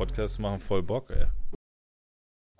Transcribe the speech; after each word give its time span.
Podcasts 0.00 0.38
machen 0.38 0.60
voll 0.60 0.82
Bock, 0.82 1.10
ey. 1.10 1.26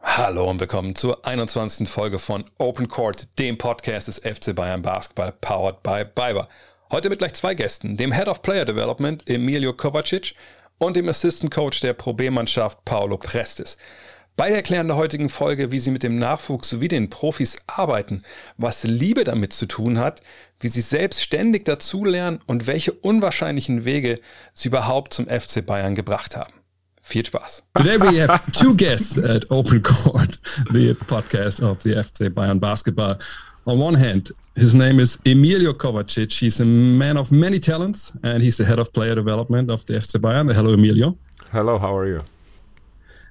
Hallo 0.02 0.50
und 0.50 0.60
willkommen 0.60 0.94
zur 0.94 1.24
21. 1.24 1.88
Folge 1.88 2.18
von 2.18 2.44
Open 2.58 2.86
Court, 2.86 3.38
dem 3.38 3.56
Podcast 3.56 4.08
des 4.08 4.18
FC 4.18 4.54
Bayern 4.54 4.82
Basketball, 4.82 5.32
powered 5.40 5.82
by 5.82 6.04
Biber. 6.04 6.48
Heute 6.92 7.08
mit 7.08 7.20
gleich 7.20 7.32
zwei 7.32 7.54
Gästen, 7.54 7.96
dem 7.96 8.12
Head 8.12 8.28
of 8.28 8.42
Player 8.42 8.66
Development 8.66 9.26
Emilio 9.26 9.72
Kovacic 9.72 10.34
und 10.76 10.96
dem 10.96 11.08
Assistant 11.08 11.50
Coach 11.50 11.80
der 11.80 11.94
Pro 11.94 12.12
B-Mannschaft 12.12 12.84
Paolo 12.84 13.16
Prestes. 13.16 13.78
Beide 14.36 14.56
erklären 14.56 14.82
in 14.82 14.88
der 14.88 14.96
heutigen 14.98 15.30
Folge, 15.30 15.72
wie 15.72 15.78
sie 15.78 15.92
mit 15.92 16.02
dem 16.02 16.18
Nachwuchs 16.18 16.68
sowie 16.68 16.88
den 16.88 17.08
Profis 17.08 17.56
arbeiten, 17.66 18.22
was 18.58 18.84
Liebe 18.84 19.24
damit 19.24 19.54
zu 19.54 19.64
tun 19.64 19.98
hat, 19.98 20.20
wie 20.58 20.68
sie 20.68 20.82
selbst 20.82 21.22
ständig 21.22 21.64
dazulernen 21.64 22.40
und 22.46 22.66
welche 22.66 22.92
unwahrscheinlichen 22.92 23.86
Wege 23.86 24.20
sie 24.52 24.68
überhaupt 24.68 25.14
zum 25.14 25.26
FC 25.26 25.64
Bayern 25.64 25.94
gebracht 25.94 26.36
haben. 26.36 26.59
Viel 27.02 27.24
Spaß. 27.24 27.62
Today 27.76 27.96
we 27.96 28.18
have 28.18 28.40
two 28.52 28.74
guests 28.74 29.18
at 29.18 29.44
Open 29.50 29.82
Court, 29.82 30.38
the 30.72 30.94
podcast 31.06 31.60
of 31.62 31.82
the 31.82 31.94
FC 31.94 32.28
Bayern 32.30 32.60
basketball. 32.60 33.16
On 33.66 33.78
one 33.78 33.94
hand, 33.94 34.30
his 34.54 34.74
name 34.74 35.00
is 35.00 35.18
Emilio 35.26 35.72
Kovacic. 35.72 36.32
He's 36.38 36.60
a 36.60 36.64
man 36.64 37.16
of 37.16 37.32
many 37.32 37.58
talents 37.58 38.16
and 38.22 38.42
he's 38.42 38.56
the 38.58 38.64
head 38.64 38.78
of 38.78 38.92
player 38.92 39.14
development 39.14 39.70
of 39.70 39.84
the 39.86 39.94
FC 39.94 40.18
Bayern. 40.20 40.52
Hello, 40.52 40.72
Emilio. 40.74 41.16
Hello, 41.50 41.78
how 41.78 41.96
are 41.96 42.06
you? 42.06 42.20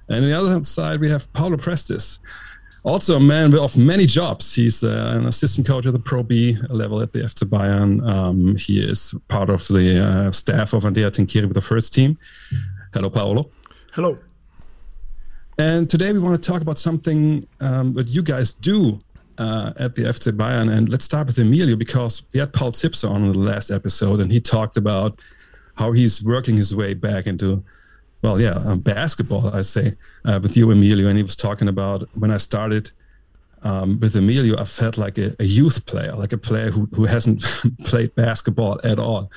And 0.08 0.24
on 0.24 0.30
the 0.30 0.36
other 0.38 0.64
side, 0.64 1.00
we 1.00 1.08
have 1.08 1.32
Paulo 1.32 1.56
Prestes, 1.56 2.18
also 2.82 3.16
a 3.16 3.20
man 3.20 3.56
of 3.56 3.76
many 3.76 4.06
jobs. 4.06 4.54
He's 4.54 4.82
uh, 4.82 5.14
an 5.16 5.26
assistant 5.26 5.66
coach 5.66 5.86
at 5.86 5.92
the 5.92 5.98
Pro 6.00 6.22
B 6.22 6.56
level 6.68 7.00
at 7.00 7.12
the 7.12 7.20
FC 7.20 7.48
Bayern. 7.48 8.06
Um, 8.06 8.56
he 8.56 8.82
is 8.82 9.14
part 9.28 9.48
of 9.50 9.66
the 9.68 10.04
uh, 10.04 10.32
staff 10.32 10.72
of 10.72 10.84
Andrea 10.84 11.10
Trinchieri 11.10 11.44
with 11.44 11.54
the 11.54 11.60
first 11.62 11.94
team. 11.94 12.18
Hello, 12.92 13.08
Paulo. 13.08 13.50
Hello. 13.92 14.16
And 15.58 15.90
today 15.90 16.12
we 16.12 16.20
want 16.20 16.40
to 16.40 16.50
talk 16.50 16.62
about 16.62 16.78
something 16.78 17.44
um, 17.60 17.92
that 17.94 18.06
you 18.06 18.22
guys 18.22 18.52
do 18.52 19.00
uh, 19.36 19.72
at 19.80 19.96
the 19.96 20.02
FC 20.02 20.30
Bayern. 20.30 20.72
And 20.72 20.88
let's 20.88 21.04
start 21.04 21.26
with 21.26 21.38
Emilio 21.38 21.74
because 21.74 22.22
we 22.32 22.38
had 22.38 22.52
Paul 22.52 22.70
Zipser 22.70 23.10
on 23.10 23.24
in 23.24 23.32
the 23.32 23.38
last 23.38 23.72
episode, 23.72 24.20
and 24.20 24.30
he 24.30 24.40
talked 24.40 24.76
about 24.76 25.20
how 25.76 25.90
he's 25.90 26.22
working 26.22 26.56
his 26.56 26.72
way 26.72 26.94
back 26.94 27.26
into 27.26 27.64
well, 28.22 28.40
yeah, 28.40 28.52
um, 28.64 28.80
basketball, 28.80 29.48
I 29.52 29.62
say, 29.62 29.96
uh, 30.24 30.38
with 30.42 30.56
you, 30.56 30.70
Emilio. 30.70 31.08
And 31.08 31.16
he 31.16 31.22
was 31.22 31.36
talking 31.36 31.68
about 31.68 32.08
when 32.14 32.30
I 32.30 32.36
started 32.36 32.90
um, 33.62 33.98
with 33.98 34.14
Emilio, 34.14 34.56
I 34.58 34.64
felt 34.66 34.98
like 34.98 35.18
a, 35.18 35.34
a, 35.40 35.44
youth 35.44 35.86
player, 35.86 36.12
like 36.14 36.32
a 36.32 36.38
player 36.38 36.70
who, 36.70 36.86
who 36.94 37.06
hasn't 37.06 37.42
played 37.84 38.14
basketball 38.14 38.78
at 38.84 38.98
all. 38.98 39.30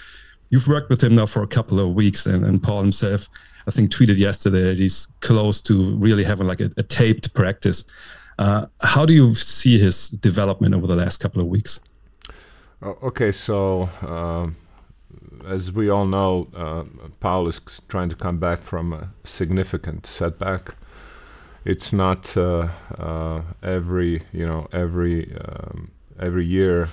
You've 0.50 0.68
worked 0.68 0.90
with 0.90 1.02
him 1.02 1.16
now 1.16 1.26
for 1.26 1.44
a 1.44 1.48
couple 1.48 1.80
of 1.80 1.94
weeks, 1.96 2.26
and, 2.26 2.46
and 2.46 2.62
Paul 2.62 2.82
himself, 2.82 3.30
I 3.68 3.72
think, 3.72 3.92
tweeted 3.92 4.18
yesterday 4.18 4.64
that 4.64 4.80
he's 4.80 5.08
close 5.22 5.62
to 5.62 5.96
really 5.96 6.24
having 6.24 6.48
like 6.48 6.62
a, 6.62 6.72
a 6.78 6.84
taped 6.84 7.34
practice. 7.34 7.84
Uh, 8.40 8.66
how 8.82 9.06
do 9.06 9.14
you 9.14 9.34
see 9.36 9.78
his 9.78 10.10
development 10.10 10.74
over 10.74 10.88
the 10.88 10.96
last 10.96 11.18
couple 11.18 11.42
of 11.42 11.48
weeks? 11.48 11.80
Okay, 12.82 13.32
so 13.32 13.90
um, 14.02 14.58
as 15.48 15.72
we 15.72 15.90
all 15.90 16.06
know, 16.06 16.48
uh, 16.56 16.84
Paul 17.20 17.48
is 17.48 17.62
trying 17.88 18.10
to 18.10 18.16
come 18.16 18.40
back 18.40 18.60
from 18.60 18.92
a 18.94 19.10
significant 19.24 20.06
setback. 20.06 20.76
It's 21.66 21.94
not 21.94 22.36
uh, 22.36 22.68
uh, 22.98 23.42
every 23.62 24.24
you 24.34 24.46
know 24.46 24.68
every 24.74 25.34
um, 25.38 25.92
every 26.20 26.46
year 26.46 26.90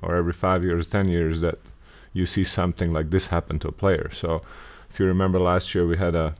or 0.00 0.14
every 0.14 0.32
five 0.32 0.62
years, 0.62 0.86
ten 0.86 1.08
years 1.08 1.40
that 1.40 1.58
you 2.12 2.26
see 2.26 2.44
something 2.44 2.92
like 2.92 3.10
this 3.10 3.28
happen 3.28 3.58
to 3.58 3.68
a 3.68 3.72
player. 3.72 4.10
So, 4.12 4.42
if 4.94 5.00
you 5.00 5.06
remember 5.06 5.40
last 5.40 5.74
year, 5.74 5.84
we 5.84 5.96
had 5.96 6.14
a 6.14 6.36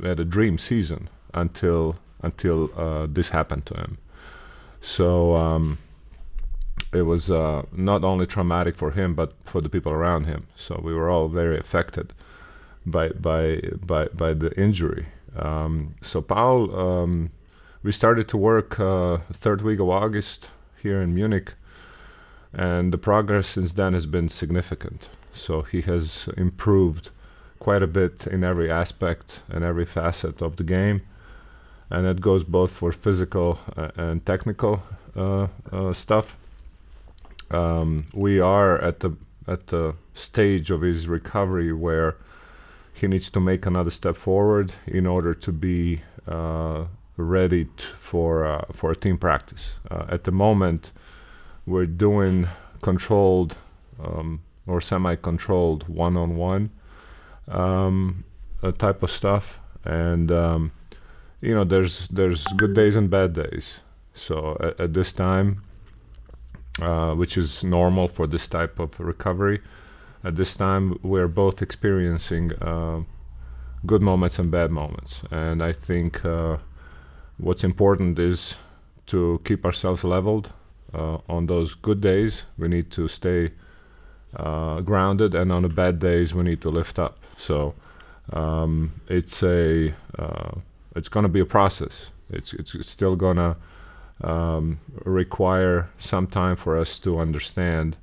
we 0.00 0.08
had 0.08 0.18
a 0.18 0.24
dream 0.24 0.56
season 0.56 1.10
until 1.34 1.96
until 2.22 2.70
uh, 2.74 3.06
this 3.06 3.28
happened 3.28 3.66
to 3.66 3.74
him. 3.74 3.98
So. 4.80 5.36
Um, 5.36 5.78
it 6.90 7.02
was 7.02 7.30
uh, 7.30 7.62
not 7.70 8.02
only 8.02 8.24
traumatic 8.24 8.74
for 8.74 8.92
him 8.92 9.14
but 9.14 9.34
for 9.44 9.60
the 9.60 9.68
people 9.68 9.92
around 9.92 10.24
him. 10.24 10.46
So 10.56 10.80
we 10.82 10.94
were 10.94 11.10
all 11.10 11.28
very 11.28 11.58
affected 11.58 12.14
by 12.86 13.10
by 13.10 13.60
by 13.84 14.06
by 14.06 14.32
the 14.32 14.58
injury. 14.58 15.06
Um, 15.36 15.96
so 16.00 16.22
Paul, 16.22 16.74
um, 16.74 17.30
we 17.82 17.92
started 17.92 18.26
to 18.28 18.38
work 18.38 18.80
uh, 18.80 19.18
third 19.32 19.60
week 19.60 19.80
of 19.80 19.90
August 19.90 20.48
here 20.82 21.02
in 21.02 21.14
Munich, 21.14 21.54
and 22.54 22.90
the 22.90 22.98
progress 22.98 23.48
since 23.48 23.72
then 23.72 23.92
has 23.92 24.06
been 24.06 24.30
significant. 24.30 25.10
So 25.34 25.62
he 25.62 25.82
has 25.82 26.28
improved 26.38 27.10
quite 27.58 27.82
a 27.82 27.86
bit 27.86 28.26
in 28.26 28.44
every 28.44 28.70
aspect 28.70 29.40
and 29.48 29.64
every 29.64 29.84
facet 29.84 30.42
of 30.42 30.56
the 30.56 30.64
game, 30.64 31.02
and 31.90 32.06
that 32.06 32.20
goes 32.20 32.44
both 32.44 32.72
for 32.72 32.92
physical 32.92 33.58
uh, 33.76 33.90
and 33.96 34.24
technical 34.24 34.82
uh, 35.16 35.48
uh, 35.72 35.92
stuff. 35.92 36.36
Um, 37.50 38.06
we 38.12 38.40
are 38.40 38.78
at 38.78 39.00
the 39.00 39.16
at 39.46 39.68
the 39.68 39.94
stage 40.14 40.70
of 40.70 40.82
his 40.82 41.08
recovery 41.08 41.72
where 41.72 42.16
he 42.92 43.06
needs 43.06 43.30
to 43.30 43.40
make 43.40 43.64
another 43.64 43.90
step 43.90 44.16
forward 44.16 44.74
in 44.86 45.06
order 45.06 45.32
to 45.32 45.52
be 45.52 46.02
uh, 46.26 46.84
ready 47.16 47.64
t- 47.64 47.70
for 47.94 48.44
uh, 48.44 48.64
for 48.72 48.90
a 48.90 48.96
team 48.96 49.18
practice. 49.18 49.72
Uh, 49.90 50.04
at 50.08 50.24
the 50.24 50.32
moment, 50.32 50.90
we're 51.66 51.86
doing 51.86 52.48
controlled 52.82 53.56
um, 54.02 54.40
or 54.66 54.80
semi-controlled 54.80 55.88
one-on-one 55.88 56.70
um, 57.50 58.24
type 58.78 59.02
of 59.02 59.10
stuff, 59.10 59.60
and 59.84 60.30
um, 60.32 60.72
you 61.40 61.54
know, 61.54 61.64
there's 61.64 62.08
there's 62.08 62.44
good 62.56 62.74
days 62.74 62.96
and 62.96 63.10
bad 63.10 63.32
days. 63.32 63.80
So 64.14 64.56
at, 64.60 64.80
at 64.80 64.94
this 64.94 65.12
time, 65.12 65.62
uh, 66.82 67.14
which 67.14 67.36
is 67.36 67.62
normal 67.62 68.08
for 68.08 68.26
this 68.26 68.48
type 68.48 68.78
of 68.78 68.98
recovery. 68.98 69.60
At 70.24 70.36
this 70.36 70.56
time, 70.56 70.98
we're 71.02 71.28
both 71.28 71.62
experiencing 71.62 72.52
uh, 72.54 73.02
good 73.86 74.02
moments 74.02 74.38
and 74.38 74.50
bad 74.50 74.70
moments, 74.70 75.22
and 75.30 75.62
I 75.62 75.72
think 75.72 76.24
uh, 76.24 76.58
what's 77.36 77.62
important 77.62 78.18
is 78.18 78.56
to 79.06 79.40
keep 79.44 79.64
ourselves 79.64 80.04
leveled. 80.04 80.52
Uh, 80.92 81.18
on 81.28 81.46
those 81.46 81.74
good 81.74 82.00
days, 82.00 82.44
we 82.56 82.66
need 82.66 82.90
to 82.90 83.08
stay 83.08 83.52
uh, 84.34 84.80
grounded, 84.80 85.34
and 85.34 85.52
on 85.52 85.62
the 85.62 85.68
bad 85.68 85.98
days, 85.98 86.34
we 86.34 86.42
need 86.42 86.60
to 86.62 86.70
lift 86.70 86.98
up. 86.98 87.18
So 87.38 87.74
um, 88.32 89.00
it's 89.08 89.42
a 89.42 89.94
it's 90.94 91.08
going 91.08 91.22
to 91.22 91.28
be 91.28 91.40
a 91.40 91.46
process. 91.46 92.10
It's 92.30 92.52
it's 92.52 92.86
still 92.86 93.16
gonna 93.16 93.56
um, 94.22 94.80
require 95.04 95.88
some 95.96 96.26
time 96.26 96.56
for 96.56 96.76
us 96.76 96.98
to 97.00 97.18
understand 97.18 97.96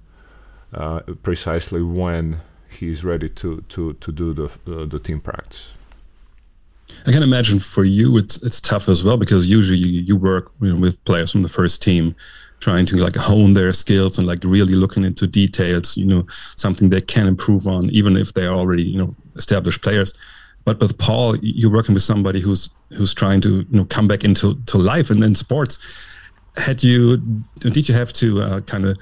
uh, 0.74 1.02
precisely 1.22 1.84
when 1.84 2.42
he's 2.70 3.04
ready 3.04 3.30
to 3.30 3.64
to 3.70 3.94
to 3.94 4.12
do 4.12 4.34
the 4.34 4.46
uh, 4.46 4.86
the 4.86 5.00
team 5.00 5.22
practice. 5.22 5.70
I 7.08 7.12
can 7.12 7.24
imagine 7.24 7.60
for 7.60 7.84
you 7.84 8.18
it's 8.18 8.42
it's 8.44 8.62
tough 8.62 8.90
as 8.90 9.04
well 9.04 9.18
because 9.18 9.48
usually 9.48 9.80
you, 9.80 10.02
you 10.02 10.16
work 10.16 10.52
you 10.62 10.74
know, 10.74 10.80
with 10.80 11.04
players 11.06 11.32
from 11.32 11.44
the 11.44 11.50
first 11.50 11.84
team, 11.84 12.16
trying 12.66 12.88
to 12.88 12.98
like 12.98 13.16
hone 13.16 13.54
their 13.54 13.72
skills 13.74 14.18
and 14.18 14.26
like 14.28 14.42
really 14.44 14.74
looking 14.84 15.04
into 15.06 15.28
details. 15.28 15.96
You 15.98 16.08
know, 16.12 16.22
something 16.58 16.90
they 16.90 17.02
can 17.02 17.28
improve 17.28 17.68
on, 17.68 17.92
even 17.92 18.18
if 18.18 18.34
they 18.34 18.46
are 18.48 18.58
already 18.62 18.84
you 18.94 19.00
know 19.02 19.16
established 19.36 19.82
players. 19.84 20.14
But 20.66 20.80
with 20.80 20.98
Paul, 20.98 21.38
you're 21.42 21.76
working 21.80 21.94
with 21.94 22.04
somebody 22.04 22.40
who's 22.42 22.64
who's 22.98 23.14
trying 23.14 23.42
to 23.42 23.52
you 23.72 23.78
know 23.78 23.86
come 23.86 24.08
back 24.08 24.24
into 24.24 24.56
to 24.72 24.78
life 24.94 25.12
and 25.12 25.24
in 25.24 25.36
sports. 25.36 25.74
Had 26.58 26.84
you 26.84 27.18
did 27.60 27.88
you 27.90 27.96
have 28.02 28.12
to 28.14 28.28
uh, 28.42 28.60
kind 28.62 28.86
of 28.86 28.98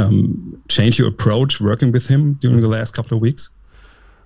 um, 0.00 0.62
change 0.68 0.98
your 0.98 1.08
approach 1.08 1.60
working 1.60 1.92
with 1.92 2.06
him 2.06 2.38
during 2.42 2.60
the 2.60 2.72
last 2.76 2.94
couple 2.96 3.14
of 3.16 3.20
weeks? 3.20 3.50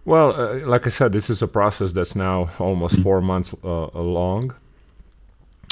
Well, 0.04 0.28
uh, 0.30 0.64
like 0.72 0.86
I 0.86 0.90
said, 0.90 1.10
this 1.12 1.28
is 1.28 1.42
a 1.42 1.48
process 1.48 1.92
that's 1.92 2.14
now 2.14 2.48
almost 2.58 2.94
mm 2.94 3.00
-hmm. 3.00 3.06
four 3.06 3.20
months 3.20 3.54
uh, 3.64 3.88
long. 4.20 4.54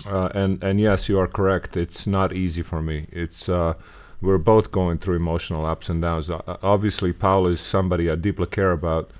Uh, 0.07 0.29
and 0.35 0.63
and 0.63 0.81
yes, 0.81 1.09
you 1.09 1.19
are 1.19 1.27
correct. 1.27 1.77
It's 1.77 2.07
not 2.07 2.33
easy 2.35 2.63
for 2.63 2.83
me. 2.83 3.07
It's 3.11 3.49
uh, 3.49 3.75
we're 4.21 4.39
both 4.39 4.71
going 4.71 4.99
through 4.99 5.17
emotional 5.17 5.65
ups 5.65 5.89
and 5.89 6.03
downs. 6.03 6.29
Uh, 6.31 6.57
obviously, 6.63 7.13
Paul 7.13 7.47
is 7.47 7.61
somebody 7.61 8.11
I 8.11 8.15
deeply 8.15 8.47
care 8.47 8.73
about 8.73 9.11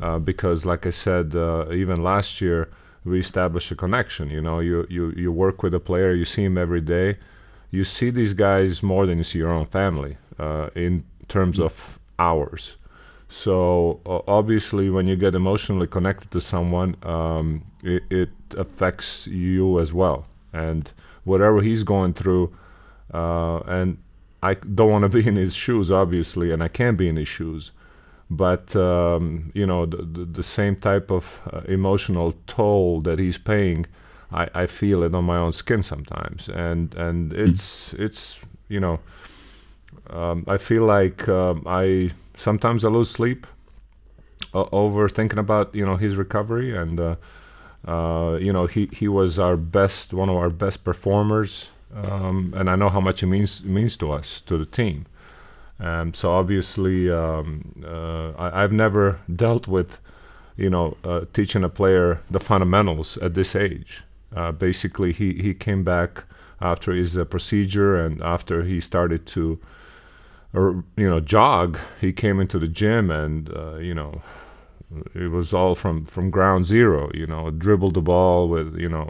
uh, 0.00 0.18
because, 0.18 0.66
like 0.66 0.86
I 0.86 0.90
said, 0.90 1.34
uh, 1.34 1.66
even 1.72 2.02
last 2.02 2.40
year 2.40 2.68
we 3.04 3.20
established 3.20 3.70
a 3.70 3.76
connection. 3.76 4.30
You 4.30 4.40
know, 4.40 4.60
you, 4.60 4.86
you 4.90 5.10
you 5.16 5.32
work 5.32 5.62
with 5.62 5.74
a 5.74 5.80
player, 5.80 6.12
you 6.12 6.24
see 6.24 6.44
him 6.44 6.58
every 6.58 6.80
day, 6.80 7.16
you 7.70 7.84
see 7.84 8.10
these 8.10 8.34
guys 8.34 8.82
more 8.82 9.06
than 9.06 9.18
you 9.18 9.24
see 9.24 9.38
your 9.38 9.52
own 9.52 9.66
family 9.66 10.18
uh, 10.38 10.70
in 10.74 11.04
terms 11.28 11.58
of 11.58 11.98
hours. 12.18 12.76
So 13.28 14.00
uh, 14.06 14.20
obviously, 14.28 14.88
when 14.90 15.06
you 15.06 15.16
get 15.16 15.34
emotionally 15.34 15.86
connected 15.86 16.30
to 16.30 16.40
someone, 16.40 16.96
um, 17.02 17.64
it, 17.82 18.04
it, 18.10 18.28
affects 18.56 19.26
you 19.26 19.80
as 19.80 19.92
well, 19.92 20.24
and 20.52 20.88
whatever 21.24 21.60
he's 21.60 21.82
going 21.82 22.14
through, 22.14 22.56
uh, 23.12 23.58
and 23.66 23.98
I 24.40 24.54
don't 24.54 24.92
want 24.92 25.02
to 25.02 25.08
be 25.08 25.26
in 25.26 25.34
his 25.34 25.54
shoes, 25.56 25.90
obviously, 25.90 26.52
and 26.52 26.62
I 26.62 26.68
can't 26.68 26.96
be 26.96 27.08
in 27.08 27.16
his 27.16 27.26
shoes. 27.26 27.72
But 28.30 28.76
um, 28.76 29.50
you 29.54 29.66
know 29.66 29.86
the, 29.86 29.98
the, 29.98 30.24
the, 30.24 30.42
same 30.42 30.76
type 30.76 31.10
of 31.10 31.40
uh, 31.52 31.62
emotional 31.66 32.34
toll 32.46 33.00
that 33.02 33.18
he's 33.18 33.38
paying 33.38 33.86
I, 34.32 34.48
I 34.54 34.66
feel 34.66 35.02
it 35.02 35.14
on 35.14 35.24
my 35.24 35.36
own 35.36 35.52
skin 35.52 35.82
sometimes. 35.82 36.48
And 36.48 36.94
and 36.94 37.32
hmm. 37.32 37.44
it's 37.44 37.92
it's 37.94 38.40
you 38.68 38.80
know 38.80 39.00
um, 40.10 40.44
I 40.46 40.56
feel 40.56 40.84
like 40.84 41.28
um, 41.28 41.62
I 41.66 42.10
sometimes 42.36 42.84
I 42.84 42.88
lose 42.88 43.10
sleep 43.10 43.46
uh, 44.54 44.66
over 44.72 45.08
thinking 45.08 45.38
about 45.38 45.74
you 45.74 45.84
know 45.84 45.96
his 45.96 46.16
recovery 46.16 46.76
and 46.76 47.00
uh, 47.00 47.16
uh, 47.86 48.38
you 48.40 48.52
know 48.52 48.66
he 48.66 48.88
he 48.92 49.08
was 49.08 49.38
our 49.38 49.56
best 49.56 50.14
one 50.14 50.28
of 50.28 50.36
our 50.36 50.50
best 50.50 50.84
performers 50.84 51.70
um, 51.94 52.52
and 52.56 52.68
I 52.68 52.76
know 52.76 52.88
how 52.88 53.00
much 53.00 53.22
it 53.22 53.26
means 53.26 53.64
means 53.64 53.96
to 53.98 54.12
us 54.12 54.40
to 54.42 54.56
the 54.56 54.66
team 54.66 55.06
um, 55.78 56.14
so 56.14 56.30
obviously, 56.32 57.10
um, 57.10 57.82
uh, 57.86 58.32
I, 58.38 58.62
have 58.62 58.72
never 58.72 59.20
dealt 59.34 59.68
with, 59.68 60.00
you 60.56 60.70
know, 60.70 60.96
uh, 61.04 61.26
teaching 61.32 61.64
a 61.64 61.68
player 61.68 62.20
the 62.30 62.40
fundamentals 62.40 63.18
at 63.18 63.34
this 63.34 63.54
age. 63.54 64.02
Basically, 64.58 65.12
he, 65.12 65.34
he 65.34 65.54
came 65.54 65.82
back 65.82 66.24
after 66.60 66.92
his 66.92 67.18
procedure 67.30 67.96
and 67.96 68.22
after 68.22 68.62
he 68.62 68.80
started 68.80 69.26
to, 69.26 69.58
or 70.56 70.84
you 70.96 71.08
know, 71.08 71.20
jog. 71.20 71.78
He 72.00 72.12
came 72.12 72.40
into 72.40 72.58
the 72.58 72.68
gym 72.68 73.10
and 73.10 73.54
uh, 73.54 73.76
you 73.76 73.94
know, 73.94 74.22
it 75.14 75.30
was 75.30 75.54
all 75.54 75.74
from 75.74 76.04
from 76.06 76.30
ground 76.30 76.64
zero. 76.64 77.10
You 77.14 77.26
know, 77.26 77.50
dribble 77.50 77.92
the 77.92 78.02
ball 78.02 78.48
with 78.48 78.76
you 78.76 78.88
know, 78.88 79.06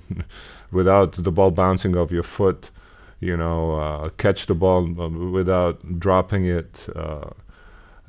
without 0.72 1.12
the 1.12 1.32
ball 1.32 1.50
bouncing 1.50 1.96
off 1.96 2.10
your 2.10 2.22
foot 2.22 2.70
you 3.22 3.36
know, 3.36 3.76
uh, 3.76 4.08
catch 4.18 4.46
the 4.46 4.54
ball 4.54 5.00
uh, 5.00 5.08
without 5.08 5.98
dropping 5.98 6.44
it. 6.44 6.88
Uh, 6.94 7.30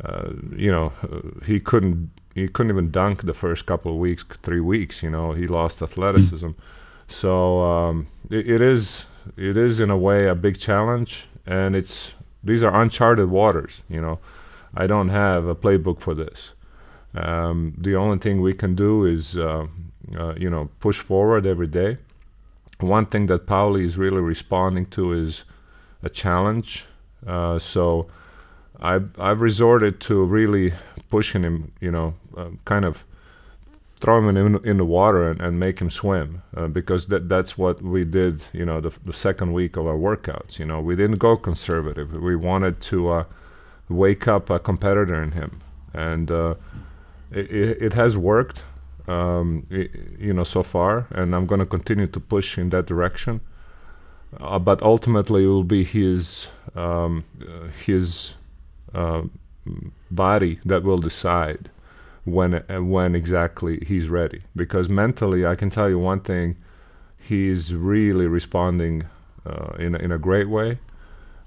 uh 0.03 0.29
you 0.57 0.71
know, 0.71 0.91
uh, 1.03 1.45
he 1.45 1.59
couldn't 1.59 2.09
he 2.33 2.47
couldn't 2.47 2.71
even 2.71 2.89
dunk 2.89 3.21
the 3.21 3.33
first 3.33 3.67
couple 3.67 3.91
of 3.91 3.97
weeks, 3.99 4.23
three 4.41 4.59
weeks. 4.59 5.03
You 5.03 5.11
know, 5.11 5.31
he 5.31 5.45
lost 5.45 5.81
athleticism. 5.83 6.49
So 7.07 7.61
um, 7.61 8.07
it, 8.31 8.49
it 8.49 8.61
is 8.61 9.05
it 9.37 9.55
is 9.55 9.79
in 9.79 9.91
a 9.91 9.97
way 9.97 10.27
a 10.27 10.33
big 10.33 10.59
challenge, 10.59 11.27
and 11.45 11.75
it's 11.75 12.15
these 12.43 12.63
are 12.63 12.81
uncharted 12.81 13.29
waters. 13.29 13.83
You 13.89 14.01
know, 14.01 14.19
I 14.75 14.87
don't 14.87 15.09
have 15.09 15.45
a 15.45 15.55
playbook 15.55 15.99
for 15.99 16.13
this. 16.13 16.51
Um, 17.15 17.75
the 17.77 17.95
only 17.95 18.17
thing 18.17 18.41
we 18.41 18.53
can 18.53 18.75
do 18.75 19.05
is 19.05 19.37
uh, 19.37 19.67
you 20.37 20.49
know 20.49 20.69
push 20.79 20.99
forward 20.99 21.45
every 21.45 21.67
day 21.67 21.97
one 22.83 23.05
thing 23.05 23.27
that 23.27 23.45
Pauli 23.45 23.85
is 23.85 23.97
really 23.97 24.21
responding 24.21 24.85
to 24.87 25.13
is 25.13 25.43
a 26.01 26.09
challenge. 26.09 26.85
Uh, 27.25 27.57
so 27.59 28.07
I've, 28.79 29.17
I've 29.19 29.41
resorted 29.41 29.99
to 30.01 30.23
really 30.23 30.73
pushing 31.09 31.43
him, 31.43 31.71
you 31.79 31.91
know, 31.91 32.15
uh, 32.35 32.49
kind 32.65 32.85
of 32.85 33.05
throw 34.03 34.17
him 34.17 34.35
in, 34.35 34.65
in 34.65 34.75
the 34.75 34.85
water 34.85 35.29
and, 35.29 35.39
and 35.39 35.57
make 35.57 35.79
him 35.79 35.89
swim 35.89 36.43
uh, 36.57 36.67
because 36.67 37.07
that, 37.07 37.29
that's 37.29 37.57
what 37.57 37.81
we 37.81 38.03
did, 38.03 38.43
you 38.51 38.65
know, 38.65 38.81
the, 38.81 38.91
the, 39.05 39.13
second 39.13 39.53
week 39.53 39.77
of 39.77 39.87
our 39.87 39.95
workouts. 39.95 40.59
You 40.59 40.65
know, 40.65 40.81
we 40.81 40.93
didn't 40.97 41.19
go 41.19 41.37
conservative. 41.37 42.11
We 42.11 42.35
wanted 42.35 42.81
to 42.91 42.97
uh, 43.09 43.23
wake 43.87 44.27
up 44.27 44.49
a 44.49 44.59
competitor 44.59 45.23
in 45.23 45.31
him. 45.31 45.61
And 45.93 46.29
uh, 46.29 46.55
it, 47.31 47.49
it 47.87 47.93
has 47.93 48.17
worked 48.17 48.65
um, 49.07 49.65
you 49.69 50.33
know, 50.33 50.43
so 50.43 50.63
far, 50.63 51.07
and 51.11 51.33
I'm 51.33 51.45
going 51.45 51.59
to 51.59 51.65
continue 51.65 52.07
to 52.07 52.19
push 52.19 52.57
in 52.57 52.71
that 52.71 52.85
direction. 52.85 53.39
Uh, 54.37 54.59
but 54.59 54.81
ultimately, 54.81 55.43
it 55.45 55.47
will 55.47 55.63
be 55.63 55.83
his 55.83 56.47
um, 56.75 57.23
uh, 57.41 57.67
his 57.85 58.33
uh, 58.93 59.23
body 60.09 60.59
that 60.65 60.83
will 60.83 60.97
decide 60.97 61.69
when 62.25 62.63
when 62.89 63.15
exactly 63.15 63.83
he's 63.85 64.09
ready. 64.09 64.41
Because 64.55 64.89
mentally, 64.89 65.45
I 65.45 65.55
can 65.55 65.69
tell 65.69 65.89
you 65.89 65.99
one 65.99 66.21
thing: 66.21 66.57
he's 67.17 67.73
really 67.73 68.27
responding 68.27 69.05
uh, 69.45 69.73
in 69.79 69.95
in 69.95 70.11
a 70.11 70.17
great 70.17 70.49
way, 70.49 70.79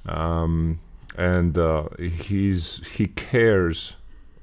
um, 0.06 0.80
and 1.16 1.56
uh, 1.56 1.88
he's 1.98 2.86
he 2.96 3.06
cares 3.06 3.96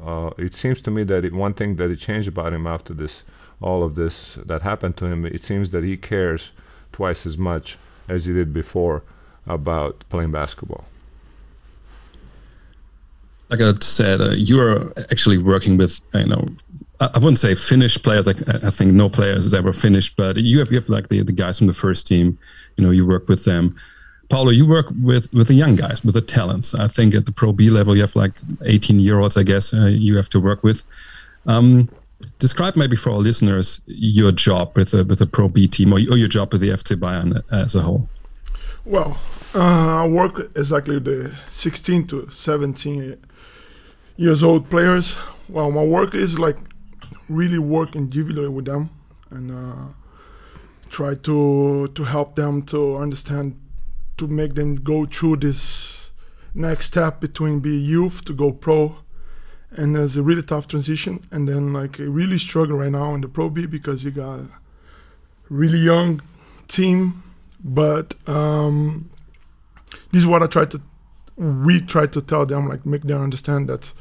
uh, 0.04 0.32
it 0.38 0.54
seems 0.54 0.82
to 0.82 0.92
me 0.92 1.04
that 1.04 1.24
it, 1.24 1.34
one 1.34 1.54
thing 1.54 1.78
that 1.78 1.90
it 1.90 1.98
changed 1.98 2.28
about 2.28 2.54
him 2.54 2.68
after 2.68 2.94
this, 2.94 3.24
all 3.62 3.84
of 3.84 3.96
this 3.96 4.36
that 4.46 4.62
happened 4.62 4.98
to 4.98 5.06
him, 5.06 5.26
it 5.26 5.42
seems 5.42 5.72
that 5.72 5.84
he 5.84 5.96
cares 5.96 6.52
twice 6.92 7.26
as 7.26 7.38
much 7.38 7.78
as 8.10 8.26
he 8.26 8.34
did 8.34 8.54
before 8.54 9.04
about 9.48 10.04
playing 10.10 10.32
basketball. 10.32 10.86
Like 13.54 13.62
I 13.62 13.74
said, 13.82 14.20
uh, 14.20 14.32
you 14.32 14.60
are 14.60 14.92
actually 15.12 15.38
working 15.38 15.78
with, 15.78 16.02
you 16.16 16.26
know, 16.26 16.44
I 17.00 17.20
wouldn't 17.20 17.38
say 17.38 17.54
finished 17.54 18.04
players. 18.04 18.26
Like 18.26 18.38
I 18.48 18.72
think 18.72 18.94
no 18.94 19.10
player 19.10 19.34
has 19.34 19.54
ever 19.54 19.74
finished, 19.74 20.18
but 20.18 20.38
you 20.38 20.58
have 20.58 20.72
you 20.72 20.80
have 20.80 20.90
like 20.90 21.10
the, 21.10 21.22
the 21.22 21.32
guys 21.32 21.60
from 21.60 21.68
the 21.68 21.74
first 21.74 22.08
team. 22.08 22.40
You 22.78 22.84
know, 22.84 22.90
you 22.90 23.06
work 23.06 23.28
with 23.28 23.46
them. 23.46 23.76
Paulo, 24.30 24.50
you 24.50 24.66
work 24.66 24.88
with 25.04 25.32
with 25.34 25.50
the 25.50 25.54
young 25.54 25.76
guys, 25.76 26.04
with 26.04 26.16
the 26.16 26.22
talents. 26.22 26.74
I 26.74 26.88
think 26.88 27.14
at 27.14 27.28
the 27.28 27.32
Pro 27.32 27.52
B 27.52 27.70
level, 27.70 27.96
you 27.96 28.02
have 28.02 28.16
like 28.16 28.34
18 28.66 29.00
year 29.00 29.20
olds, 29.20 29.38
I 29.38 29.44
guess, 29.44 29.72
uh, 29.72 29.86
you 29.86 30.18
have 30.18 30.30
to 30.30 30.40
work 30.40 30.64
with. 30.64 30.82
Um, 31.46 31.90
describe 32.40 32.76
maybe 32.76 32.96
for 32.96 33.12
our 33.12 33.20
listeners 33.20 33.82
your 33.86 34.32
job 34.32 34.76
with 34.76 34.92
the 34.92 35.04
with 35.04 35.20
the 35.20 35.28
Pro 35.28 35.48
B 35.48 35.68
team 35.68 35.94
or, 35.94 35.98
or 35.98 36.18
your 36.18 36.30
job 36.30 36.54
with 36.54 36.62
the 36.62 36.70
FC 36.70 36.96
Bayern 36.96 37.44
as 37.52 37.76
a 37.76 37.82
whole. 37.82 38.10
Well, 38.86 39.20
uh, 39.54 40.04
I 40.04 40.08
work 40.08 40.52
exactly 40.56 41.00
the 41.00 41.36
16 41.50 42.08
to 42.08 42.30
17 42.32 43.18
years 44.18 44.44
old 44.44 44.70
players. 44.70 45.18
Well, 45.50 45.72
my 45.72 45.84
work 45.84 46.16
is 46.16 46.40
like 46.40 46.58
really 47.30 47.60
work 47.60 47.96
individually 47.96 48.50
with 48.50 48.66
them 48.66 48.90
and 49.30 49.52
uh, 49.52 49.94
try 50.90 51.16
to 51.16 51.88
to 51.88 52.04
help 52.04 52.36
them 52.36 52.62
to 52.62 52.98
understand 52.98 53.60
to 54.18 54.28
make 54.28 54.56
them 54.56 54.76
go 54.76 55.06
through 55.06 55.38
this 55.38 56.12
next 56.54 56.86
step 56.88 57.20
between 57.20 57.60
be 57.60 57.76
youth 57.76 58.24
to 58.26 58.34
go 58.34 58.52
pro 58.52 58.96
and 59.72 59.96
there's 59.96 60.16
a 60.16 60.22
really 60.22 60.44
tough 60.44 60.68
transition 60.68 61.20
and 61.32 61.50
then 61.50 61.74
like 61.74 62.00
I 62.00 62.04
really 62.04 62.38
struggle 62.38 62.78
right 62.78 62.92
now 62.92 63.16
in 63.16 63.22
the 63.22 63.28
pro 63.28 63.50
b 63.50 63.66
because 63.66 64.04
you 64.04 64.12
got 64.12 64.40
a 64.40 64.48
really 65.50 65.80
young 65.80 66.22
team 66.68 67.24
but 67.64 68.14
um, 68.28 69.10
this 70.12 70.22
is 70.22 70.28
what 70.28 70.44
i 70.44 70.48
try 70.48 70.66
to 70.66 70.82
we 71.38 71.82
try 71.82 72.06
to 72.06 72.22
tell 72.22 72.46
them 72.46 72.68
like 72.70 72.86
make 72.86 73.02
them 73.04 73.22
understand 73.22 73.68
that 73.70 73.94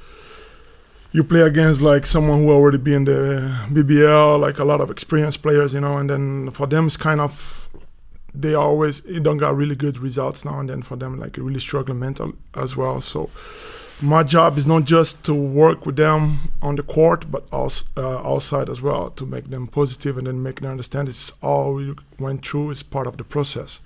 you 1.13 1.23
play 1.23 1.43
against 1.43 1.81
like 1.81 2.07
someone 2.07 2.43
who 2.43 2.51
already 2.51 2.79
be 2.79 2.95
in 2.95 3.05
the 3.05 3.55
bbl 3.71 4.41
like 4.41 4.59
a 4.59 4.65
lot 4.65 4.81
of 4.81 4.91
experienced 4.91 5.43
players 5.43 5.75
you 5.75 5.81
know 5.81 5.99
and 5.99 6.09
then 6.09 6.51
for 6.51 6.67
them 6.67 6.87
it's 6.87 6.97
kind 6.97 7.21
of 7.21 7.63
they 8.35 8.55
always 8.55 9.01
don't 9.01 9.39
got 9.39 9.57
really 9.57 9.75
good 9.75 9.99
results 9.99 10.45
now 10.45 10.59
and 10.61 10.71
then 10.71 10.83
for 10.83 10.97
them 10.97 11.19
like 11.19 11.37
really 11.37 11.61
struggling 11.61 11.99
mental 11.99 12.33
as 12.55 12.77
well. 12.77 13.01
So 13.01 13.31
my 14.01 14.23
job 14.23 14.59
is 14.59 14.67
not 14.67 14.85
just 14.85 15.25
to 15.25 15.35
work 15.35 15.85
with 15.85 15.97
them 15.97 16.53
on 16.63 16.77
the 16.77 16.83
court 16.83 17.31
but 17.31 17.47
also 17.53 17.85
uh, 17.97 18.19
outside 18.19 18.69
as 18.69 18.81
well 18.81 19.11
to 19.11 19.27
make 19.27 19.51
them 19.51 19.67
positive 19.69 20.17
and 20.17 20.27
then 20.27 20.43
make 20.43 20.61
them 20.61 20.71
understand 20.71 21.09
it's 21.09 21.33
all 21.43 21.75
we 21.75 21.95
went 22.19 22.47
through 22.47 22.71
is 22.71 22.83
part 22.83 23.07
of 23.07 23.17
the 23.19 23.25
process. 23.25 23.81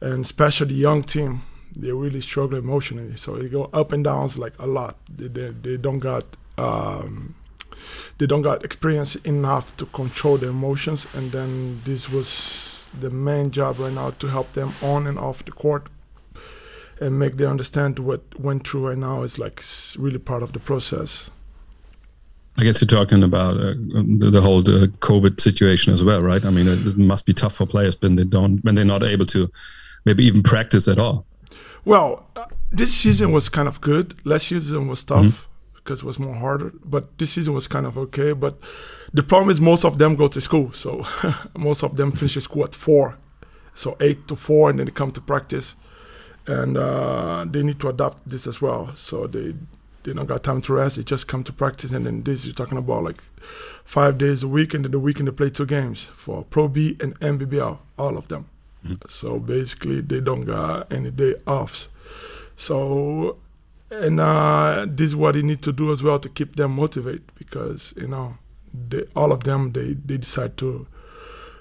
And 0.00 0.24
especially 0.24 0.68
the 0.68 0.74
young 0.74 1.02
team 1.02 1.42
they 1.76 1.92
really 1.92 2.20
struggle 2.20 2.58
emotionally 2.58 3.16
so 3.16 3.36
they 3.36 3.48
go 3.48 3.68
up 3.72 3.92
and 3.92 4.04
downs 4.04 4.38
like 4.38 4.54
a 4.58 4.66
lot 4.66 4.96
they, 5.14 5.28
they, 5.28 5.50
they 5.50 5.76
don't 5.76 5.98
got 5.98 6.24
um, 6.58 7.34
they 8.18 8.26
don't 8.26 8.42
got 8.42 8.64
experience 8.64 9.14
enough 9.16 9.76
to 9.76 9.84
control 9.86 10.36
their 10.38 10.50
emotions 10.50 11.14
and 11.14 11.30
then 11.32 11.78
this 11.84 12.10
was 12.10 12.88
the 13.00 13.10
main 13.10 13.50
job 13.50 13.78
right 13.78 13.92
now 13.92 14.10
to 14.10 14.26
help 14.26 14.52
them 14.54 14.72
on 14.82 15.06
and 15.06 15.18
off 15.18 15.44
the 15.44 15.52
court 15.52 15.88
and 17.00 17.18
make 17.18 17.36
them 17.36 17.50
understand 17.50 17.98
what 17.98 18.22
went 18.40 18.66
through 18.66 18.88
right 18.88 18.98
now 18.98 19.22
is 19.22 19.38
like 19.38 19.62
really 19.98 20.18
part 20.18 20.42
of 20.42 20.52
the 20.52 20.60
process. 20.60 21.30
I 22.58 22.64
guess 22.64 22.80
you're 22.80 22.88
talking 22.88 23.22
about 23.22 23.58
uh, 23.58 23.74
the, 23.76 24.40
whole 24.42 24.62
the 24.62 24.90
COVID 25.00 25.40
situation 25.40 25.92
as 25.92 26.02
well, 26.02 26.22
right? 26.22 26.42
I 26.42 26.50
mean, 26.50 26.66
it, 26.66 26.86
it, 26.86 26.96
must 26.96 27.26
be 27.26 27.34
tough 27.34 27.54
for 27.54 27.66
players 27.66 28.00
when 28.00 28.16
they 28.16 28.24
don't 28.24 28.64
when 28.64 28.74
they're 28.74 28.84
not 28.84 29.02
able 29.02 29.26
to 29.26 29.50
maybe 30.06 30.24
even 30.24 30.42
practice 30.42 30.88
at 30.88 30.98
all. 30.98 31.26
Well, 31.86 32.28
uh, 32.36 32.46
this 32.70 32.92
season 32.92 33.32
was 33.32 33.48
kind 33.48 33.68
of 33.68 33.80
good. 33.80 34.14
Last 34.26 34.48
season 34.48 34.88
was 34.88 35.02
tough. 35.02 35.24
Mm-hmm 35.24 35.52
because 35.86 36.00
it 36.00 36.04
was 36.04 36.18
more 36.18 36.34
harder. 36.34 36.72
But 36.84 37.16
this 37.16 37.30
season 37.30 37.54
was 37.54 37.68
kind 37.68 37.86
of 37.86 37.96
okay. 37.96 38.32
But 38.32 38.58
the 39.14 39.22
problem 39.22 39.50
is 39.50 39.60
most 39.60 39.84
of 39.84 39.98
them 39.98 40.16
go 40.16 40.26
to 40.26 40.40
school, 40.40 40.72
so 40.72 41.06
most 41.56 41.84
of 41.84 41.96
them 41.96 42.10
finish 42.10 42.34
school 42.42 42.64
at 42.64 42.74
four, 42.74 43.16
so 43.74 43.96
eight 44.00 44.26
to 44.26 44.34
four, 44.34 44.68
and 44.68 44.80
then 44.80 44.86
they 44.86 44.92
come 44.92 45.12
to 45.12 45.20
practice, 45.20 45.76
and 46.46 46.76
uh, 46.76 47.46
they 47.48 47.62
need 47.62 47.78
to 47.80 47.88
adapt 47.88 48.28
this 48.28 48.48
as 48.48 48.60
well. 48.60 48.90
So 48.96 49.28
they 49.28 49.54
they 50.02 50.12
don't 50.12 50.26
got 50.26 50.42
time 50.42 50.60
to 50.62 50.72
rest. 50.72 50.96
They 50.96 51.04
just 51.04 51.28
come 51.28 51.44
to 51.44 51.52
practice, 51.52 51.92
and 51.92 52.04
then 52.04 52.24
this 52.24 52.44
you're 52.44 52.54
talking 52.54 52.78
about 52.78 53.04
like 53.04 53.22
five 53.84 54.18
days 54.18 54.42
a 54.42 54.48
week, 54.48 54.74
and 54.74 54.84
then 54.84 54.90
the 54.90 54.98
weekend 54.98 55.28
they 55.28 55.32
play 55.32 55.50
two 55.50 55.66
games 55.66 56.04
for 56.04 56.44
Pro 56.44 56.66
B 56.68 56.96
and 57.00 57.18
NBBL, 57.20 57.78
all 57.96 58.18
of 58.18 58.26
them. 58.26 58.46
So 59.08 59.38
basically, 59.38 60.00
they 60.00 60.20
don't 60.20 60.42
got 60.42 60.92
any 60.92 61.10
day 61.10 61.34
offs. 61.46 61.88
So 62.56 63.38
and 63.90 64.18
uh, 64.18 64.86
this 64.88 65.08
is 65.08 65.16
what 65.16 65.34
you 65.34 65.42
need 65.42 65.62
to 65.62 65.72
do 65.72 65.92
as 65.92 66.02
well 66.02 66.18
to 66.18 66.28
keep 66.28 66.56
them 66.56 66.72
motivated 66.72 67.30
because 67.36 67.94
you 67.96 68.08
know 68.08 68.36
they, 68.88 69.04
all 69.14 69.32
of 69.32 69.44
them 69.44 69.72
they, 69.72 69.94
they 69.94 70.18
decide 70.18 70.56
to 70.58 70.86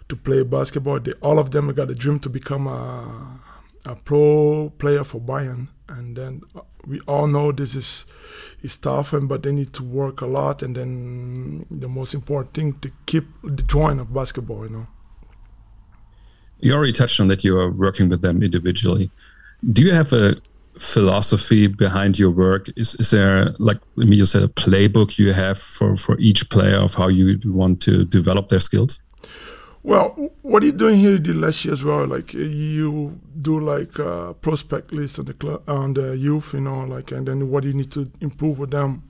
to 0.10 0.16
play 0.16 0.44
basketball. 0.44 1.00
They, 1.00 1.14
all 1.14 1.40
of 1.40 1.52
them 1.52 1.72
got 1.74 1.90
a 1.90 1.96
dream 1.96 2.20
to 2.20 2.30
become 2.30 2.68
a, 2.68 3.40
a 3.86 3.96
pro 3.96 4.72
player 4.78 5.04
for 5.04 5.20
Bayern, 5.20 5.68
and 5.88 6.16
then 6.16 6.42
we 6.86 7.00
all 7.02 7.28
know 7.28 7.52
this 7.52 7.76
is 7.76 8.06
is 8.64 8.78
tough, 8.78 9.14
and 9.14 9.30
but 9.30 9.44
they 9.44 9.52
need 9.52 9.74
to 9.74 9.84
work 9.84 10.22
a 10.22 10.28
lot. 10.28 10.64
And 10.64 10.76
then 10.76 11.66
the 11.70 11.88
most 11.88 12.14
important 12.14 12.54
thing 12.54 12.74
to 12.80 12.92
keep 13.06 13.26
the 13.44 13.64
joy 13.64 13.92
of 14.00 14.14
basketball. 14.14 14.64
You 14.64 14.70
know. 14.70 14.88
You 16.60 16.74
already 16.74 16.94
touched 16.94 17.20
on 17.20 17.28
that. 17.28 17.44
You 17.44 17.60
are 17.60 17.72
working 17.72 18.10
with 18.10 18.22
them 18.22 18.42
individually. 18.42 19.12
Do 19.72 19.82
you 19.82 19.92
have 19.94 20.14
a 20.14 20.36
philosophy 20.80 21.68
behind 21.68 22.20
your 22.20 22.32
work? 22.32 22.68
Is 22.76 22.96
is 22.96 23.12
there 23.12 23.54
like 23.60 23.80
Emilio 23.98 24.26
said 24.26 24.44
a 24.44 24.48
playbook 24.48 25.18
you 25.18 25.34
have 25.34 25.58
for 25.58 25.96
for 25.96 26.18
each 26.20 26.50
player 26.50 26.78
of 26.78 26.96
how 26.96 27.08
you 27.08 27.40
want 27.46 27.82
to 27.82 28.06
develop 28.06 28.50
their 28.50 28.60
skills? 28.60 29.02
Well, 29.84 30.32
what 30.42 30.64
are 30.64 30.66
you 30.66 30.72
doing 30.72 31.00
here 31.00 31.20
did 31.20 31.36
last 31.36 31.64
year 31.64 31.74
as 31.74 31.84
well? 31.84 32.08
Like 32.08 32.34
you 32.34 33.20
do 33.40 33.60
like 33.60 34.00
a 34.00 34.34
prospect 34.42 34.92
list 34.92 35.20
on 35.20 35.26
the 35.26 35.36
club, 35.36 35.62
on 35.70 35.94
the 35.94 36.18
youth, 36.18 36.54
you 36.54 36.62
know, 36.62 36.86
like 36.86 37.12
and 37.12 37.28
then 37.28 37.52
what 37.52 37.62
do 37.62 37.68
you 37.70 37.76
need 37.76 37.92
to 37.92 38.10
improve 38.20 38.58
with 38.58 38.72
them. 38.72 39.04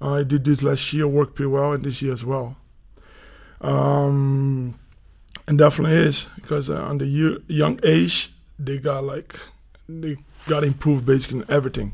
I 0.00 0.24
did 0.24 0.44
this 0.44 0.62
last 0.62 0.92
year, 0.92 1.06
worked 1.06 1.36
pretty 1.36 1.50
well, 1.50 1.74
and 1.74 1.84
this 1.84 2.02
year 2.02 2.12
as 2.12 2.24
well. 2.24 2.56
Um, 3.60 4.79
and 5.50 5.58
definitely 5.58 5.96
is 5.96 6.28
because 6.36 6.70
uh, 6.70 6.80
on 6.90 6.98
the 6.98 7.06
year, 7.06 7.38
young 7.48 7.78
age 7.82 8.32
they 8.58 8.78
got 8.78 9.04
like 9.04 9.34
they 9.88 10.16
got 10.48 10.60
to 10.60 10.66
improve 10.66 11.04
basically 11.04 11.44
everything. 11.48 11.92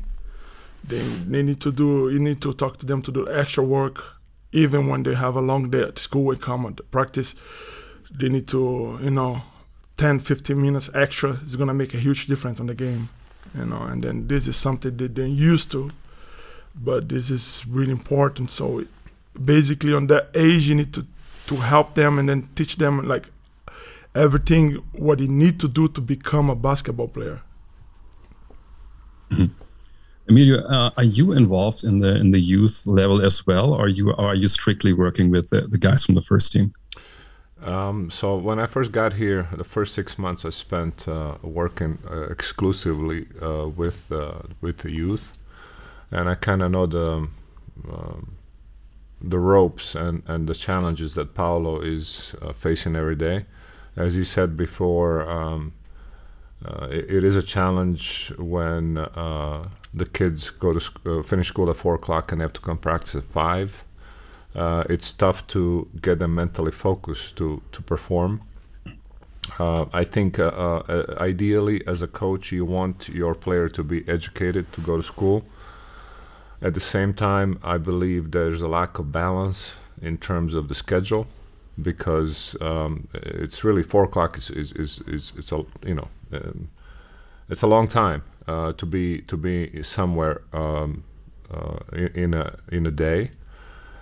They 0.83 0.99
they 1.31 1.43
need 1.43 1.59
to 1.61 1.71
do. 1.71 2.09
You 2.09 2.19
need 2.19 2.39
to 2.41 2.53
talk 2.53 2.77
to 2.77 2.85
them 2.85 3.01
to 3.01 3.11
do 3.11 3.27
extra 3.29 3.63
work, 3.63 4.03
even 4.51 4.87
when 4.87 5.03
they 5.03 5.15
have 5.15 5.35
a 5.35 5.41
long 5.41 5.69
day 5.71 5.81
at 5.81 5.99
school 5.99 6.31
and 6.31 6.41
come 6.41 6.65
at 6.65 6.91
practice 6.91 7.35
they 8.11 8.29
need 8.29 8.47
to, 8.47 8.97
you 9.01 9.11
know, 9.11 9.41
10, 9.97 10.19
15 10.19 10.61
minutes 10.61 10.89
extra 10.93 11.31
is 11.43 11.55
going 11.55 11.67
to 11.67 11.73
make 11.73 11.93
a 11.93 11.97
huge 11.97 12.27
difference 12.27 12.59
on 12.59 12.67
the 12.67 12.75
game, 12.75 13.09
you 13.57 13.65
know. 13.65 13.81
And 13.81 14.03
then 14.03 14.27
this 14.27 14.47
is 14.47 14.55
something 14.55 14.95
that 14.97 15.15
they're 15.15 15.25
used 15.25 15.71
to, 15.71 15.91
but 16.75 17.09
this 17.09 17.29
is 17.31 17.65
really 17.67 17.91
important. 17.91 18.49
So 18.49 18.85
basically, 19.43 19.93
on 19.93 20.07
that 20.07 20.29
age, 20.33 20.69
you 20.69 20.75
need 20.75 20.93
to 20.93 21.05
to 21.47 21.55
help 21.55 21.95
them 21.95 22.19
and 22.19 22.27
then 22.27 22.49
teach 22.55 22.75
them 22.75 23.07
like 23.07 23.29
everything 24.17 24.83
what 24.93 25.19
you 25.19 25.27
need 25.27 25.59
to 25.59 25.67
do 25.67 25.87
to 25.87 26.01
become 26.01 26.49
a 26.49 26.55
basketball 26.55 27.07
player. 27.07 27.41
Mm-hmm. 29.31 29.45
Emilio, 30.29 30.59
uh, 30.65 30.89
are 30.97 31.03
you 31.03 31.31
involved 31.31 31.83
in 31.83 31.99
the 31.99 32.15
in 32.15 32.31
the 32.31 32.39
youth 32.39 32.85
level 32.85 33.21
as 33.21 33.47
well, 33.47 33.73
or 33.73 33.85
are 33.85 33.87
you 33.87 34.13
are 34.15 34.35
you 34.35 34.47
strictly 34.47 34.93
working 34.93 35.31
with 35.31 35.49
the, 35.49 35.61
the 35.61 35.77
guys 35.77 36.05
from 36.05 36.15
the 36.15 36.21
first 36.21 36.51
team? 36.51 36.73
Um, 37.63 38.11
so 38.11 38.37
when 38.37 38.59
I 38.59 38.67
first 38.67 38.91
got 38.91 39.13
here, 39.13 39.47
the 39.51 39.63
first 39.63 39.93
six 39.93 40.19
months 40.19 40.45
I 40.45 40.51
spent 40.51 41.07
uh, 41.07 41.35
working 41.41 41.97
uh, 42.09 42.27
exclusively 42.29 43.27
uh, 43.41 43.67
with 43.69 44.11
uh, 44.11 44.41
with 44.61 44.77
the 44.79 44.91
youth, 44.91 45.37
and 46.11 46.29
I 46.29 46.35
kind 46.35 46.61
of 46.61 46.71
know 46.71 46.85
the 46.85 47.27
um, 47.91 48.37
the 49.21 49.39
ropes 49.39 49.95
and, 49.95 50.23
and 50.27 50.47
the 50.47 50.53
challenges 50.53 51.13
that 51.15 51.33
Paulo 51.33 51.81
is 51.81 52.35
uh, 52.41 52.53
facing 52.53 52.95
every 52.95 53.15
day. 53.15 53.45
As 53.97 54.15
he 54.15 54.23
said 54.23 54.55
before, 54.55 55.27
um, 55.29 55.73
uh, 56.63 56.87
it, 56.89 57.09
it 57.09 57.23
is 57.23 57.35
a 57.35 57.43
challenge 57.43 58.31
when 58.37 58.93
the 58.93 60.05
kids 60.13 60.49
go 60.51 60.71
to 60.73 60.79
sc- 60.79 61.25
finish 61.25 61.47
school 61.47 61.69
at 61.69 61.75
four 61.75 61.95
o'clock 61.95 62.31
and 62.31 62.39
they 62.39 62.43
have 62.43 62.53
to 62.53 62.61
come 62.61 62.77
practice 62.77 63.15
at 63.15 63.23
five 63.23 63.83
uh, 64.57 64.83
it's 64.89 65.11
tough 65.11 65.45
to 65.47 65.87
get 66.01 66.19
them 66.19 66.35
mentally 66.35 66.71
focused 66.71 67.37
to 67.37 67.61
to 67.71 67.81
perform. 67.81 68.41
Uh, 69.59 69.85
I 69.93 70.03
think 70.03 70.39
uh, 70.39 70.47
uh, 70.47 71.15
ideally, 71.19 71.81
as 71.87 72.01
a 72.01 72.07
coach, 72.07 72.51
you 72.51 72.65
want 72.65 73.07
your 73.07 73.33
player 73.33 73.69
to 73.69 73.83
be 73.83 74.03
educated 74.07 74.73
to 74.73 74.81
go 74.81 74.97
to 74.97 75.03
school. 75.03 75.45
At 76.61 76.73
the 76.73 76.81
same 76.81 77.13
time, 77.13 77.59
I 77.63 77.77
believe 77.77 78.31
there's 78.31 78.61
a 78.61 78.67
lack 78.67 78.99
of 78.99 79.11
balance 79.11 79.75
in 80.01 80.17
terms 80.17 80.53
of 80.53 80.67
the 80.67 80.75
schedule 80.75 81.27
because 81.81 82.55
um, 82.61 83.07
it's 83.13 83.63
really 83.63 83.83
four 83.83 84.03
o'clock 84.03 84.37
is 84.37 84.49
is, 84.49 84.71
is, 84.73 85.01
is 85.07 85.33
it's 85.37 85.51
a 85.51 85.63
you 85.85 85.95
know 85.95 86.07
um, 86.33 86.69
it's 87.49 87.61
a 87.61 87.67
long 87.67 87.87
time 87.87 88.23
uh, 88.47 88.73
to 88.73 88.85
be 88.85 89.21
to 89.21 89.37
be 89.37 89.83
somewhere 89.83 90.41
um, 90.53 91.03
uh, 91.51 91.77
in, 91.93 92.33
a 92.33 92.57
in 92.71 92.85
a 92.85 92.91
day 92.91 93.31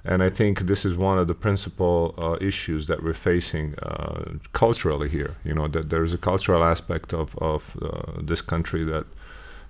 and 0.07 0.21
I 0.21 0.29
think 0.29 0.61
this 0.61 0.85
is 0.85 0.95
one 0.95 1.17
of 1.17 1.27
the 1.27 1.33
principal 1.33 2.13
uh, 2.19 2.37
issues 2.39 2.85
that 2.85 3.03
we're 3.03 3.13
facing 3.13 3.73
uh, 3.79 4.33
culturally 4.53 5.09
here. 5.09 5.35
You 5.43 5.55
know, 5.55 5.67
that 5.67 5.89
there's 5.89 6.13
a 6.13 6.17
cultural 6.19 6.63
aspect 6.63 7.11
of, 7.11 7.35
of 7.39 7.75
uh, 7.81 8.21
this 8.21 8.41
country 8.41 8.83
that 8.83 9.07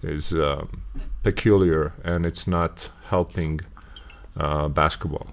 is 0.03 0.33
um, 0.33 0.83
peculiar 1.23 1.93
and 2.03 2.25
it's 2.25 2.47
not 2.47 2.89
helping 3.05 3.61
uh, 4.35 4.67
basketball. 4.67 5.27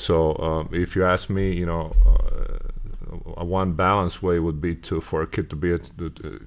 So 0.00 0.34
um, 0.38 0.70
if 0.72 0.96
you 0.96 1.04
ask 1.04 1.28
me, 1.28 1.52
you 1.52 1.66
know, 1.66 1.92
uh, 2.06 3.44
one 3.44 3.72
balanced 3.74 4.22
way 4.22 4.38
would 4.38 4.60
be 4.60 4.74
to 4.76 5.00
for 5.02 5.20
a 5.20 5.26
kid 5.26 5.50
to 5.50 5.56
be 5.56 5.74
at, 5.74 5.90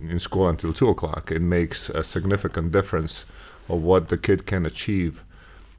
in 0.02 0.20
school 0.20 0.48
until 0.48 0.74
two 0.74 0.90
o'clock. 0.90 1.32
It 1.32 1.42
makes 1.42 1.90
a 1.90 2.04
significant 2.04 2.72
difference 2.72 3.26
of 3.70 3.84
what 3.84 4.10
the 4.10 4.18
kid 4.18 4.48
can 4.48 4.66
achieve 4.66 5.24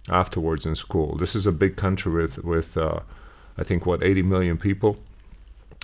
afterwards 0.09 0.65
in 0.65 0.77
school. 0.77 1.17
This 1.17 1.35
is 1.35 1.49
a 1.49 1.53
big 1.53 1.77
country 1.77 2.13
with 2.13 2.39
with 2.45 2.77
uh, 2.77 3.01
I 3.59 3.65
think 3.65 3.87
what 3.87 4.05
80 4.05 4.23
million 4.23 4.57
people 4.57 4.97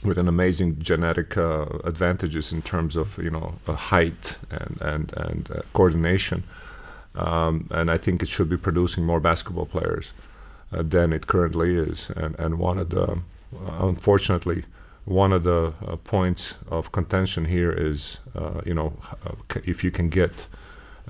with 0.04 0.16
an 0.16 0.28
amazing 0.28 0.78
genetic 0.78 1.36
uh, 1.36 1.66
advantages 1.84 2.52
in 2.52 2.62
terms 2.62 2.94
of 2.94 3.18
you 3.18 3.30
know 3.30 3.54
height 3.66 4.38
and 4.50 4.78
and 4.80 5.12
and 5.16 5.50
uh, 5.50 5.62
coordination. 5.72 6.44
Um, 7.16 7.66
and 7.72 7.90
I 7.90 7.98
think 7.98 8.22
it 8.22 8.28
should 8.28 8.48
be 8.48 8.56
producing 8.56 9.04
more 9.04 9.18
basketball 9.18 9.66
players 9.66 10.12
uh, 10.12 10.29
than 10.70 11.12
it 11.12 11.26
currently 11.26 11.76
is. 11.76 12.10
And 12.16 12.38
and 12.38 12.58
one 12.58 12.78
of 12.78 12.90
the 12.90 13.20
unfortunately 13.80 14.64
one 15.04 15.32
of 15.32 15.42
the 15.42 15.72
uh, 15.86 15.96
points 15.96 16.54
of 16.68 16.92
contention 16.92 17.46
here 17.46 17.72
is 17.72 18.18
uh, 18.34 18.60
you 18.64 18.74
know 18.74 18.92
if 19.64 19.82
you 19.82 19.90
can 19.90 20.08
get 20.08 20.46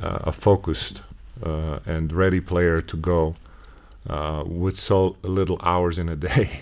a 0.03 0.33
focused 0.33 1.03
uh, 1.43 1.79
and 1.87 2.13
ready 2.13 2.41
player 2.41 2.81
to 2.81 2.97
go 2.97 3.35
uh, 4.09 4.43
with 4.47 4.79
so 4.79 5.17
little 5.23 5.59
hours 5.63 5.99
in 5.99 6.09
a 6.09 6.17
day. 6.17 6.51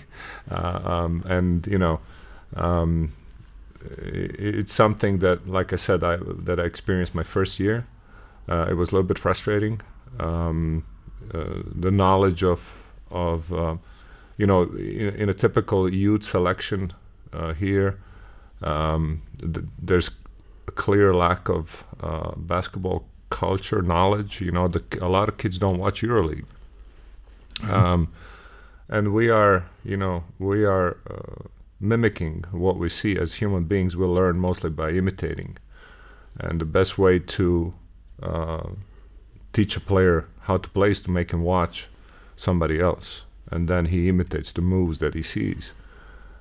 Uh, 0.51 0.81
um, 0.83 1.23
and 1.27 1.67
you 1.67 1.77
know, 1.77 1.99
um, 2.55 3.13
it's 4.01 4.73
something 4.73 5.19
that, 5.19 5.47
like 5.47 5.71
I 5.71 5.75
said, 5.75 6.03
I 6.03 6.17
that 6.17 6.59
I 6.59 6.63
experienced 6.63 7.13
my 7.13 7.21
first 7.21 7.59
year. 7.59 7.85
it 8.47 8.75
was 8.75 8.89
a 8.89 8.95
little 8.95 9.07
bit 9.07 9.19
frustrating. 9.19 9.79
Um, 10.19 10.85
the 11.31 11.91
knowledge 11.91 12.43
of 12.43 12.78
of 13.11 13.51
you 14.39 14.47
know, 14.47 14.63
in, 14.63 15.09
in, 15.15 15.29
a 15.29 15.33
typical 15.33 15.93
youth 15.93 16.23
selection 16.23 16.93
uh, 17.33 17.53
here, 17.53 17.99
um, 18.63 19.21
th- 19.37 19.65
there's 19.77 20.11
a 20.65 20.71
clear 20.71 21.13
lack 21.13 21.49
of 21.49 21.83
uh, 21.99 22.31
basketball 22.37 23.03
culture, 23.29 23.81
knowledge. 23.81 24.39
You 24.39 24.51
know, 24.51 24.69
the, 24.69 24.81
a 25.01 25.09
lot 25.09 25.27
of 25.27 25.37
kids 25.37 25.59
don't 25.59 25.77
watch 25.77 26.01
EuroLeague. 26.01 26.45
Um, 27.69 28.13
and 28.87 29.13
we 29.13 29.29
are, 29.29 29.65
you 29.83 29.97
know, 29.97 30.23
we 30.39 30.63
are 30.63 30.97
uh, 31.09 31.43
mimicking 31.81 32.45
what 32.51 32.77
we 32.77 32.87
see 32.87 33.17
as 33.17 33.35
human 33.35 33.65
beings. 33.65 33.97
We 33.97 34.05
learn 34.05 34.39
mostly 34.39 34.69
by 34.69 34.91
imitating, 34.91 35.57
and 36.39 36.61
the 36.61 36.65
best 36.65 36.97
way 36.97 37.19
to 37.19 37.73
uh, 38.23 38.69
teach 39.51 39.75
a 39.75 39.81
player 39.81 40.27
how 40.43 40.55
to 40.55 40.69
play 40.69 40.91
is 40.91 41.01
to 41.01 41.11
make 41.11 41.31
him 41.31 41.41
watch 41.41 41.89
somebody 42.39 42.79
else, 42.79 43.23
and 43.51 43.67
then 43.67 43.85
he 43.85 44.07
imitates 44.07 44.53
the 44.53 44.61
moves 44.61 44.99
that 44.99 45.13
he 45.13 45.21
sees. 45.21 45.73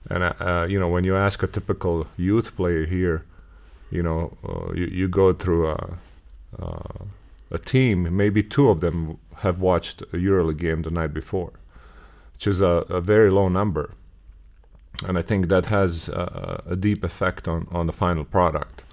And 0.08 0.22
uh, 0.22 0.32
uh 0.40 0.66
you 0.70 0.78
know, 0.78 0.88
when 0.88 1.04
you 1.04 1.16
ask 1.16 1.42
a 1.42 1.46
typical 1.46 2.06
youth 2.16 2.54
player 2.56 2.86
here, 2.86 3.24
you 3.90 4.02
know, 4.02 4.36
uh, 4.48 4.72
you, 4.74 4.86
you 4.86 5.08
go 5.08 5.32
through 5.32 5.68
a 5.68 5.98
uh, 6.58 7.04
a 7.50 7.58
team, 7.58 8.16
maybe 8.16 8.42
two 8.42 8.68
of 8.68 8.80
them 8.80 9.18
have 9.36 9.60
watched 9.60 10.02
a 10.02 10.18
EuroLeague 10.26 10.58
game 10.58 10.82
the 10.82 10.90
night 10.90 11.12
before, 11.14 11.52
which 12.34 12.46
is 12.46 12.60
a, 12.60 12.84
a 12.98 13.00
very 13.00 13.30
low 13.30 13.48
number. 13.48 13.90
And 15.06 15.16
I 15.18 15.22
think 15.22 15.48
that 15.48 15.66
has 15.66 16.08
a, 16.08 16.62
a 16.66 16.76
deep 16.76 17.04
effect 17.04 17.48
on, 17.48 17.66
on 17.70 17.86
the 17.86 17.92
final 17.92 18.24
product. 18.24 18.84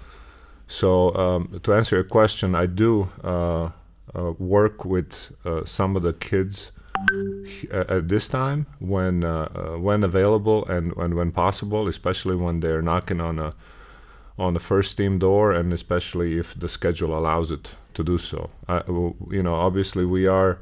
So, 0.68 1.14
um, 1.14 1.60
to 1.62 1.74
answer 1.74 1.96
your 1.96 2.04
question, 2.04 2.54
I 2.54 2.66
do 2.66 3.08
uh, 3.22 3.70
uh, 4.14 4.32
work 4.38 4.84
with 4.84 5.32
some 5.66 5.96
of 5.96 6.02
the 6.02 6.12
kids 6.12 6.72
at 7.70 8.08
this 8.08 8.28
time 8.28 8.66
when 8.78 9.24
uh, 9.24 9.48
uh, 9.54 9.78
when 9.78 10.02
available 10.04 10.64
and, 10.66 10.96
and 10.96 11.14
when 11.14 11.32
possible, 11.32 11.88
especially 11.88 12.36
when 12.36 12.60
they're 12.60 12.82
knocking 12.82 13.20
on 13.20 13.38
a 13.38 13.54
on 14.38 14.54
the 14.54 14.60
first 14.60 14.96
team 14.96 15.18
door, 15.18 15.52
and 15.52 15.72
especially 15.72 16.38
if 16.38 16.54
the 16.54 16.68
schedule 16.68 17.16
allows 17.16 17.50
it 17.50 17.74
to 17.94 18.04
do 18.04 18.18
so. 18.18 18.50
I, 18.68 18.82
you 19.30 19.42
know, 19.42 19.54
obviously 19.54 20.04
we 20.04 20.26
are 20.26 20.58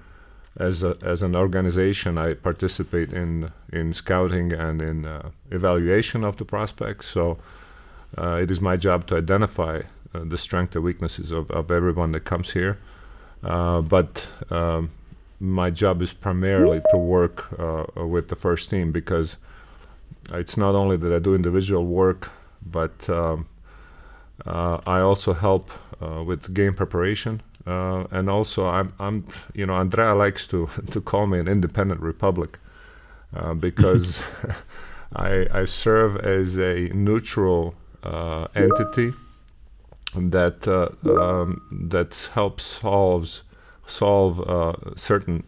as 0.56 0.84
a, 0.84 0.96
as 1.02 1.22
an 1.22 1.34
organization. 1.34 2.16
I 2.16 2.34
participate 2.34 3.12
in 3.12 3.50
in 3.72 3.92
scouting 3.92 4.52
and 4.52 4.80
in 4.80 5.04
uh, 5.04 5.30
evaluation 5.50 6.24
of 6.24 6.36
the 6.36 6.44
prospects. 6.44 7.08
So 7.08 7.38
uh, 8.16 8.38
it 8.42 8.50
is 8.50 8.60
my 8.60 8.76
job 8.76 9.06
to 9.06 9.16
identify 9.16 9.82
uh, 10.14 10.24
the 10.24 10.38
strengths 10.38 10.76
and 10.76 10.84
weaknesses 10.84 11.32
of, 11.32 11.50
of 11.50 11.70
everyone 11.70 12.12
that 12.12 12.24
comes 12.24 12.52
here. 12.52 12.78
Uh, 13.42 13.80
but 13.80 14.28
um, 14.50 14.90
my 15.44 15.70
job 15.70 16.00
is 16.00 16.12
primarily 16.12 16.80
to 16.90 16.96
work 16.96 17.58
uh, 17.58 17.84
with 18.06 18.28
the 18.28 18.36
first 18.36 18.70
team 18.70 18.92
because 18.92 19.36
it's 20.32 20.56
not 20.56 20.74
only 20.74 20.96
that 20.96 21.12
I 21.12 21.18
do 21.18 21.34
individual 21.34 21.84
work, 21.84 22.30
but 22.64 23.08
um, 23.10 23.46
uh, 24.46 24.78
I 24.86 25.00
also 25.00 25.34
help 25.34 25.70
uh, 26.02 26.22
with 26.24 26.54
game 26.54 26.74
preparation, 26.74 27.42
uh, 27.66 28.04
and 28.10 28.30
also 28.30 28.66
I'm, 28.66 28.92
I'm, 28.98 29.26
you 29.54 29.66
know, 29.66 29.74
Andrea 29.74 30.14
likes 30.14 30.46
to 30.48 30.68
to 30.90 31.00
call 31.00 31.26
me 31.26 31.38
an 31.38 31.48
independent 31.48 32.00
republic 32.00 32.58
uh, 33.36 33.54
because 33.54 34.22
I, 35.16 35.46
I 35.52 35.64
serve 35.66 36.16
as 36.16 36.58
a 36.58 36.88
neutral 36.94 37.74
uh, 38.02 38.48
entity 38.54 39.12
that 40.16 40.66
uh, 40.68 40.88
um, 41.20 41.88
that 41.90 42.30
helps 42.34 42.64
solves 42.64 43.42
solve 43.86 44.42
certain 44.96 45.44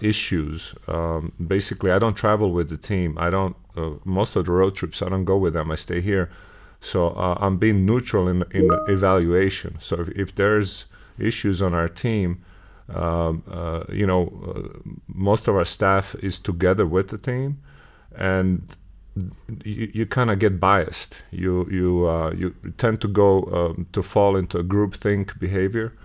issues. 0.00 0.74
Um, 0.86 1.32
basically, 1.44 1.90
I 1.90 1.98
don't 1.98 2.14
travel 2.14 2.50
with 2.52 2.68
the 2.68 2.76
team. 2.76 3.16
I 3.18 3.30
don't 3.30 3.56
most 4.04 4.34
of 4.36 4.46
the 4.46 4.52
road 4.52 4.74
trips. 4.74 5.02
I 5.02 5.08
don't 5.08 5.24
go 5.24 5.36
with 5.36 5.54
them. 5.54 5.70
I 5.70 5.76
stay 5.76 6.00
here 6.00 6.30
so 6.80 7.08
uh, 7.10 7.36
I'm 7.40 7.58
being 7.58 7.84
neutral 7.84 8.28
in 8.28 8.44
in 8.50 8.70
evaluation. 8.88 9.76
So 9.80 10.00
if, 10.00 10.08
if 10.10 10.34
there's 10.34 10.86
issues 11.18 11.60
on 11.60 11.74
our 11.74 11.88
team, 11.88 12.42
um, 12.88 13.42
uh, 13.50 13.84
you 13.88 14.06
know, 14.06 14.32
uh, 14.46 14.90
most 15.08 15.48
of 15.48 15.56
our 15.56 15.64
staff 15.64 16.14
is 16.22 16.38
together 16.38 16.86
with 16.86 17.08
the 17.08 17.18
team, 17.18 17.60
and 18.16 18.76
you, 19.64 19.90
you 19.92 20.06
kind 20.06 20.30
of 20.30 20.38
get 20.38 20.60
biased. 20.60 21.22
You 21.30 21.68
you 21.70 22.06
uh, 22.06 22.30
you 22.30 22.54
tend 22.76 23.00
to 23.00 23.08
go 23.08 23.42
um, 23.52 23.86
to 23.92 24.02
fall 24.02 24.36
into 24.36 24.58
a 24.58 24.64
groupthink 24.64 25.38
behavior, 25.40 25.92
uh, 25.92 25.97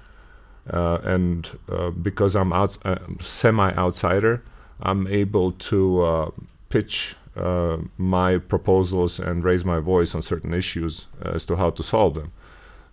and 0.67 1.49
uh, 1.69 1.89
because 1.91 2.35
I'm 2.35 2.53
out 2.53 2.77
semi 3.21 3.73
outsider, 3.73 4.43
I'm 4.81 5.07
able 5.07 5.51
to 5.51 6.33
pitch 6.69 7.15
uh, 7.35 7.77
my 7.97 8.37
proposals 8.37 9.19
and 9.19 9.43
raise 9.43 9.65
my 9.65 9.79
voice 9.79 10.13
on 10.13 10.21
certain 10.21 10.53
issues 10.53 11.07
as 11.21 11.45
to 11.45 11.55
how 11.55 11.71
to 11.71 11.83
solve 11.83 12.13
them. 12.15 12.31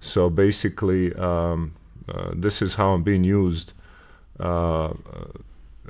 So 0.00 0.30
basically, 0.30 1.12
um, 1.14 1.74
uh, 2.08 2.30
this 2.34 2.62
is 2.62 2.74
how 2.74 2.94
I'm 2.94 3.02
being 3.02 3.24
used, 3.24 3.72
uh, 4.38 4.94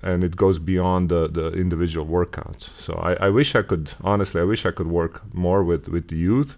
and 0.02 0.24
it 0.24 0.36
goes 0.36 0.58
beyond 0.58 1.10
the, 1.10 1.28
the 1.28 1.52
individual 1.52 2.06
workouts. 2.06 2.76
So 2.76 2.94
I, 2.94 3.26
I, 3.26 3.30
wish 3.30 3.54
I 3.54 3.62
could, 3.62 3.92
honestly, 4.02 4.40
I 4.40 4.44
wish 4.44 4.66
I 4.66 4.72
could 4.72 4.88
work 4.88 5.22
more 5.32 5.62
with, 5.62 5.88
with 5.88 6.08
the 6.08 6.16
youth. 6.16 6.56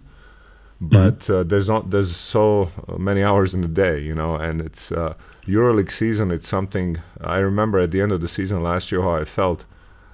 But 0.83 1.19
mm-hmm. 1.19 1.47
there's 1.47 1.69
not 1.69 1.91
there's 1.91 2.13
so 2.15 2.69
many 2.97 3.23
hours 3.23 3.53
in 3.53 3.61
the 3.61 3.69
day, 3.69 3.99
you 3.99 4.13
know, 4.13 4.35
and 4.35 4.59
it's 4.59 4.91
uh, 4.91 5.13
EuroLeague 5.45 5.89
season. 5.91 6.29
It's 6.29 6.47
something 6.47 6.97
I 7.21 7.37
remember 7.37 7.79
at 7.79 7.91
the 7.91 8.01
end 8.01 8.11
of 8.11 8.19
the 8.19 8.27
season 8.27 8.61
last 8.61 8.91
year 8.91 9.01
how 9.01 9.15
I 9.15 9.23
felt 9.23 9.63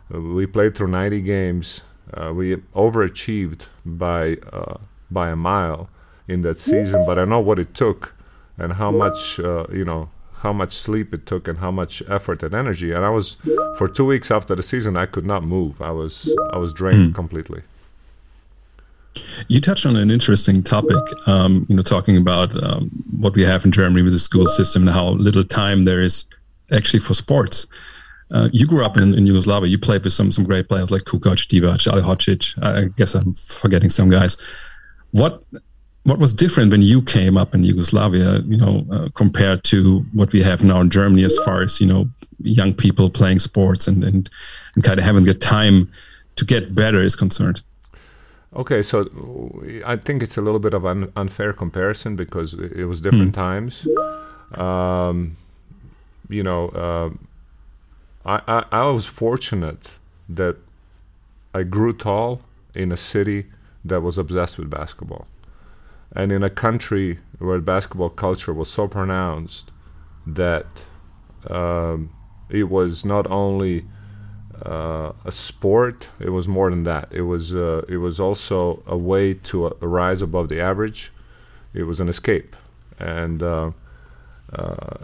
we 0.10 0.46
played 0.46 0.76
through 0.76 0.90
90 0.90 1.22
games. 1.22 1.82
Uh, 2.14 2.34
we 2.34 2.56
overachieved 2.76 3.66
by 3.84 4.38
uh, 4.54 4.78
by 5.10 5.30
a 5.30 5.36
mile 5.36 5.90
in 6.28 6.42
that 6.42 6.60
season, 6.60 7.04
but 7.06 7.18
I 7.18 7.26
know 7.26 7.40
what 7.40 7.58
it 7.58 7.74
took 7.74 8.14
and 8.58 8.74
how 8.74 8.92
much 8.92 9.40
uh, 9.40 9.66
you 9.72 9.86
know 9.86 10.10
how 10.42 10.54
much 10.54 10.74
sleep 10.74 11.14
it 11.14 11.26
took 11.26 11.48
and 11.48 11.58
how 11.58 11.72
much 11.72 12.04
effort 12.08 12.44
and 12.44 12.54
energy. 12.54 12.92
And 12.92 13.04
I 13.04 13.10
was 13.10 13.38
for 13.78 13.88
two 13.88 14.06
weeks 14.06 14.30
after 14.30 14.54
the 14.56 14.64
season, 14.64 14.96
I 14.96 15.08
could 15.08 15.26
not 15.26 15.44
move. 15.44 15.82
I 15.82 15.92
was 15.92 16.32
I 16.54 16.58
was 16.58 16.74
drained 16.74 17.12
mm. 17.12 17.16
completely. 17.16 17.64
You 19.48 19.60
touched 19.60 19.86
on 19.86 19.96
an 19.96 20.12
interesting 20.12 20.62
topic, 20.62 20.98
um, 21.28 21.66
you 21.70 21.76
know, 21.76 21.82
talking 21.82 22.18
about 22.18 22.56
um, 22.64 22.90
what 23.20 23.36
we 23.36 23.44
have 23.44 23.66
in 23.66 23.72
Germany 23.72 24.02
with 24.02 24.14
the 24.14 24.20
school 24.20 24.48
system 24.48 24.84
and 24.84 24.92
how 24.92 25.10
little 25.10 25.44
time 25.44 25.84
there 25.84 26.02
is 26.02 26.26
actually 26.72 27.00
for 27.00 27.14
sports. 27.14 27.68
Uh, 28.32 28.48
you 28.54 28.68
grew 28.68 28.86
up 28.86 28.98
in, 28.98 29.14
in 29.16 29.26
Yugoslavia. 29.26 29.70
You 29.70 29.80
played 29.80 30.04
with 30.04 30.14
some 30.14 30.32
some 30.32 30.44
great 30.44 30.70
players 30.70 30.92
like 30.92 31.04
Kukoc, 31.04 31.48
Divac, 31.48 31.88
Alihodzic. 31.88 32.64
I 32.64 32.90
guess 32.96 33.16
I'm 33.16 33.34
forgetting 33.34 33.90
some 33.90 34.10
guys. 34.10 34.38
What 35.12 35.44
what 36.04 36.20
was 36.20 36.34
different 36.34 36.72
when 36.72 36.84
you 36.84 37.02
came 37.02 37.38
up 37.38 37.56
in 37.56 37.64
Yugoslavia? 37.64 38.40
You 38.42 38.58
know, 38.58 38.86
uh, 38.92 39.10
compared 39.16 39.64
to 39.66 40.06
what 40.14 40.32
we 40.32 40.44
have 40.44 40.64
now 40.64 40.80
in 40.82 40.92
Germany, 40.92 41.24
as 41.24 41.38
far 41.44 41.64
as 41.64 41.82
you 41.82 41.88
know, 41.88 42.08
young 42.40 42.74
people 42.74 43.10
playing 43.10 43.40
sports 43.40 43.88
and 43.88 44.04
and, 44.04 44.30
and 44.76 44.84
kind 44.84 45.00
of 45.00 45.06
having 45.06 45.24
the 45.24 45.34
time 45.34 45.90
to 46.36 46.46
get 46.46 46.76
better 46.76 47.02
is 47.02 47.16
concerned. 47.16 47.62
Okay, 48.56 48.82
so 48.82 49.08
I 49.86 49.96
think 49.96 50.24
it's 50.24 50.38
a 50.38 50.42
little 50.42 50.60
bit 50.60 50.74
of 50.74 50.84
an 50.84 51.12
unfair 51.16 51.54
comparison 51.54 52.16
because 52.16 52.56
it 52.56 52.86
was 52.86 53.00
different 53.00 53.32
mm. 53.32 53.36
times. 53.36 53.88
Um, 54.60 55.38
you 56.30 56.44
know. 56.44 56.70
Uh, 56.70 57.10
I, 58.26 58.42
I, 58.48 58.66
I 58.72 58.86
was 58.88 59.06
fortunate 59.06 59.96
that 60.28 60.58
I 61.54 61.64
grew 61.64 61.94
tall 61.94 62.42
in 62.76 62.92
a 62.92 62.98
city 62.98 63.46
that 63.84 64.02
was 64.02 64.18
obsessed 64.18 64.58
with 64.58 64.70
basketball. 64.70 65.28
And 66.16 66.32
in 66.32 66.44
a 66.44 66.50
country 66.50 67.20
where 67.40 67.60
basketball 67.60 68.10
culture 68.10 68.54
was 68.54 68.70
so 68.70 68.88
pronounced 68.88 69.72
that 70.28 70.86
um, 71.48 72.12
it 72.50 72.70
was 72.70 73.06
not 73.06 73.26
only 73.28 73.86
uh, 74.66 75.14
a 75.26 75.32
sport, 75.32 76.08
it 76.20 76.30
was 76.30 76.48
more 76.48 76.70
than 76.70 76.84
that. 76.84 77.08
It 77.12 77.22
was, 77.22 77.56
uh, 77.56 77.84
it 77.88 77.98
was 77.98 78.20
also 78.20 78.84
a 78.86 78.98
way 78.98 79.34
to 79.34 79.68
uh, 79.68 79.70
rise 79.82 80.22
above 80.22 80.50
the 80.50 80.60
average. 80.60 81.12
It 81.74 81.84
was 81.84 82.00
an 82.00 82.10
escape. 82.10 82.56
And 83.00 83.42
uh, 83.42 83.72
uh, 84.54 84.98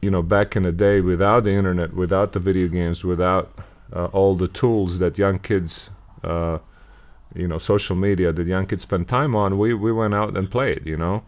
you 0.00 0.10
know, 0.10 0.22
back 0.22 0.56
in 0.56 0.64
the 0.64 0.72
day, 0.72 1.00
without 1.00 1.44
the 1.44 1.52
internet, 1.52 1.94
without 1.94 2.32
the 2.32 2.40
video 2.40 2.68
games, 2.68 3.04
without 3.04 3.52
uh, 3.94 4.06
all 4.06 4.34
the 4.34 4.48
tools 4.48 4.98
that 4.98 5.18
young 5.18 5.38
kids, 5.38 5.90
you 6.22 7.46
know, 7.46 7.58
social 7.58 7.94
media 7.94 8.32
that 8.32 8.46
young 8.46 8.66
kids 8.66 8.82
spend 8.82 9.06
time 9.08 9.36
on, 9.36 9.56
we, 9.58 9.72
we 9.72 9.92
went 9.92 10.14
out 10.14 10.36
and 10.36 10.50
played, 10.50 10.84
you 10.84 10.96
know, 10.96 11.22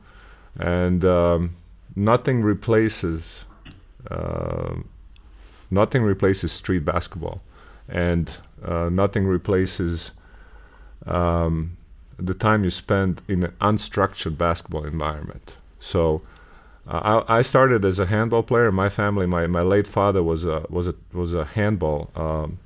and 0.59 1.05
um, 1.05 1.55
nothing 1.95 2.43
replaces 2.43 3.45
nothing 5.73 6.03
replaces 6.03 6.53
street 6.53 6.85
basketball, 6.85 7.41
and 7.89 8.31
uh, 8.65 8.89
nothing 8.91 9.27
replaces 9.27 10.13
um, 11.07 11.77
the 12.19 12.35
time 12.35 12.63
you 12.63 12.71
spend 12.71 13.23
in 13.27 13.45
an 13.45 13.53
unstructured 13.61 14.39
basketball 14.39 14.85
environment. 14.85 15.57
So 15.81 16.23
uh, 16.87 17.23
I, 17.29 17.39
I, 17.39 17.43
started 17.43 17.85
as 17.85 17.99
a 17.99 18.07
handball 18.07 18.43
player. 18.43 18.71
My 18.71 18.89
family, 18.89 19.27
my, 19.27 19.47
my 19.47 19.63
late 19.63 19.87
father 19.87 20.23
was 20.23 20.47
a 20.47 20.67
was 20.69 20.89
a 20.89 20.95
was 21.13 21.35
a 21.35 21.45
handball 21.45 22.11
um, 22.15 22.59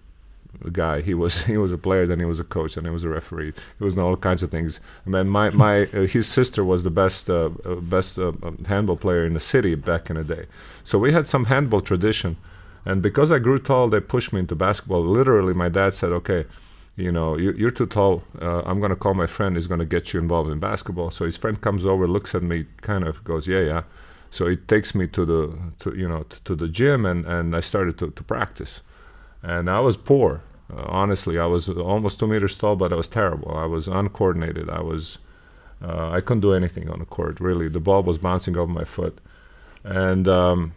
guy. 0.73 1.01
He 1.01 1.15
was 1.15 1.45
he 1.53 1.57
was 1.57 1.73
a 1.73 1.79
player, 1.79 2.07
then 2.07 2.19
he 2.19 2.25
was 2.25 2.41
a 2.41 2.45
coach, 2.45 2.77
and 2.77 2.87
he 2.87 2.93
was 2.93 3.05
a 3.05 3.09
referee. 3.09 3.53
He 3.79 3.85
was 3.85 3.99
all 3.99 4.17
kinds 4.17 4.43
of 4.43 4.51
things. 4.51 4.81
I 5.07 5.11
mean, 5.11 5.29
my 5.29 5.51
my 5.51 5.83
uh, 5.95 6.07
his 6.07 6.27
sister 6.29 6.65
was 6.65 6.83
the 6.83 6.91
best 6.91 7.31
uh, 7.31 7.51
uh 7.65 7.77
best 7.77 8.19
uh, 8.19 8.29
um, 8.43 8.65
handball 8.67 8.97
player 8.97 9.25
in 9.25 9.35
the 9.35 9.41
city 9.41 9.75
back 9.75 10.11
in 10.11 10.17
the 10.17 10.25
day. 10.25 10.47
So 10.85 10.99
we 10.99 11.13
had 11.13 11.27
some 11.27 11.47
handball 11.47 11.81
tradition, 11.81 12.37
and 12.87 13.03
because 13.03 13.31
I 13.31 13.39
grew 13.39 13.59
tall, 13.59 13.89
they 13.89 14.01
pushed 14.01 14.33
me 14.33 14.41
into 14.41 14.55
basketball. 14.55 15.03
Literally, 15.05 15.53
my 15.53 15.69
dad 15.69 15.93
said, 15.93 16.13
"Okay." 16.13 16.45
you 16.97 17.13
know, 17.13 17.37
you, 17.37 17.67
are 17.67 17.71
too 17.71 17.87
tall. 17.87 18.23
Uh, 18.41 18.63
I'm 18.65 18.81
going 18.81 18.91
to 18.91 18.97
call 18.97 19.13
my 19.13 19.27
friend. 19.27 19.55
He's 19.55 19.67
going 19.67 19.81
to 19.81 19.85
get 19.85 20.15
you 20.15 20.21
involved 20.21 20.51
in 20.51 20.59
basketball. 20.59 21.11
So 21.11 21.27
his 21.27 21.37
friend 21.37 21.61
comes 21.61 21.85
over, 21.85 22.09
looks 22.09 22.35
at 22.35 22.43
me, 22.43 22.65
kind 22.81 23.05
of 23.05 23.23
goes, 23.23 23.47
yeah, 23.47 23.61
yeah. 23.61 23.83
So 24.31 24.49
he 24.49 24.57
takes 24.57 24.95
me 24.95 25.07
to 25.09 25.25
the 25.25 25.59
to 25.79 25.95
you 25.95 26.09
know 26.09 26.25
to, 26.25 26.45
to 26.45 26.55
the 26.57 26.69
gym 26.69 27.07
and 27.07 27.25
and 27.27 27.55
I 27.55 27.61
started 27.61 27.97
to, 27.99 28.11
to 28.11 28.23
practice, 28.25 28.81
and 29.43 29.71
I 29.71 29.81
was 29.81 29.97
poor. 29.97 30.43
Uh, 30.71 30.83
honestly, 30.89 31.39
I 31.39 31.47
was 31.47 31.69
almost 31.69 32.19
two 32.19 32.27
meters 32.27 32.59
tall, 32.59 32.77
but 32.77 32.93
I 32.93 32.97
was 32.97 33.09
terrible. 33.09 33.57
I 33.57 33.67
was 33.67 33.87
uncoordinated. 33.87 34.69
I 34.69 34.81
was 34.81 35.19
uh, 35.81 36.11
I 36.11 36.21
couldn't 36.21 36.41
do 36.41 36.53
anything 36.53 36.91
on 36.91 36.99
the 36.99 37.05
court. 37.05 37.41
Really, 37.41 37.69
the 37.69 37.81
ball 37.81 38.03
was 38.03 38.19
bouncing 38.19 38.57
over 38.57 38.71
my 38.71 38.85
foot, 38.85 39.19
and 39.85 40.27
um, 40.27 40.75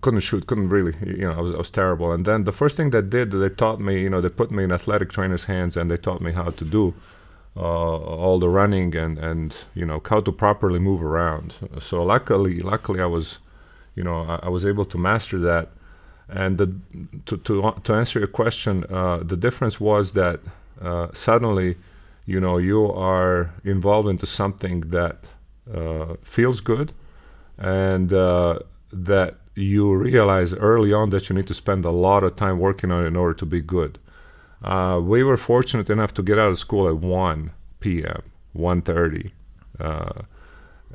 couldn't 0.00 0.20
shoot. 0.20 0.46
Couldn't 0.46 0.68
really. 0.68 0.94
You 1.04 1.28
know, 1.28 1.32
I 1.32 1.40
was, 1.40 1.54
I 1.54 1.58
was 1.58 1.70
terrible. 1.70 2.12
And 2.12 2.24
then 2.24 2.44
the 2.44 2.52
first 2.52 2.76
thing 2.76 2.90
they 2.90 3.02
did, 3.02 3.30
they 3.30 3.48
taught 3.48 3.80
me. 3.80 4.02
You 4.02 4.10
know, 4.10 4.20
they 4.20 4.28
put 4.28 4.50
me 4.50 4.64
in 4.64 4.72
athletic 4.72 5.10
trainers' 5.10 5.44
hands, 5.44 5.76
and 5.76 5.90
they 5.90 5.96
taught 5.96 6.20
me 6.20 6.32
how 6.32 6.50
to 6.50 6.64
do 6.64 6.94
uh, 7.56 7.60
all 7.60 8.38
the 8.38 8.48
running 8.48 8.94
and 8.94 9.18
and 9.18 9.56
you 9.74 9.84
know 9.84 10.00
how 10.08 10.20
to 10.20 10.32
properly 10.32 10.78
move 10.78 11.02
around. 11.02 11.54
So 11.80 12.04
luckily, 12.04 12.60
luckily 12.60 13.00
I 13.00 13.06
was, 13.06 13.38
you 13.96 14.04
know, 14.04 14.22
I, 14.22 14.46
I 14.46 14.48
was 14.48 14.64
able 14.64 14.84
to 14.84 14.98
master 14.98 15.38
that. 15.40 15.68
And 16.28 16.58
the, 16.58 16.72
to 17.26 17.36
to 17.38 17.72
to 17.84 17.94
answer 17.94 18.18
your 18.18 18.28
question, 18.28 18.84
uh, 18.90 19.18
the 19.18 19.36
difference 19.36 19.80
was 19.80 20.12
that 20.12 20.40
uh, 20.80 21.08
suddenly, 21.12 21.76
you 22.26 22.38
know, 22.38 22.58
you 22.58 22.92
are 22.92 23.54
involved 23.64 24.08
into 24.08 24.26
something 24.26 24.80
that 24.90 25.16
uh, 25.74 26.16
feels 26.22 26.60
good, 26.60 26.92
and 27.56 28.12
uh, 28.12 28.58
that 28.92 29.36
you 29.58 29.94
realize 29.94 30.54
early 30.54 30.92
on 30.92 31.10
that 31.10 31.28
you 31.28 31.36
need 31.36 31.46
to 31.46 31.54
spend 31.54 31.84
a 31.84 31.90
lot 31.90 32.22
of 32.22 32.36
time 32.36 32.58
working 32.58 32.90
on 32.90 33.04
it 33.04 33.08
in 33.08 33.16
order 33.16 33.34
to 33.34 33.46
be 33.46 33.60
good. 33.60 33.98
Uh, 34.62 35.00
we 35.02 35.22
were 35.22 35.36
fortunate 35.36 35.90
enough 35.90 36.12
to 36.14 36.22
get 36.22 36.38
out 36.38 36.48
of 36.48 36.58
school 36.58 36.88
at 36.88 36.96
1 36.96 37.50
p.m., 37.80 38.22
1.30, 38.56 39.30
uh, 39.78 40.22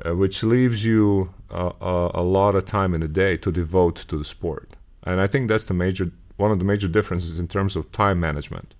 uh, 0.04 0.14
which 0.14 0.42
leaves 0.42 0.84
you 0.84 1.32
a, 1.50 1.72
a, 1.80 2.10
a, 2.14 2.22
lot 2.22 2.54
of 2.54 2.66
time 2.66 2.94
in 2.94 3.00
the 3.00 3.08
day 3.08 3.36
to 3.36 3.50
devote 3.50 3.96
to 3.96 4.18
the 4.18 4.24
sport. 4.24 4.76
And 5.02 5.20
I 5.20 5.26
think 5.26 5.48
that's 5.48 5.64
the 5.64 5.74
major, 5.74 6.10
one 6.36 6.50
of 6.50 6.58
the 6.58 6.64
major 6.64 6.88
differences 6.88 7.38
in 7.38 7.48
terms 7.48 7.76
of 7.76 7.90
time 7.92 8.20
management. 8.20 8.74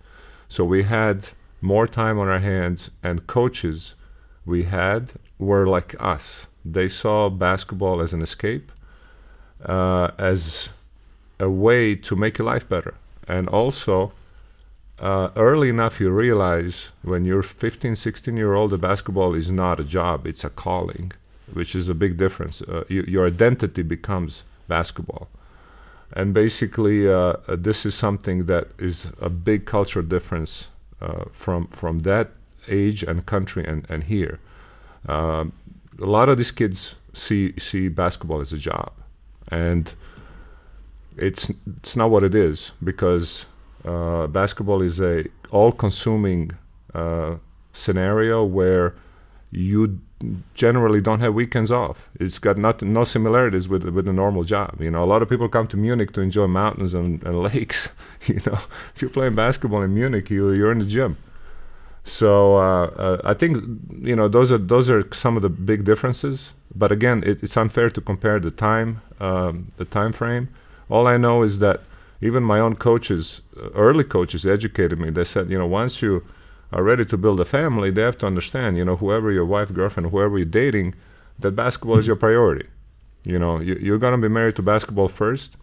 So 0.48 0.64
we 0.64 0.82
had 0.82 1.28
more 1.62 1.86
time 1.86 2.18
on 2.18 2.28
our 2.28 2.40
hands, 2.40 2.90
and 3.02 3.26
coaches 3.26 3.94
we 4.44 4.64
had 4.64 5.12
were 5.38 5.66
like 5.66 5.94
us. 5.98 6.46
They 6.64 6.88
saw 6.88 7.30
basketball 7.30 8.00
as 8.00 8.12
an 8.12 8.20
escape, 8.20 8.70
uh, 9.64 10.10
as 10.18 10.68
a 11.40 11.50
way 11.50 11.94
to 11.94 12.16
make 12.16 12.38
your 12.38 12.46
life 12.46 12.68
better. 12.68 12.94
And 13.26 13.48
also, 13.48 14.12
uh, 14.98 15.30
early 15.36 15.68
enough, 15.68 16.00
you 16.00 16.10
realize 16.10 16.88
when 17.02 17.24
you're 17.24 17.42
15, 17.42 17.96
16 17.96 18.36
year 18.36 18.54
old, 18.54 18.70
the 18.70 18.78
basketball 18.78 19.34
is 19.34 19.50
not 19.50 19.80
a 19.80 19.84
job, 19.84 20.26
it's 20.26 20.44
a 20.44 20.50
calling, 20.50 21.12
which 21.52 21.74
is 21.74 21.88
a 21.88 21.94
big 21.94 22.16
difference. 22.16 22.62
Uh, 22.62 22.84
you, 22.88 23.04
your 23.06 23.26
identity 23.26 23.82
becomes 23.82 24.44
basketball. 24.68 25.28
And 26.12 26.32
basically, 26.32 27.08
uh, 27.08 27.14
uh, 27.48 27.56
this 27.56 27.84
is 27.84 27.94
something 27.94 28.46
that 28.46 28.68
is 28.78 29.08
a 29.20 29.28
big 29.28 29.64
cultural 29.64 30.04
difference 30.04 30.68
uh, 31.00 31.24
from, 31.32 31.66
from 31.68 32.00
that 32.00 32.30
age 32.68 33.02
and 33.02 33.26
country 33.26 33.64
and, 33.64 33.84
and 33.88 34.04
here. 34.04 34.38
Um, 35.08 35.52
a 36.00 36.06
lot 36.06 36.28
of 36.28 36.38
these 36.38 36.50
kids 36.50 36.94
see 37.12 37.58
see 37.58 37.88
basketball 37.88 38.40
as 38.40 38.52
a 38.52 38.58
job, 38.58 38.92
and 39.48 39.94
it's 41.16 41.52
it's 41.78 41.96
not 41.96 42.10
what 42.10 42.24
it 42.24 42.34
is 42.34 42.72
because 42.82 43.46
uh, 43.84 44.26
basketball 44.26 44.82
is 44.82 45.00
a 45.00 45.24
all-consuming 45.50 46.52
uh, 46.94 47.36
scenario 47.72 48.44
where 48.44 48.94
you 49.50 50.00
generally 50.54 51.00
don't 51.00 51.20
have 51.20 51.34
weekends 51.34 51.70
off. 51.70 52.08
It's 52.18 52.38
got 52.38 52.56
not, 52.56 52.82
no 52.82 53.04
similarities 53.04 53.68
with 53.68 53.84
with 53.84 54.08
a 54.08 54.12
normal 54.12 54.44
job. 54.44 54.80
You 54.80 54.90
know, 54.90 55.02
a 55.02 55.06
lot 55.06 55.22
of 55.22 55.28
people 55.28 55.48
come 55.48 55.66
to 55.68 55.76
Munich 55.76 56.12
to 56.12 56.20
enjoy 56.20 56.46
mountains 56.46 56.94
and, 56.94 57.22
and 57.24 57.42
lakes. 57.42 57.88
You 58.26 58.40
know, 58.46 58.58
if 58.94 59.02
you're 59.02 59.10
playing 59.10 59.34
basketball 59.34 59.82
in 59.82 59.92
Munich, 59.92 60.30
you 60.30 60.50
you're 60.52 60.72
in 60.72 60.78
the 60.78 60.86
gym. 60.86 61.18
So 62.02 62.56
uh, 62.56 62.86
uh, 62.96 63.20
I 63.22 63.34
think 63.34 63.58
you 64.00 64.16
know 64.16 64.28
those 64.28 64.50
are 64.50 64.56
those 64.56 64.88
are 64.88 65.02
some 65.12 65.36
of 65.36 65.42
the 65.42 65.50
big 65.50 65.84
differences. 65.84 66.54
But 66.74 66.90
again, 66.90 67.22
it, 67.26 67.42
it's 67.42 67.56
unfair 67.56 67.90
to 67.90 68.00
compare 68.00 68.40
the 68.40 68.50
time 68.50 69.02
um, 69.20 69.72
the 69.76 69.84
time 69.84 70.12
frame. 70.12 70.48
All 70.88 71.06
I 71.06 71.16
know 71.16 71.42
is 71.42 71.58
that 71.60 71.80
even 72.20 72.42
my 72.42 72.60
own 72.60 72.76
coaches, 72.76 73.42
early 73.74 74.04
coaches, 74.04 74.46
educated 74.46 74.98
me. 74.98 75.10
They 75.10 75.24
said, 75.24 75.50
you 75.50 75.58
know, 75.58 75.66
once 75.66 76.00
you 76.02 76.24
are 76.72 76.82
ready 76.82 77.04
to 77.04 77.16
build 77.16 77.40
a 77.40 77.44
family, 77.44 77.90
they 77.90 78.02
have 78.02 78.18
to 78.18 78.26
understand, 78.26 78.76
you 78.76 78.84
know, 78.84 78.96
whoever 78.96 79.30
your 79.30 79.44
wife, 79.44 79.72
girlfriend, 79.72 80.10
whoever 80.10 80.38
you're 80.38 80.46
dating, 80.46 80.94
that 81.38 81.52
basketball 81.52 81.98
is 81.98 82.06
your 82.06 82.16
priority. 82.16 82.66
You 83.24 83.38
know, 83.38 83.60
you, 83.60 83.74
you're 83.76 83.98
gonna 83.98 84.18
be 84.18 84.28
married 84.28 84.56
to 84.56 84.62
basketball 84.62 85.08
first, 85.08 85.56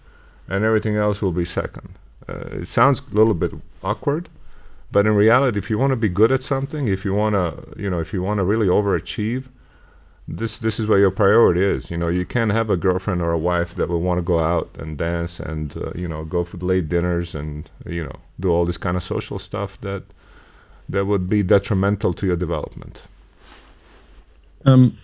and 0.47 0.63
everything 0.63 0.95
else 0.95 1.21
will 1.21 1.31
be 1.31 1.45
second. 1.45 1.95
Uh, 2.27 2.61
it 2.61 2.67
sounds 2.67 3.01
a 3.11 3.15
little 3.15 3.33
bit 3.33 3.53
awkward, 3.83 4.29
but 4.91 5.05
in 5.05 5.15
reality, 5.15 5.57
if 5.57 5.69
you 5.69 5.77
want 5.77 5.91
to 5.91 5.95
be 5.95 6.09
good 6.09 6.31
at 6.31 6.43
something, 6.43 6.87
if 6.87 7.05
you 7.05 7.13
want 7.13 7.33
to, 7.35 7.81
you 7.81 7.89
know, 7.89 7.99
if 7.99 8.13
you 8.13 8.21
want 8.21 8.37
to 8.39 8.43
really 8.43 8.67
overachieve, 8.67 9.45
this 10.37 10.57
this 10.57 10.79
is 10.79 10.87
where 10.87 10.99
your 10.99 11.11
priority 11.11 11.63
is. 11.63 11.91
You 11.91 11.97
know, 11.97 12.07
you 12.07 12.25
can't 12.25 12.51
have 12.51 12.69
a 12.69 12.77
girlfriend 12.77 13.21
or 13.21 13.31
a 13.31 13.37
wife 13.37 13.75
that 13.75 13.89
will 13.89 14.01
want 14.01 14.17
to 14.17 14.21
go 14.21 14.39
out 14.39 14.69
and 14.77 14.97
dance 14.97 15.39
and 15.39 15.75
uh, 15.77 15.91
you 15.95 16.07
know 16.07 16.23
go 16.25 16.43
for 16.43 16.57
late 16.57 16.89
dinners 16.89 17.35
and 17.35 17.69
you 17.85 18.03
know 18.03 18.19
do 18.39 18.49
all 18.49 18.65
this 18.65 18.77
kind 18.77 18.97
of 18.97 19.03
social 19.03 19.39
stuff 19.39 19.79
that 19.81 20.03
that 20.89 21.05
would 21.05 21.29
be 21.29 21.43
detrimental 21.43 22.13
to 22.13 22.25
your 22.25 22.35
development. 22.35 23.01
Um, 24.65 24.97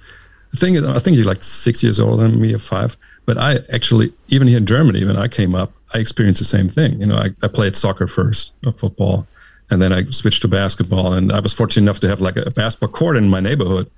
the 0.52 0.58
thing 0.58 0.76
is, 0.76 0.86
I 0.86 1.00
think 1.00 1.18
you're 1.18 1.26
like 1.26 1.44
six 1.44 1.84
years 1.84 2.00
older 2.00 2.24
than 2.24 2.40
me, 2.40 2.54
or 2.54 2.60
five. 2.60 2.96
But 3.26 3.38
I 3.38 3.60
actually, 3.74 4.14
even 4.30 4.48
here 4.48 4.58
in 4.58 4.66
Germany, 4.66 5.04
when 5.04 5.18
I 5.18 5.28
came 5.28 5.56
up, 5.56 5.74
I 5.94 6.00
experienced 6.00 6.40
the 6.40 6.46
same 6.46 6.70
thing. 6.70 7.02
You 7.02 7.08
know, 7.08 7.16
I, 7.16 7.30
I 7.44 7.48
played 7.48 7.76
soccer 7.76 8.08
first, 8.08 8.54
football, 8.78 9.28
and 9.70 9.82
then 9.82 9.92
I 9.92 10.06
switched 10.06 10.42
to 10.44 10.48
basketball. 10.48 11.14
And 11.14 11.32
I 11.32 11.40
was 11.42 11.54
fortunate 11.54 11.84
enough 11.84 12.00
to 12.02 12.08
have 12.08 12.22
like 12.22 12.38
a 12.38 12.52
basketball 12.52 12.90
court 12.90 13.18
in 13.18 13.30
my 13.30 13.42
neighborhood. 13.42 13.90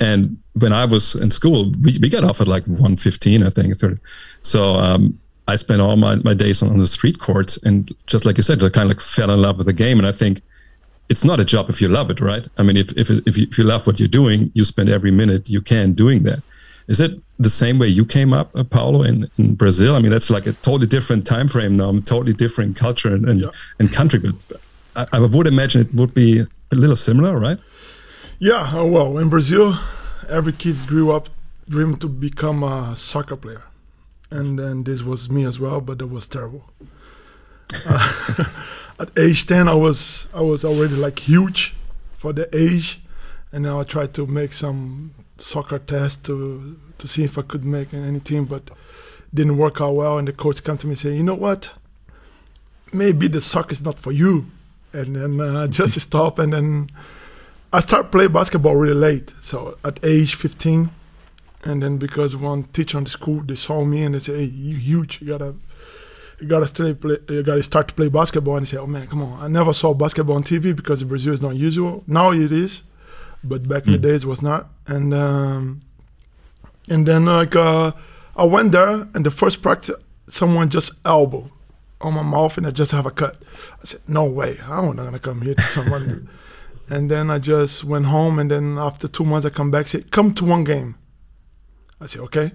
And 0.00 0.38
when 0.54 0.72
I 0.72 0.84
was 0.84 1.14
in 1.14 1.30
school, 1.30 1.72
we, 1.82 1.98
we 1.98 2.08
got 2.08 2.24
off 2.24 2.40
at 2.40 2.48
like 2.48 2.64
115, 2.66 3.42
I 3.42 3.50
think. 3.50 3.76
30. 3.76 3.96
So 4.42 4.74
um, 4.74 5.18
I 5.48 5.56
spent 5.56 5.80
all 5.80 5.96
my, 5.96 6.16
my 6.16 6.34
days 6.34 6.62
on, 6.62 6.70
on, 6.70 6.78
the 6.78 6.86
street 6.86 7.18
courts. 7.18 7.56
And 7.58 7.92
just 8.06 8.24
like 8.24 8.36
you 8.36 8.42
said, 8.42 8.62
I 8.62 8.68
kind 8.68 8.90
of 8.90 8.96
like 8.96 9.00
fell 9.00 9.30
in 9.30 9.40
love 9.40 9.58
with 9.58 9.66
the 9.66 9.72
game. 9.72 9.98
And 9.98 10.06
I 10.06 10.12
think 10.12 10.42
it's 11.08 11.24
not 11.24 11.40
a 11.40 11.44
job 11.44 11.70
if 11.70 11.80
you 11.80 11.88
love 11.88 12.10
it, 12.10 12.20
right? 12.20 12.46
I 12.58 12.62
mean, 12.62 12.76
if, 12.76 12.92
if, 12.92 13.10
if, 13.10 13.38
you, 13.38 13.46
if 13.48 13.58
you 13.58 13.64
love 13.64 13.86
what 13.86 13.98
you're 14.00 14.08
doing, 14.08 14.50
you 14.54 14.64
spend 14.64 14.88
every 14.88 15.10
minute 15.10 15.48
you 15.48 15.62
can 15.62 15.92
doing 15.92 16.24
that. 16.24 16.42
Is 16.88 17.00
it 17.00 17.20
the 17.38 17.50
same 17.50 17.78
way 17.78 17.88
you 17.88 18.04
came 18.04 18.32
up, 18.32 18.50
uh, 18.54 18.64
Paulo, 18.64 19.02
in, 19.02 19.28
in 19.38 19.54
Brazil? 19.54 19.96
I 19.96 19.98
mean, 19.98 20.10
that's 20.10 20.30
like 20.30 20.46
a 20.46 20.52
totally 20.52 20.86
different 20.86 21.26
time 21.26 21.48
frame 21.48 21.74
now, 21.74 21.90
totally 22.00 22.32
different 22.32 22.76
culture 22.76 23.14
and, 23.14 23.28
and, 23.28 23.40
yeah. 23.40 23.50
and 23.78 23.92
country. 23.92 24.20
But 24.20 24.60
I, 24.94 25.06
I 25.14 25.20
would 25.20 25.46
imagine 25.46 25.82
it 25.82 25.94
would 25.94 26.14
be 26.14 26.40
a 26.40 26.74
little 26.74 26.96
similar, 26.96 27.38
right? 27.38 27.58
Yeah, 28.38 28.76
uh, 28.76 28.84
well, 28.84 29.16
in 29.16 29.30
Brazil, 29.30 29.78
every 30.28 30.52
kid 30.52 30.76
grew 30.86 31.10
up 31.10 31.30
dreaming 31.68 31.96
to 31.96 32.06
become 32.08 32.62
a 32.62 32.94
soccer 32.94 33.36
player, 33.36 33.62
and 34.30 34.58
then 34.58 34.84
this 34.84 35.02
was 35.02 35.30
me 35.30 35.44
as 35.44 35.58
well, 35.58 35.80
but 35.80 36.02
it 36.02 36.10
was 36.10 36.28
terrible. 36.28 36.64
Uh, 37.88 38.44
at 39.00 39.10
age 39.18 39.46
ten, 39.46 39.68
I 39.68 39.74
was 39.74 40.28
I 40.34 40.42
was 40.42 40.66
already 40.66 40.96
like 40.96 41.18
huge 41.20 41.74
for 42.18 42.34
the 42.34 42.54
age, 42.54 43.00
and 43.52 43.62
now 43.62 43.80
I 43.80 43.84
tried 43.84 44.12
to 44.14 44.26
make 44.26 44.52
some 44.52 45.12
soccer 45.38 45.78
test 45.78 46.24
to 46.26 46.78
to 46.98 47.08
see 47.08 47.24
if 47.24 47.38
I 47.38 47.42
could 47.42 47.64
make 47.64 47.94
any 47.94 48.20
team, 48.20 48.44
but 48.44 48.70
didn't 49.32 49.56
work 49.56 49.80
out 49.80 49.94
well. 49.94 50.18
And 50.18 50.28
the 50.28 50.32
coach 50.32 50.62
came 50.62 50.76
to 50.76 50.86
me 50.86 50.90
and 50.90 50.98
said, 50.98 51.14
"You 51.14 51.22
know 51.22 51.34
what? 51.34 51.70
Maybe 52.92 53.28
the 53.28 53.40
soccer 53.40 53.72
is 53.72 53.80
not 53.80 53.98
for 53.98 54.12
you." 54.12 54.46
and 54.96 55.14
then 55.14 55.40
uh, 55.40 55.66
just 55.78 56.00
stop 56.00 56.38
and 56.38 56.52
then 56.52 56.90
I 57.72 57.80
start 57.80 58.12
play 58.12 58.26
basketball 58.28 58.76
really 58.76 58.94
late. 58.94 59.34
So 59.40 59.76
at 59.84 59.98
age 60.04 60.34
15, 60.34 60.90
and 61.64 61.82
then 61.82 61.98
because 61.98 62.36
one 62.36 62.64
teacher 62.64 62.96
on 62.96 63.04
the 63.04 63.10
school 63.10 63.42
they 63.42 63.56
saw 63.56 63.84
me 63.84 64.02
and 64.02 64.14
they 64.14 64.20
say, 64.20 64.38
"Hey, 64.38 64.44
you 64.44 64.76
huge, 64.76 65.20
you 65.20 65.28
gotta." 65.28 65.54
You 66.38 66.46
gotta 66.46 66.66
start 66.66 67.00
play. 67.00 67.16
You 67.30 67.42
gotta 67.42 67.62
start 67.62 67.88
to 67.88 67.94
play 67.94 68.08
basketball, 68.10 68.58
and 68.58 68.66
they 68.66 68.68
said, 68.68 68.80
"Oh 68.80 68.86
man, 68.86 69.06
come 69.06 69.22
on!" 69.22 69.42
I 69.42 69.48
never 69.48 69.72
saw 69.72 69.94
basketball 69.94 70.36
on 70.36 70.42
TV 70.42 70.76
because 70.76 71.02
Brazil 71.02 71.32
is 71.32 71.40
not 71.40 71.56
usual. 71.56 72.04
Now 72.06 72.30
it 72.32 72.52
is, 72.52 72.82
but 73.42 73.66
back 73.66 73.84
mm. 73.84 73.86
in 73.86 73.92
the 73.92 73.98
hmm. 73.98 74.12
days 74.12 74.24
it 74.24 74.26
was 74.26 74.42
not. 74.42 74.68
And 74.86 75.14
um, 75.14 75.80
and 76.90 77.06
then 77.06 77.24
like 77.24 77.56
uh, 77.56 77.92
I 78.36 78.44
went 78.44 78.72
there, 78.72 79.08
and 79.14 79.24
the 79.24 79.30
first 79.30 79.62
practice, 79.62 79.96
someone 80.26 80.68
just 80.68 80.92
elbow 81.06 81.50
on 82.02 82.12
my 82.12 82.22
mouth 82.22 82.58
and 82.58 82.66
I 82.66 82.70
just 82.70 82.92
have 82.92 83.06
a 83.06 83.10
cut. 83.10 83.36
I 83.80 83.84
said, 83.84 84.00
no 84.06 84.24
way, 84.24 84.56
I'm 84.64 84.94
not 84.94 85.04
gonna 85.04 85.18
come 85.18 85.40
here 85.40 85.54
to 85.54 85.62
someone. 85.62 86.28
and 86.88 87.10
then 87.10 87.30
I 87.30 87.38
just 87.38 87.84
went 87.84 88.06
home 88.06 88.38
and 88.38 88.50
then 88.50 88.78
after 88.78 89.08
two 89.08 89.24
months 89.24 89.44
I 89.44 89.50
come 89.50 89.70
back, 89.70 89.88
said, 89.88 90.10
come 90.10 90.32
to 90.34 90.44
one 90.44 90.64
game. 90.64 90.96
I 92.00 92.06
said, 92.06 92.20
okay. 92.22 92.52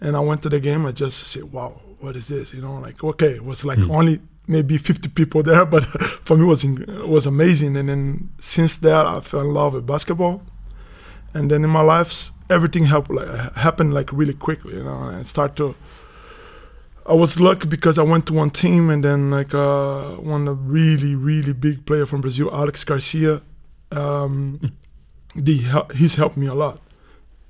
And 0.00 0.16
I 0.16 0.20
went 0.20 0.42
to 0.42 0.48
the 0.48 0.60
game, 0.60 0.86
I 0.86 0.92
just 0.92 1.18
said, 1.18 1.44
wow, 1.52 1.80
what 1.98 2.16
is 2.16 2.28
this? 2.28 2.54
You 2.54 2.62
know, 2.62 2.74
like, 2.74 3.02
okay, 3.02 3.32
it 3.34 3.44
was 3.44 3.64
like 3.64 3.78
mm. 3.78 3.90
only 3.90 4.20
maybe 4.46 4.76
50 4.78 5.08
people 5.10 5.42
there, 5.50 5.64
but 5.64 5.84
for 6.24 6.36
me 6.36 6.44
it 6.44 6.48
was, 6.48 6.64
it 6.64 7.08
was 7.08 7.26
amazing. 7.26 7.76
And 7.76 7.88
then 7.88 8.30
since 8.38 8.76
that, 8.78 9.06
I 9.06 9.20
fell 9.20 9.40
in 9.40 9.52
love 9.52 9.74
with 9.74 9.86
basketball. 9.86 10.42
And 11.32 11.50
then 11.50 11.64
in 11.64 11.70
my 11.70 11.80
life, 11.80 12.30
everything 12.48 12.84
happened 12.84 13.18
like, 13.18 13.54
happened 13.56 13.92
like 13.92 14.12
really 14.12 14.34
quickly, 14.34 14.74
you 14.74 14.84
know, 14.84 15.08
and 15.08 15.26
start 15.26 15.56
to, 15.56 15.74
I 17.06 17.12
was 17.12 17.38
lucky 17.38 17.68
because 17.68 17.98
I 17.98 18.02
went 18.02 18.26
to 18.26 18.32
one 18.32 18.50
team 18.50 18.88
and 18.88 19.04
then 19.04 19.30
like 19.30 19.52
uh, 19.52 20.10
one 20.16 20.48
a 20.48 20.52
really 20.52 21.14
really 21.14 21.52
big 21.52 21.84
player 21.84 22.06
from 22.06 22.22
Brazil, 22.22 22.50
Alex 22.54 22.82
Garcia. 22.84 23.42
Um, 23.96 24.72
the, 25.34 25.86
he's 25.94 26.16
helped 26.16 26.36
me 26.36 26.46
a 26.46 26.54
lot. 26.54 26.80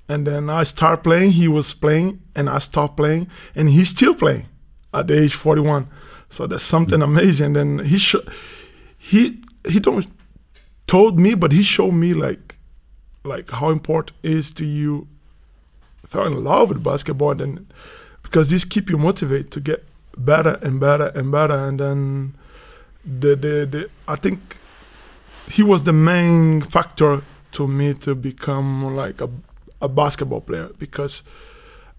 And 0.09 0.27
then 0.27 0.51
I 0.51 0.65
start 0.65 1.03
playing. 1.03 1.33
He 1.33 1.49
was 1.49 1.73
playing, 1.73 2.21
and 2.35 2.49
I 2.49 2.59
stopped 2.59 2.97
playing, 2.97 3.29
and 3.55 3.71
he's 3.71 3.89
still 3.89 4.15
playing 4.15 4.47
at 4.93 5.07
the 5.07 5.23
age 5.23 5.35
41. 5.35 5.89
So 6.29 6.47
that's 6.47 6.63
something 6.63 7.01
amazing. 7.01 7.57
And 7.57 7.79
then 7.79 7.87
he 7.87 7.99
sh- 7.99 8.17
he 8.99 9.41
he 9.67 9.81
don't 9.81 10.07
told 10.87 11.19
me, 11.19 11.35
but 11.35 11.53
he 11.53 11.63
showed 11.63 11.93
me 11.93 12.13
like 12.13 12.57
like 13.25 13.51
how 13.51 13.71
important 13.71 14.17
it 14.23 14.33
is 14.33 14.51
to 14.51 14.65
you 14.65 15.09
fall 16.07 16.27
in 16.27 16.45
love 16.45 16.69
with 16.69 16.85
basketball 16.85 17.31
and 17.31 17.41
then 17.41 17.67
because 18.23 18.51
this 18.51 18.65
keep 18.65 18.91
you 18.91 18.99
motivated 18.99 19.51
to 19.51 19.61
get 19.61 19.85
better 20.17 20.59
and 20.63 20.79
better 20.79 21.09
and 21.09 21.33
better 21.33 21.55
and 21.55 21.81
then 21.81 22.35
the, 23.05 23.35
the, 23.35 23.67
the 23.67 23.91
I 24.07 24.17
think 24.17 24.59
he 25.49 25.63
was 25.63 25.85
the 25.85 25.93
main 25.93 26.61
factor 26.61 27.23
to 27.53 27.69
me 27.69 27.95
to 27.95 28.15
become 28.15 28.97
like 28.97 29.21
a, 29.21 29.31
a 29.81 29.89
basketball 29.89 30.41
player 30.41 30.71
because 30.79 31.23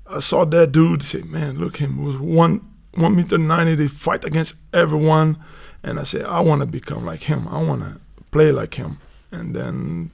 I 0.08 0.20
saw 0.20 0.46
that 0.46 0.72
dude. 0.72 1.04
Say, 1.04 1.22
man, 1.24 1.58
look 1.58 1.78
him. 1.78 2.04
Was 2.04 2.18
one 2.18 2.62
one 2.94 3.16
meter 3.16 3.38
ninety. 3.38 3.76
They 3.76 3.88
fight 3.88 4.26
against 4.26 4.56
everyone, 4.74 5.38
and 5.84 6.00
I 6.00 6.04
said, 6.04 6.26
I 6.26 6.40
want 6.42 6.62
to 6.62 6.68
become 6.68 7.06
like 7.06 7.24
him. 7.24 7.48
I 7.48 7.62
want 7.64 7.82
to 7.82 8.00
play 8.32 8.52
like 8.52 8.76
him. 8.76 8.98
And 9.32 9.56
then, 9.56 10.12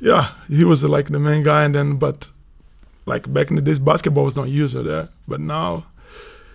yeah, 0.00 0.32
he 0.48 0.64
was 0.64 0.82
like 0.84 1.08
the 1.08 1.18
main 1.18 1.42
guy. 1.42 1.64
And 1.64 1.74
then, 1.74 1.96
but 1.96 2.28
like 3.06 3.32
back 3.32 3.50
in 3.50 3.56
the 3.56 3.62
days, 3.62 3.78
basketball 3.78 4.24
was 4.24 4.36
not 4.36 4.48
used 4.48 4.76
there. 4.76 5.08
But 5.26 5.40
now, 5.40 5.86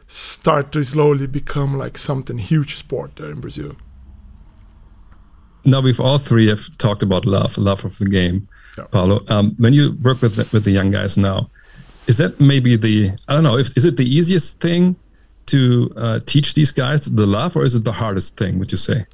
start 0.07 0.71
to 0.73 0.83
slowly 0.83 1.27
become 1.27 1.77
like 1.77 1.97
something 1.97 2.37
huge 2.37 2.77
sport 2.77 3.15
there 3.15 3.29
in 3.29 3.41
Brazil. 3.41 3.75
Now 5.65 5.81
we've 5.81 5.99
all 5.99 6.17
three 6.17 6.47
have 6.47 6.77
talked 6.77 7.03
about 7.03 7.25
love, 7.25 7.57
love 7.57 7.85
of 7.85 7.97
the 7.97 8.05
game. 8.05 8.47
Yeah. 8.77 8.85
Paulo, 8.85 9.21
um, 9.27 9.55
when 9.57 9.73
you 9.73 9.97
work 10.01 10.21
with 10.21 10.35
the, 10.35 10.49
with 10.53 10.63
the 10.63 10.71
young 10.71 10.91
guys 10.91 11.17
now, 11.17 11.49
is 12.07 12.17
that 12.17 12.39
maybe 12.39 12.75
the 12.75 13.11
I 13.27 13.33
don't 13.33 13.43
know 13.43 13.57
if 13.57 13.75
is 13.77 13.85
it 13.85 13.97
the 13.97 14.05
easiest 14.05 14.61
thing 14.61 14.95
to 15.47 15.91
uh, 15.97 16.19
teach 16.25 16.53
these 16.53 16.71
guys 16.71 17.05
the 17.05 17.25
love, 17.25 17.55
or 17.55 17.65
is 17.65 17.75
it 17.75 17.83
the 17.83 17.91
hardest 17.91 18.37
thing? 18.37 18.59
Would 18.59 18.71
you 18.71 18.77
say? 18.77 19.05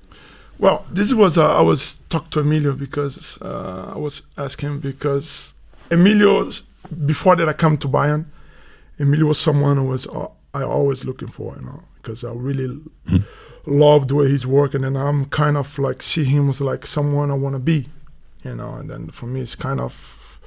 Well, 0.60 0.86
this 0.91 1.13
was 1.13 1.38
uh, 1.38 1.58
I 1.58 1.62
was 1.62 1.97
talked 2.10 2.31
to 2.34 2.39
Emilio 2.39 2.73
because 2.73 3.38
uh, 3.41 3.93
I 3.95 3.97
was 3.97 4.21
asking 4.38 4.79
because 4.79 5.53
Emilio 5.91 6.51
before 7.05 7.36
that 7.36 7.49
I 7.49 7.53
come 7.53 7.77
to 7.77 7.88
Bayern, 7.88 8.25
Emilio 8.99 9.27
was 9.27 9.39
someone 9.39 9.77
who 9.77 9.88
was 9.88 10.08
uh, 10.08 10.27
I 10.53 10.63
always 10.63 11.03
looking 11.03 11.27
for, 11.27 11.55
you 11.60 11.65
know, 11.65 11.79
because 11.97 12.23
I 12.23 12.31
really 12.31 12.67
mm-hmm. 12.67 13.17
Love 13.65 14.08
the 14.08 14.15
way 14.15 14.28
he's 14.28 14.45
working, 14.45 14.84
and 14.84 14.97
I'm 14.97 15.25
kind 15.25 15.58
of 15.58 15.78
like 15.80 16.01
see 16.01 16.23
him 16.23 16.49
as 16.49 16.62
like 16.62 16.86
someone 16.86 17.32
I 17.32 17.36
want 17.36 17.56
to 17.56 17.60
be, 17.60 17.88
you 18.43 18.56
know, 18.56 18.75
and 18.75 18.89
then 18.89 19.08
for 19.08 19.25
me 19.25 19.41
it's 19.41 19.56
kind 19.56 19.80
of 19.80 20.39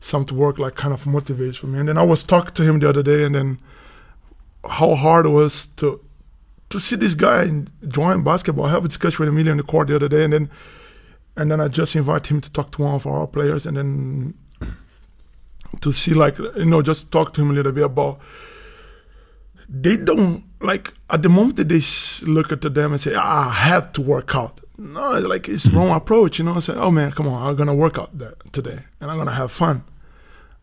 something 0.00 0.36
to 0.36 0.40
work 0.40 0.58
like 0.58 0.74
kind 0.74 0.94
of 0.94 1.04
motivates 1.04 1.56
for 1.56 1.66
me. 1.66 1.78
And 1.78 1.88
then 1.88 1.98
I 1.98 2.02
was 2.02 2.22
talking 2.22 2.54
to 2.54 2.62
him 2.62 2.78
the 2.78 2.88
other 2.88 3.02
day, 3.02 3.24
and 3.24 3.34
then 3.34 3.58
how 4.68 4.94
hard 4.94 5.26
it 5.26 5.30
was 5.30 5.66
to 5.76 6.00
to 6.70 6.78
see 6.78 6.96
this 6.96 7.14
guy 7.14 7.48
join 7.88 8.22
basketball. 8.22 8.66
I 8.66 8.70
have 8.70 8.84
a 8.84 8.88
discussion 8.88 9.24
with 9.24 9.30
Emilio 9.30 9.52
in 9.52 9.56
the 9.56 9.62
court 9.62 9.88
the 9.88 9.96
other 9.96 10.08
day, 10.08 10.24
and 10.24 10.32
then 10.32 10.50
and 11.36 11.50
then 11.50 11.60
I 11.60 11.68
just 11.68 11.96
invite 11.96 12.26
him 12.26 12.40
to 12.40 12.52
talk 12.52 12.72
to 12.72 12.82
one 12.82 12.94
of 12.94 13.06
our 13.06 13.26
players, 13.26 13.64
and 13.66 13.76
then 13.76 14.34
to 15.80 15.92
see 15.92 16.14
like 16.14 16.38
you 16.38 16.66
know 16.66 16.82
just 16.82 17.10
talk 17.12 17.32
to 17.34 17.42
him 17.42 17.50
a 17.50 17.54
little 17.54 17.72
bit 17.72 17.84
about 17.84 18.20
they 19.68 19.96
don't 19.96 20.44
like 20.60 20.92
at 21.10 21.22
the 21.22 21.28
moment 21.28 21.56
that 21.56 21.68
they 21.68 21.80
look 22.26 22.52
at 22.52 22.62
them 22.62 22.92
and 22.92 23.00
say 23.00 23.14
ah, 23.14 23.50
I 23.50 23.68
have 23.68 23.92
to 23.94 24.00
work 24.00 24.34
out. 24.34 24.60
No, 24.76 25.18
like 25.18 25.48
it's 25.48 25.66
wrong 25.66 25.90
approach. 25.90 26.38
You 26.38 26.44
know, 26.44 26.54
I 26.54 26.60
say 26.60 26.74
oh 26.74 26.90
man, 26.90 27.12
come 27.12 27.28
on, 27.28 27.48
I'm 27.48 27.56
gonna 27.56 27.74
work 27.74 27.98
out 27.98 28.16
there 28.16 28.34
today, 28.52 28.78
and 29.00 29.10
I'm 29.10 29.18
gonna 29.18 29.32
have 29.32 29.52
fun. 29.52 29.84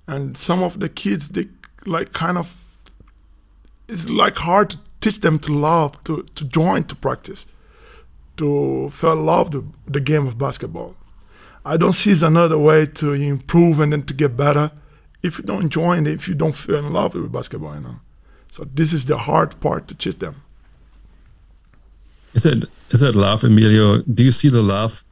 And 0.07 0.37
some 0.37 0.63
of 0.63 0.79
the 0.79 0.89
kids 0.89 1.29
they 1.29 1.47
like 1.85 2.13
kind 2.13 2.37
of 2.37 2.63
it's 3.87 4.09
like 4.09 4.37
hard 4.37 4.71
to 4.71 4.77
teach 5.01 5.21
them 5.21 5.39
to 5.39 5.53
love 5.53 6.03
to 6.05 6.23
to 6.35 6.45
join 6.45 6.83
to 6.85 6.95
practice 6.95 7.45
to 8.37 8.89
feel 8.89 9.15
love 9.15 9.51
the, 9.51 9.63
the 9.87 10.01
game 10.01 10.27
of 10.27 10.37
basketball. 10.37 10.95
I 11.63 11.77
don't 11.77 11.93
see 11.93 12.13
another 12.25 12.57
way 12.57 12.85
to 12.85 13.13
improve 13.13 13.79
and 13.79 13.93
then 13.93 14.03
to 14.03 14.13
get 14.13 14.37
better 14.37 14.71
if 15.23 15.39
you 15.39 15.43
don't 15.43 15.69
join, 15.69 16.05
if 16.05 16.27
you 16.27 16.35
don't 16.35 16.55
feel 16.55 16.77
in 16.77 16.93
love 16.93 17.15
with 17.15 17.31
basketball, 17.31 17.73
you 17.75 17.81
know. 17.81 17.99
So 18.55 18.63
this 18.63 18.93
is 18.93 19.03
the 19.03 19.17
hard 19.17 19.59
part 19.59 19.89
to 19.89 19.95
teach 19.95 20.19
them. 20.19 20.35
Is 22.33 22.45
it 22.45 22.63
is 22.89 23.03
it 23.03 23.13
love, 23.13 23.43
Emilio? 23.43 24.01
Do 24.03 24.23
you 24.23 24.31
see 24.31 24.49
the 24.49 24.61
love? 24.61 25.03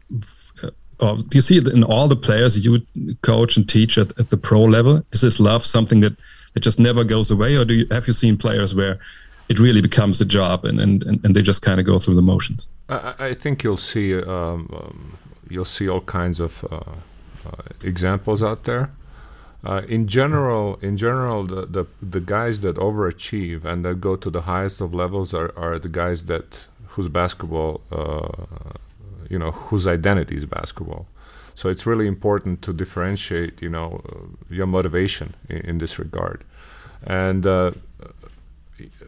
Uh, 0.64 0.70
or 1.00 1.18
do 1.18 1.38
you 1.38 1.42
see 1.42 1.58
it 1.58 1.68
in 1.68 1.84
all 1.84 2.08
the 2.08 2.16
players 2.16 2.66
you 2.66 2.80
coach 3.22 3.58
and 3.58 3.68
teach 3.68 3.98
at, 3.98 4.18
at 4.18 4.30
the 4.30 4.38
pro 4.38 4.64
level? 4.64 5.04
Is 5.12 5.20
this 5.20 5.42
love 5.42 5.66
something 5.66 6.00
that, 6.02 6.16
that 6.54 6.62
just 6.62 6.80
never 6.80 7.04
goes 7.04 7.32
away, 7.32 7.58
or 7.58 7.66
do 7.66 7.74
you 7.74 7.86
have 7.92 8.08
you 8.08 8.14
seen 8.14 8.38
players 8.38 8.74
where 8.74 8.98
it 9.50 9.60
really 9.60 9.82
becomes 9.82 10.22
a 10.22 10.26
job 10.26 10.64
and 10.64 10.80
and, 10.80 11.04
and 11.04 11.36
they 11.36 11.42
just 11.42 11.62
kind 11.62 11.82
of 11.82 11.86
go 11.86 12.00
through 12.00 12.16
the 12.16 12.28
motions? 12.34 12.70
I, 12.88 13.14
I 13.30 13.34
think 13.34 13.62
you'll 13.64 13.86
see 13.94 14.16
um, 14.16 14.70
um, 14.80 15.18
you'll 15.50 15.74
see 15.78 15.90
all 15.90 16.02
kinds 16.22 16.40
of 16.40 16.64
uh, 16.72 16.78
uh, 17.46 17.64
examples 17.82 18.42
out 18.42 18.64
there. 18.64 18.90
Uh, 19.66 19.82
in 19.88 20.08
general, 20.08 20.78
in 20.82 20.98
general, 20.98 21.46
the, 21.46 21.66
the 21.66 21.86
the 22.02 22.20
guys 22.20 22.60
that 22.62 22.76
overachieve 22.76 23.64
and 23.64 23.86
that 23.86 24.02
go 24.02 24.18
to 24.18 24.30
the 24.30 24.42
highest 24.42 24.82
of 24.82 24.94
levels 24.94 25.34
are, 25.34 25.58
are 25.58 25.80
the 25.80 25.88
guys 25.88 26.26
that 26.26 26.66
whose 26.88 27.08
basketball, 27.08 27.82
uh, 27.92 28.28
you 29.30 29.40
know, 29.40 29.52
whose 29.52 29.88
identity 29.88 30.36
is 30.36 30.46
basketball. 30.46 31.08
So 31.56 31.70
it's 31.70 31.86
really 31.86 32.08
important 32.08 32.62
to 32.64 32.74
differentiate, 32.74 33.62
you 33.62 33.70
know, 33.70 34.02
uh, 34.10 34.54
your 34.54 34.68
motivation 34.68 35.34
in, 35.50 35.58
in, 35.58 35.78
this 35.78 35.98
regard, 35.98 36.44
and 37.06 37.48
uh, 37.48 37.72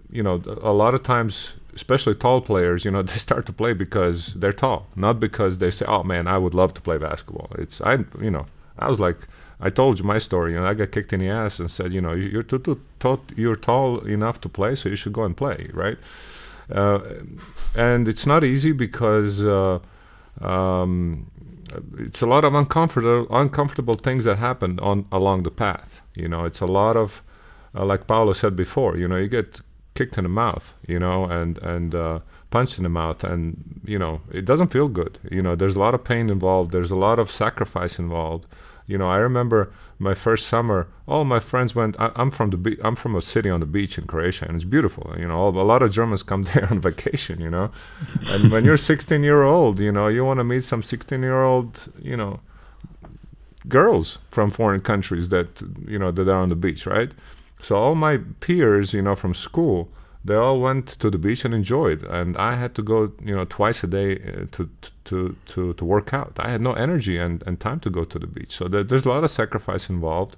you 0.10 0.24
know, 0.24 0.41
a 0.62 0.72
lot 0.72 0.94
of 0.94 1.04
times, 1.04 1.54
especially 1.76 2.15
tall 2.15 2.39
players, 2.39 2.86
you 2.86 2.91
know, 2.91 3.02
they 3.12 3.18
start 3.18 3.46
to 3.48 3.54
play 3.54 3.74
because 3.74 4.34
they're 4.36 4.54
tall, 4.54 4.88
not 4.96 5.20
because 5.20 5.58
they 5.58 5.70
say, 5.70 5.86
"Oh 5.86 6.04
man, 6.04 6.28
I 6.28 6.38
would 6.38 6.54
love 6.54 6.74
to 6.76 6.82
play 6.82 6.98
basketball." 6.98 7.50
It's 7.58 7.82
I, 7.82 8.06
you 8.22 8.32
know, 8.32 8.46
I 8.80 8.88
was 8.88 9.02
like 9.02 9.28
I 9.60 9.70
told 9.70 10.00
you 10.00 10.06
my 10.06 10.18
story. 10.18 10.54
You 10.54 10.60
know, 10.60 10.65
I 10.65 10.74
got 10.74 10.91
kicked 10.91 11.13
in 11.13 11.20
the 11.22 11.30
ass 11.30 11.60
and 11.60 11.72
said, 11.72 11.94
you 11.94 12.02
know, 12.02 12.13
you're 12.13 12.44
too, 12.44 12.60
too, 12.60 12.82
too 13.00 13.20
you're 13.36 13.56
tall 13.56 14.00
enough 14.06 14.41
to 14.41 14.50
play, 14.50 14.76
so 14.76 14.89
you 14.89 14.96
should 14.96 15.13
go 15.13 15.24
and 15.24 15.36
play, 15.36 15.70
right? 15.74 15.98
Uh, 16.72 17.00
and 17.76 18.08
it's 18.08 18.26
not 18.26 18.44
easy 18.44 18.72
because 18.72 19.46
uh, 19.46 19.80
um, 20.41 21.32
it's 21.98 22.22
a 22.22 22.26
lot 22.26 22.44
of 22.44 22.54
uncomfortable 22.54 23.28
uncomfortable 23.30 23.94
things 23.94 24.24
that 24.26 24.38
happen 24.38 24.80
on 24.80 25.06
along 25.12 25.44
the 25.44 25.52
path. 25.52 26.02
You 26.15 26.28
know, 26.28 26.46
it's 26.46 26.62
a 26.62 26.65
lot 26.65 26.96
of 26.96 27.22
uh, 27.76 27.86
like 27.86 28.08
Paulo 28.08 28.34
said 28.34 28.56
before. 28.56 28.98
You 28.98 29.08
know, 29.08 29.18
you 29.18 29.28
get 29.28 29.62
kicked 29.94 30.18
in 30.18 30.24
the 30.24 30.30
mouth. 30.30 30.74
You 30.88 31.00
know, 31.00 31.26
and 31.26 31.58
and 31.60 31.94
uh, 31.94 32.20
punched 32.50 32.78
in 32.78 32.84
the 32.84 32.89
mouth, 32.89 33.24
and 33.24 33.82
you 33.86 34.00
know, 34.00 34.22
it 34.32 34.46
doesn't 34.46 34.70
feel 34.70 34.88
good. 34.88 35.20
You 35.30 35.41
know, 35.41 35.56
there's 35.56 35.76
a 35.76 35.80
lot 35.80 35.94
of 35.94 36.04
pain 36.04 36.30
involved. 36.30 36.72
There's 36.72 36.91
a 36.91 36.96
lot 36.96 37.20
of 37.20 37.32
sacrifice 37.32 38.00
involved. 38.00 38.46
You 38.88 38.98
know, 38.98 39.10
I 39.10 39.17
remember 39.17 39.71
my 39.98 40.13
first 40.13 40.48
summer. 40.48 40.88
All 41.08 41.24
my 41.26 41.39
friends 41.39 41.74
went. 41.74 41.95
I, 42.00 42.12
am 42.15 42.30
from 42.32 42.52
the 42.52 42.58
be- 42.58 42.78
I'm 42.84 42.95
from 42.95 43.15
a 43.15 43.21
city 43.21 43.50
on 43.50 43.60
the 43.60 43.65
beach 43.65 43.98
in 43.98 44.06
Croatia, 44.06 44.45
and 44.48 44.56
it's 44.56 44.65
beautiful. 44.65 45.13
You 45.17 45.28
know, 45.28 45.48
a 45.48 45.50
lot 45.50 45.82
of 45.82 45.91
Germans 45.91 46.24
come 46.24 46.41
there 46.54 46.67
on 46.69 46.80
vacation. 46.80 47.41
You 47.41 47.50
know, 47.50 47.71
and 48.34 48.52
when 48.52 48.65
you're 48.65 48.78
16 48.93 49.24
year 49.24 49.43
old, 49.43 49.80
you 49.80 49.91
know, 49.91 50.08
you 50.08 50.24
want 50.24 50.39
to 50.39 50.43
meet 50.43 50.63
some 50.63 50.84
16 50.84 51.21
year 51.21 51.43
old, 51.43 51.91
you 52.02 52.15
know, 52.15 52.39
girls 53.67 54.19
from 54.30 54.52
foreign 54.52 54.82
countries 54.82 55.30
that 55.30 55.62
you 55.88 55.98
know 55.98 56.12
that 56.12 56.28
are 56.28 56.41
on 56.41 56.50
the 56.50 56.56
beach, 56.56 56.86
right? 56.86 57.12
So 57.62 57.76
all 57.76 57.95
my 57.95 58.19
peers, 58.39 58.93
you 58.93 59.02
know, 59.02 59.15
from 59.15 59.34
school, 59.34 59.89
they 60.26 60.34
all 60.34 60.60
went 60.60 60.88
to 60.88 61.12
the 61.12 61.20
beach 61.20 61.46
and 61.46 61.54
enjoyed. 61.54 62.04
And 62.04 62.36
i 62.36 62.56
had 62.56 62.74
to 62.76 62.82
go 62.82 63.12
you 63.24 63.36
know 63.36 63.46
twice 63.46 63.84
a 63.84 63.88
day 63.88 64.10
uh, 64.16 64.46
to 64.54 64.70
to 65.06 65.36
to 65.46 65.74
to 65.74 65.86
work 65.86 66.14
out. 66.14 66.34
I 66.40 66.50
had 66.50 66.62
no 66.62 66.74
energy 66.74 67.18
and, 67.18 67.44
and 67.46 67.60
time 67.60 67.80
to 67.82 67.90
go 67.90 68.04
to 68.04 68.18
the 68.20 68.28
beach. 68.28 68.54
So 68.58 68.68
there's 68.68 69.06
a 69.06 69.10
lot 69.10 69.24
of 69.24 69.32
sacrifice 69.32 69.90
involved. 69.90 70.36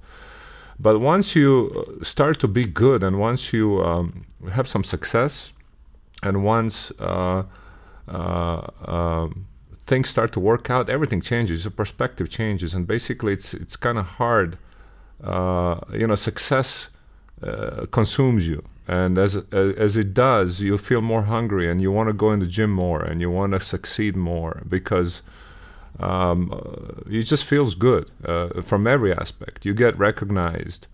But 0.79 0.99
once 0.99 1.35
you 1.35 1.51
uh, 1.73 2.03
start 2.03 2.39
to 2.41 2.47
be 2.47 2.65
good 2.65 3.03
and 3.03 3.17
once 3.19 3.53
you 3.53 3.81
um, 3.83 4.25
have 4.51 4.67
some 4.67 4.83
success 4.83 5.53
and 6.21 6.43
once 6.43 6.91
uh, 6.99 7.43
uh, 8.07 8.67
um, 8.85 9.47
things 9.87 10.09
start 10.09 10.31
to 10.33 10.39
work 10.39 10.69
out 10.69 10.89
everything 10.89 11.21
changes 11.21 11.63
your 11.63 11.71
perspective 11.71 12.29
changes. 12.29 12.73
And 12.75 12.85
basically 12.85 13.33
it's 13.33 13.53
it's 13.53 13.77
kind 13.77 13.97
of 13.97 14.05
hard 14.21 14.57
uh, 15.23 15.79
you 15.93 16.07
know 16.07 16.15
success 16.15 16.89
uh, 17.41 17.85
consumes 17.89 18.47
you 18.49 18.61
and 18.87 19.17
as 19.17 19.35
as 19.51 19.97
it 19.97 20.13
does 20.13 20.61
you 20.61 20.77
feel 20.77 21.01
more 21.01 21.23
hungry 21.23 21.69
and 21.69 21.81
you 21.81 21.91
want 21.91 22.07
to 22.07 22.13
go 22.13 22.31
in 22.31 22.39
the 22.39 22.47
gym 22.47 22.71
more 22.71 23.01
and 23.01 23.19
you 23.19 23.29
want 23.29 23.51
to 23.51 23.59
succeed 23.59 24.15
more 24.15 24.63
because 24.67 25.21
um, 25.99 27.03
it 27.09 27.23
just 27.23 27.43
feels 27.43 27.75
good 27.75 28.11
uh, 28.25 28.61
from 28.61 28.85
every 28.87 29.13
aspect. 29.13 29.65
You 29.65 29.73
get 29.73 29.97
recognized. 29.97 30.87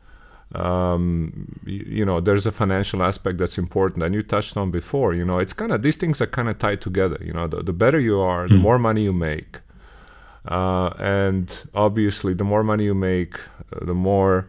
Um, 0.55 1.59
you, 1.65 1.85
you, 1.87 2.05
know 2.05 2.19
there's 2.21 2.45
a 2.45 2.51
financial 2.51 3.01
aspect 3.01 3.39
that's 3.39 3.57
important 3.57 4.03
and 4.03 4.13
you 4.13 4.21
touched 4.21 4.55
on 4.55 4.69
before 4.69 5.15
you 5.15 5.25
know 5.25 5.39
it's 5.39 5.51
kind 5.51 5.71
of 5.71 5.81
these 5.81 5.97
things 5.97 6.21
are 6.21 6.27
kind 6.27 6.47
of 6.47 6.59
tied 6.59 6.79
together 6.79 7.17
you 7.25 7.33
know 7.33 7.47
the, 7.47 7.63
the 7.63 7.73
better 7.73 7.99
you 7.99 8.19
are 8.19 8.47
the 8.47 8.57
hmm. 8.57 8.61
more 8.61 8.77
money 8.77 9.03
you 9.03 9.13
make. 9.13 9.59
Uh, 10.45 10.89
and 10.99 11.67
obviously 11.73 12.33
the 12.33 12.43
more 12.43 12.63
money 12.63 12.83
you 12.83 12.93
make 12.93 13.39
uh, 13.73 13.83
the 13.83 13.93
more 13.93 14.47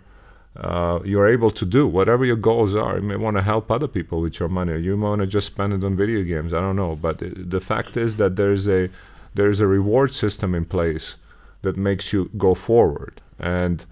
uh, 0.57 1.01
you're 1.05 1.29
able 1.29 1.51
to 1.51 1.67
do 1.67 1.87
whatever 1.87 2.25
your 2.25 2.37
goals 2.37 2.75
are. 2.75 2.97
You 2.97 3.03
may 3.03 3.17
want 3.17 3.37
to 3.37 3.43
help 3.43 3.71
other 3.71 3.89
people 3.89 4.21
with 4.21 4.39
your 4.39 4.49
money. 4.49 4.79
You 4.79 4.97
may 4.97 5.09
want 5.09 5.21
to 5.21 5.27
just 5.27 5.49
spend 5.49 5.73
it 5.73 5.85
on 5.85 5.97
video 5.97 6.23
games. 6.23 6.55
I 6.55 6.61
don't 6.61 6.77
know, 6.77 6.95
but 6.97 7.19
the 7.21 7.61
fact 7.61 7.97
is 7.97 8.17
that 8.17 8.37
there's 8.37 8.69
a 8.69 8.89
there's 9.35 9.59
a 9.59 9.67
reward 9.67 10.15
system 10.15 10.55
in 10.55 10.65
place 10.65 11.17
that 11.63 11.77
makes 11.77 12.13
you 12.13 12.31
go 12.37 12.55
forward. 12.55 13.21
And 13.39 13.85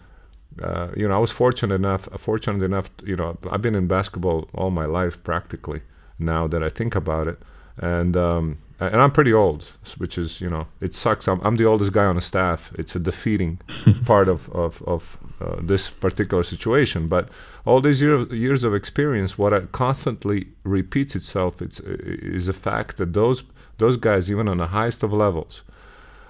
uh, 0.63 0.89
you 0.97 1.09
know, 1.09 1.15
I 1.15 1.19
was 1.19 1.33
fortunate 1.33 1.75
enough. 1.75 2.09
Fortunate 2.19 2.63
enough, 2.63 2.91
you 3.05 3.17
know, 3.17 3.39
I've 3.51 3.63
been 3.63 3.75
in 3.75 3.87
basketball 3.87 4.49
all 4.55 4.71
my 4.71 4.85
life 4.85 5.23
practically. 5.25 5.83
Now 6.19 6.47
that 6.47 6.63
I 6.63 6.69
think 6.69 6.95
about 6.95 7.27
it, 7.27 7.39
and 7.77 8.17
um, 8.17 8.59
and 8.91 9.01
I'm 9.01 9.11
pretty 9.11 9.33
old, 9.33 9.65
which 9.99 10.17
is 10.19 10.41
you 10.41 10.49
know 10.49 10.67
it 10.81 10.95
sucks. 10.95 11.29
I'm, 11.29 11.41
I'm 11.43 11.57
the 11.57 11.65
oldest 11.65 11.93
guy 11.93 12.05
on 12.05 12.17
the 12.17 12.23
staff. 12.23 12.71
It's 12.79 12.97
a 12.97 12.99
defeating 12.99 13.61
part 14.07 14.29
of 14.29 14.49
of, 14.51 14.83
of 14.83 15.19
uh, 15.41 15.57
this 15.61 15.91
particular 15.91 16.43
situation. 16.43 17.09
But 17.09 17.29
all 17.65 17.81
these 17.81 18.01
year, 18.01 18.23
years 18.33 18.65
of 18.65 18.75
experience, 18.75 19.39
what 19.39 19.53
I 19.53 19.61
constantly 19.61 20.49
repeats 20.65 21.15
itself, 21.15 21.61
it's 21.61 21.81
is 21.81 22.47
the 22.47 22.53
fact 22.53 22.97
that 22.97 23.13
those 23.13 23.45
those 23.79 23.97
guys, 23.97 24.31
even 24.31 24.49
on 24.49 24.59
the 24.59 24.69
highest 24.69 25.03
of 25.03 25.13
levels, 25.13 25.63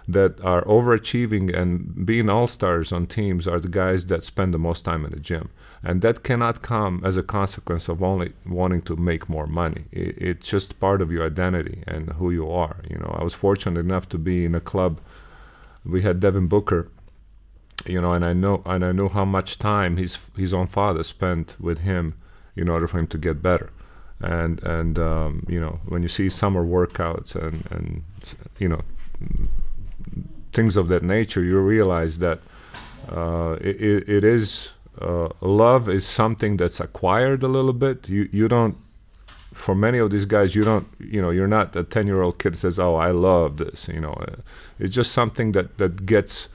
that 0.09 0.41
are 0.41 0.65
overachieving 0.65 1.57
and 1.57 2.07
being 2.07 2.29
all 2.29 2.47
stars 2.47 2.93
on 2.93 3.07
teams, 3.07 3.47
are 3.47 3.61
the 3.61 3.69
guys 3.69 4.07
that 4.07 4.25
spend 4.25 4.53
the 4.53 4.59
most 4.59 4.85
time 4.85 5.05
in 5.05 5.11
the 5.13 5.21
gym 5.21 5.51
and 5.85 6.01
that 6.03 6.23
cannot 6.23 6.63
come 6.63 7.03
as 7.05 7.17
a 7.17 7.23
consequence 7.23 7.89
of 7.89 8.03
only 8.03 8.33
wanting 8.47 8.83
to 8.83 8.97
make 8.97 9.29
more 9.29 9.47
money. 9.47 9.85
It, 9.91 10.17
it's 10.19 10.49
just 10.49 10.79
part 10.79 11.03
of 11.03 11.11
your 11.11 11.27
identity 11.27 11.83
and 11.87 12.11
who 12.11 12.31
you 12.31 12.51
are. 12.51 12.77
You 12.89 12.99
know, 12.99 13.17
I 13.19 13.25
was 13.25 13.35
fortunate 13.35 13.81
enough 13.81 14.09
to 14.11 14.19
be 14.19 14.45
in 14.45 14.55
a 14.55 14.61
club. 14.61 15.01
We 15.85 16.03
had 16.03 16.21
Devin 16.21 16.47
Booker, 16.47 16.89
you 17.85 18.01
know, 18.01 18.13
and 18.13 18.25
I 18.25 18.33
know 18.33 18.63
and 18.65 18.85
I 18.85 18.93
knew 18.93 19.09
how 19.09 19.25
much 19.25 19.59
time 19.59 19.97
his 19.97 20.19
his 20.37 20.55
own 20.55 20.69
father 20.69 21.03
spent 21.03 21.57
with 21.59 21.79
him 21.79 22.15
in 22.55 22.69
order 22.69 22.87
for 22.87 22.99
him 22.99 23.09
to 23.09 23.19
get 23.19 23.43
better. 23.43 23.71
And 24.21 24.63
and 24.63 24.99
um, 25.01 25.45
you 25.49 25.59
know, 25.59 25.81
when 25.89 26.03
you 26.03 26.09
see 26.09 26.29
summer 26.31 26.65
workouts 26.65 27.35
and 27.35 27.67
and 27.71 28.05
you 28.59 28.69
know 28.69 28.83
things 30.53 30.77
of 30.77 30.87
that 30.89 31.03
nature, 31.03 31.43
you 31.43 31.59
realize 31.59 32.19
that 32.19 32.39
uh, 33.11 33.57
it, 33.61 34.09
it 34.09 34.23
is 34.23 34.71
uh, 35.01 35.29
love 35.41 35.89
is 35.89 36.07
something 36.07 36.57
that's 36.57 36.81
acquired 36.81 37.43
a 37.43 37.49
little 37.49 37.73
bit. 37.73 38.09
You 38.09 38.29
you 38.33 38.49
don't. 38.49 38.77
For 39.55 39.75
many 39.75 39.99
of 39.99 40.11
these 40.11 40.25
guys, 40.25 40.55
you 40.55 40.63
don't. 40.63 40.87
You 40.99 41.21
know, 41.21 41.31
you're 41.31 41.49
not 41.49 41.77
a 41.77 41.85
ten 41.85 42.07
year 42.07 42.23
old 42.23 42.39
kid 42.39 42.55
that 42.55 42.59
says, 42.59 42.79
"Oh, 42.79 42.97
I 42.97 43.11
love 43.11 43.57
this." 43.57 43.89
You 43.89 44.01
know, 44.01 44.13
uh, 44.13 44.37
it's 44.79 44.95
just 44.95 45.13
something 45.13 45.53
that 45.53 45.79
that 45.79 46.07
gets 46.07 46.49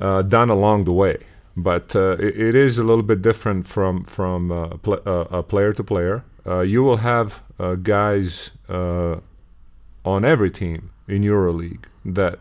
uh, 0.00 0.22
done 0.22 0.50
along 0.50 0.84
the 0.84 0.92
way. 0.92 1.18
But 1.56 1.94
uh, 1.94 2.16
it, 2.18 2.38
it 2.38 2.54
is 2.54 2.78
a 2.78 2.84
little 2.84 3.04
bit 3.04 3.22
different 3.22 3.66
from 3.66 4.04
from 4.04 4.50
uh, 4.50 4.68
pl- 4.82 5.02
uh, 5.06 5.42
player 5.42 5.72
to 5.72 5.84
player. 5.84 6.24
you 6.64 6.82
will 6.82 6.98
have 6.98 7.40
guys 7.82 8.50
on 8.68 10.24
every 10.24 10.50
team 10.50 10.90
in 11.08 11.22
EuroLeague 11.22 11.84
that 12.04 12.38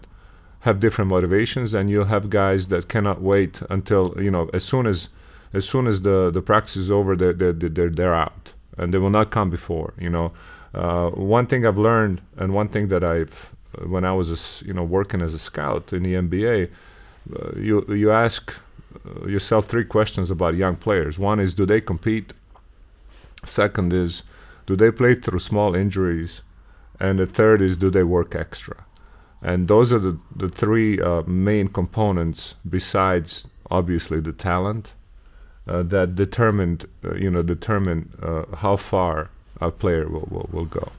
have 0.64 0.80
different 0.80 1.10
motivations, 1.10 1.74
and 1.74 1.90
you'll 1.90 2.06
have 2.06 2.30
guys 2.30 2.70
that 2.70 2.88
cannot 2.88 3.22
wait 3.22 3.62
until 3.70 4.16
you 4.18 4.32
know 4.32 4.50
as 4.54 4.64
soon 4.64 4.88
as 4.88 5.10
as 5.54 5.68
soon 5.68 5.88
as 5.88 6.02
the 6.02 6.32
the 6.32 6.42
practice 6.42 6.78
is 6.78 6.90
over, 6.90 7.16
they're 7.16 7.34
they're 7.34 7.54
they're, 7.54 7.90
they're 7.90 8.16
out, 8.16 8.54
and 8.78 8.94
they 8.94 8.98
will 8.98 9.10
not 9.10 9.30
come 9.30 9.50
before. 9.50 9.94
You 10.00 10.10
know, 10.10 10.32
uh, 10.74 11.10
one 11.10 11.48
thing 11.48 11.66
I've 11.66 11.78
learned, 11.78 12.22
and 12.38 12.54
one 12.54 12.70
thing 12.70 12.88
that 12.88 13.04
I've 13.04 13.52
when 13.86 14.06
I 14.06 14.14
was 14.14 14.30
a, 14.32 14.66
you 14.66 14.74
know 14.74 14.84
working 14.84 15.22
as 15.22 15.34
a 15.34 15.40
scout 15.40 15.92
in 15.92 16.04
the 16.04 16.14
NBA, 16.14 16.70
uh, 17.36 17.60
you 17.60 17.86
you 17.90 18.12
ask 18.12 18.54
uh, 19.06 19.28
yourself 19.28 19.66
three 19.66 19.86
questions 19.86 20.32
about 20.32 20.56
young 20.56 20.78
players. 20.78 21.20
One 21.20 21.42
is 21.42 21.54
do 21.54 21.66
they 21.66 21.82
compete? 21.82 22.34
Second 23.46 23.92
is 23.92 24.24
do 24.66 24.78
they 24.78 24.92
play 24.92 25.16
through 25.16 25.40
small 25.40 25.76
injuries? 25.76 26.42
And 27.00 27.20
the 27.20 27.26
third 27.26 27.62
is 27.62 27.76
do 27.76 27.90
they 27.90 28.04
work 28.04 28.34
extra? 28.34 28.86
And 29.44 29.68
those 29.68 29.92
are 29.92 30.00
the, 30.00 30.18
the 30.34 30.48
three 30.48 31.02
uh, 31.02 31.24
main 31.24 31.68
components 31.68 32.56
besides 32.68 33.48
obviously 33.70 34.22
the 34.22 34.32
talent 34.32 34.94
uh, 35.68 35.84
that 35.84 36.16
determined, 36.16 36.86
uh, 37.04 37.16
you 37.16 37.30
know, 37.30 37.44
determine 37.44 38.14
uh, 38.22 38.56
how 38.58 38.78
far 38.78 39.30
a 39.60 39.70
player 39.70 40.08
will, 40.08 40.28
will, 40.32 40.50
will 40.52 40.66
go. 40.66 40.92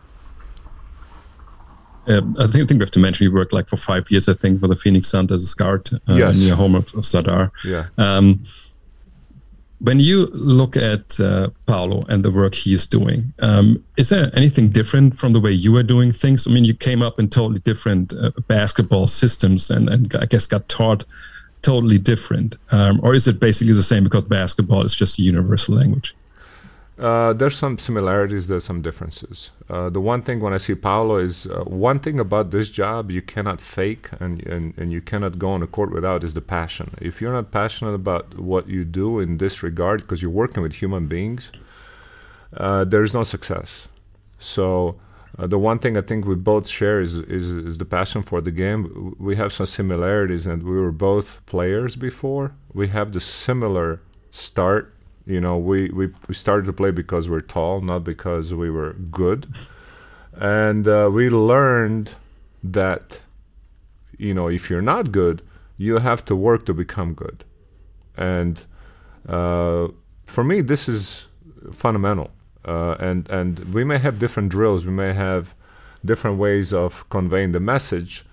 Um, 2.06 2.36
I 2.38 2.46
think, 2.46 2.64
I 2.64 2.66
think 2.66 2.78
we 2.80 2.84
have 2.84 2.90
to 2.90 2.98
mention 2.98 3.24
you 3.26 3.32
worked 3.32 3.54
like 3.54 3.68
for 3.68 3.78
five 3.78 4.10
years, 4.10 4.28
I 4.28 4.34
think, 4.34 4.60
for 4.60 4.68
the 4.68 4.76
Phoenix 4.76 5.08
Suns 5.08 5.32
as 5.32 5.42
a 5.42 5.46
scout 5.46 5.90
uh, 5.92 6.14
yes. 6.14 6.38
near 6.38 6.54
home 6.54 6.74
of, 6.74 6.92
of 6.94 7.04
Zadar. 7.04 7.50
Yeah. 7.64 7.86
Um, 7.96 8.44
when 9.80 10.00
you 10.00 10.26
look 10.32 10.76
at 10.76 11.18
uh, 11.20 11.50
Paulo 11.66 12.04
and 12.08 12.24
the 12.24 12.30
work 12.30 12.54
he 12.54 12.74
is 12.74 12.86
doing, 12.86 13.32
um, 13.40 13.84
is 13.96 14.08
there 14.08 14.30
anything 14.34 14.68
different 14.68 15.16
from 15.16 15.32
the 15.32 15.40
way 15.40 15.52
you 15.52 15.76
are 15.76 15.82
doing 15.82 16.12
things? 16.12 16.46
I 16.46 16.50
mean, 16.50 16.64
you 16.64 16.74
came 16.74 17.02
up 17.02 17.18
in 17.18 17.28
totally 17.28 17.60
different 17.60 18.12
uh, 18.14 18.30
basketball 18.46 19.08
systems 19.08 19.70
and, 19.70 19.88
and 19.88 20.14
I 20.16 20.26
guess 20.26 20.46
got 20.46 20.68
taught 20.68 21.04
totally 21.62 21.98
different. 21.98 22.56
Um, 22.72 23.00
or 23.02 23.14
is 23.14 23.26
it 23.26 23.40
basically 23.40 23.74
the 23.74 23.82
same 23.82 24.04
because 24.04 24.24
basketball 24.24 24.82
is 24.84 24.94
just 24.94 25.18
a 25.18 25.22
universal 25.22 25.74
language? 25.74 26.14
Uh, 26.96 27.32
there's 27.32 27.56
some 27.56 27.76
similarities, 27.76 28.46
there's 28.46 28.64
some 28.64 28.80
differences. 28.80 29.50
Uh, 29.68 29.90
the 29.90 30.00
one 30.00 30.22
thing 30.22 30.38
when 30.38 30.52
I 30.52 30.58
see 30.58 30.76
Paulo 30.76 31.16
is 31.16 31.46
uh, 31.46 31.64
one 31.64 31.98
thing 31.98 32.20
about 32.20 32.52
this 32.52 32.70
job 32.70 33.10
you 33.10 33.20
cannot 33.20 33.60
fake 33.60 34.10
and, 34.20 34.46
and, 34.46 34.74
and 34.78 34.92
you 34.92 35.00
cannot 35.00 35.38
go 35.38 35.50
on 35.50 35.62
a 35.62 35.66
court 35.66 35.90
without 35.92 36.22
is 36.22 36.34
the 36.34 36.40
passion. 36.40 36.94
If 37.00 37.20
you're 37.20 37.32
not 37.32 37.50
passionate 37.50 37.94
about 37.94 38.38
what 38.38 38.68
you 38.68 38.84
do 38.84 39.18
in 39.18 39.38
this 39.38 39.60
regard, 39.62 40.02
because 40.02 40.22
you're 40.22 40.30
working 40.30 40.62
with 40.62 40.74
human 40.74 41.08
beings, 41.08 41.50
uh, 42.56 42.84
there 42.84 43.02
is 43.02 43.12
no 43.12 43.24
success. 43.24 43.88
So 44.38 44.96
uh, 45.36 45.48
the 45.48 45.58
one 45.58 45.80
thing 45.80 45.96
I 45.96 46.00
think 46.00 46.26
we 46.26 46.36
both 46.36 46.68
share 46.68 47.00
is, 47.00 47.16
is, 47.16 47.50
is 47.50 47.78
the 47.78 47.84
passion 47.84 48.22
for 48.22 48.40
the 48.40 48.52
game. 48.52 49.16
We 49.18 49.34
have 49.34 49.52
some 49.52 49.66
similarities, 49.66 50.46
and 50.46 50.62
we 50.62 50.80
were 50.80 50.92
both 50.92 51.44
players 51.46 51.96
before. 51.96 52.52
We 52.72 52.88
have 52.88 53.12
the 53.12 53.20
similar 53.20 54.00
start 54.30 54.93
you 55.26 55.40
know, 55.40 55.56
we, 55.56 55.88
we, 55.90 56.08
we 56.28 56.34
started 56.34 56.66
to 56.66 56.72
play 56.72 56.90
because 56.90 57.28
we're 57.28 57.40
tall, 57.40 57.80
not 57.80 58.04
because 58.04 58.52
we 58.52 58.70
were 58.70 58.92
good. 58.92 59.46
And 60.34 60.86
uh, 60.86 61.10
we 61.12 61.30
learned 61.30 62.12
that, 62.62 63.20
you 64.18 64.34
know, 64.34 64.48
if 64.48 64.68
you're 64.68 64.82
not 64.82 65.12
good, 65.12 65.42
you 65.78 65.98
have 65.98 66.24
to 66.26 66.36
work 66.36 66.66
to 66.66 66.74
become 66.74 67.14
good. 67.14 67.44
And 68.16 68.64
uh, 69.28 69.88
for 70.24 70.44
me, 70.44 70.60
this 70.60 70.88
is 70.88 71.26
fundamental. 71.72 72.30
Uh, 72.64 72.96
and, 72.98 73.28
and 73.30 73.58
we 73.72 73.84
may 73.84 73.98
have 73.98 74.18
different 74.18 74.48
drills, 74.50 74.86
we 74.86 74.92
may 74.92 75.12
have 75.12 75.54
different 76.04 76.38
ways 76.38 76.72
of 76.72 77.08
conveying 77.08 77.52
the 77.52 77.60
message, 77.60 78.24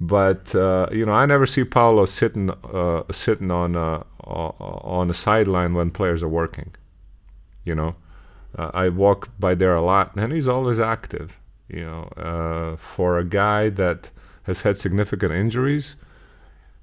but 0.00 0.54
uh, 0.54 0.88
you 0.92 1.06
know, 1.06 1.12
I 1.12 1.26
never 1.26 1.46
see 1.46 1.64
Paulo 1.64 2.04
sitting 2.04 2.50
uh, 2.50 3.02
sitting 3.10 3.50
on 3.50 3.76
uh, 3.76 4.02
on 4.26 5.08
the 5.08 5.14
sideline 5.14 5.74
when 5.74 5.90
players 5.90 6.22
are 6.22 6.28
working. 6.28 6.74
You 7.64 7.74
know, 7.74 7.96
uh, 8.56 8.70
I 8.74 8.88
walk 8.88 9.30
by 9.38 9.54
there 9.54 9.74
a 9.74 9.82
lot, 9.82 10.14
and 10.16 10.32
he's 10.32 10.48
always 10.48 10.80
active. 10.80 11.38
You 11.68 11.84
know, 11.84 12.02
uh, 12.16 12.76
for 12.76 13.18
a 13.18 13.24
guy 13.24 13.68
that 13.70 14.10
has 14.44 14.60
had 14.60 14.76
significant 14.76 15.32
injuries, 15.32 15.96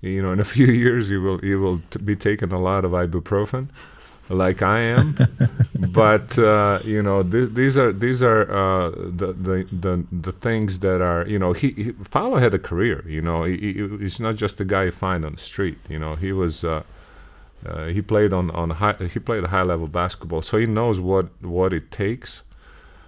you 0.01 0.21
know, 0.21 0.31
in 0.33 0.39
a 0.39 0.45
few 0.55 0.67
years 0.67 1.07
he 1.07 1.17
will 1.17 1.37
he 1.39 1.55
will 1.55 1.81
t- 1.89 1.99
be 1.99 2.15
taking 2.15 2.51
a 2.51 2.59
lot 2.59 2.85
of 2.85 2.91
ibuprofen 2.91 3.69
like 4.29 4.61
I 4.61 4.79
am. 4.79 5.17
but 5.89 6.37
uh, 6.37 6.79
you 6.83 7.01
know, 7.01 7.23
th- 7.23 7.51
these 7.51 7.77
are 7.77 7.91
these 7.91 8.21
are 8.21 8.41
uh, 8.51 8.89
the, 8.89 9.33
the 9.33 9.67
the 9.71 10.05
the 10.11 10.31
things 10.31 10.79
that 10.79 11.01
are 11.01 11.27
you 11.27 11.39
know 11.39 11.53
he, 11.53 11.71
he 11.71 11.91
Paulo 11.91 12.37
had 12.37 12.53
a 12.53 12.59
career. 12.59 13.03
You 13.07 13.21
know, 13.21 13.43
he, 13.43 13.57
he, 13.57 13.97
he's 13.99 14.19
not 14.19 14.35
just 14.35 14.59
a 14.59 14.65
guy 14.65 14.85
you 14.85 14.91
find 14.91 15.25
on 15.25 15.33
the 15.33 15.41
street. 15.41 15.79
You 15.89 15.99
know, 15.99 16.15
he 16.15 16.31
was. 16.31 16.63
Uh, 17.65 17.69
uh, 17.69 17.87
he 17.87 18.01
played 18.01 18.33
on, 18.33 18.51
on 18.51 18.69
high 18.71 18.95
he 19.13 19.19
played 19.19 19.45
high 19.45 19.63
level 19.63 19.87
basketball, 19.87 20.41
so 20.41 20.57
he 20.57 20.65
knows 20.65 20.99
what 20.99 21.27
what 21.41 21.73
it 21.73 21.91
takes. 21.91 22.43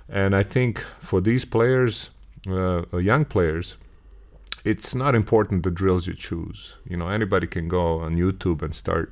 And 0.09 0.35
I 0.35 0.43
think 0.43 0.83
for 1.01 1.19
these 1.21 1.45
players, 1.45 2.11
uh, 2.47 2.83
young 2.97 3.25
players, 3.25 3.75
it's 4.63 4.93
not 4.93 5.15
important 5.15 5.63
the 5.63 5.71
drills 5.71 6.05
you 6.07 6.13
choose. 6.13 6.75
You 6.87 6.97
know, 6.97 7.07
anybody 7.09 7.47
can 7.47 7.67
go 7.67 7.99
on 7.99 8.15
YouTube 8.15 8.61
and 8.61 8.75
start 8.75 9.11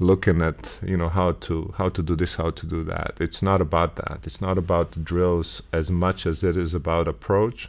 looking 0.00 0.42
at 0.42 0.78
you 0.82 0.96
know 0.96 1.08
how 1.08 1.32
to 1.32 1.74
how 1.78 1.88
to 1.88 2.02
do 2.02 2.14
this 2.14 2.36
how 2.36 2.50
to 2.50 2.66
do 2.66 2.84
that 2.84 3.14
it's 3.18 3.42
not 3.42 3.60
about 3.60 3.96
that 3.96 4.20
it's 4.22 4.40
not 4.40 4.56
about 4.56 4.92
the 4.92 5.00
drills 5.00 5.60
as 5.72 5.90
much 5.90 6.24
as 6.24 6.44
it 6.44 6.56
is 6.56 6.72
about 6.72 7.08
approach 7.08 7.68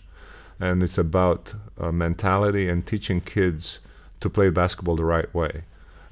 and 0.59 0.83
it's 0.83 0.99
about 0.99 1.55
uh, 1.79 1.91
mentality 1.91 2.69
and 2.69 2.85
teaching 2.85 3.19
kids 3.19 3.79
to 4.19 4.29
play 4.29 4.49
basketball 4.51 4.95
the 4.95 5.03
right 5.03 5.33
way 5.33 5.63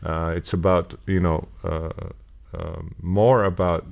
uh, 0.03 0.33
it's 0.35 0.53
about 0.53 0.95
you 1.05 1.19
know 1.19 1.47
uh, 1.63 1.89
um, 2.53 2.95
more 3.01 3.43
about 3.43 3.85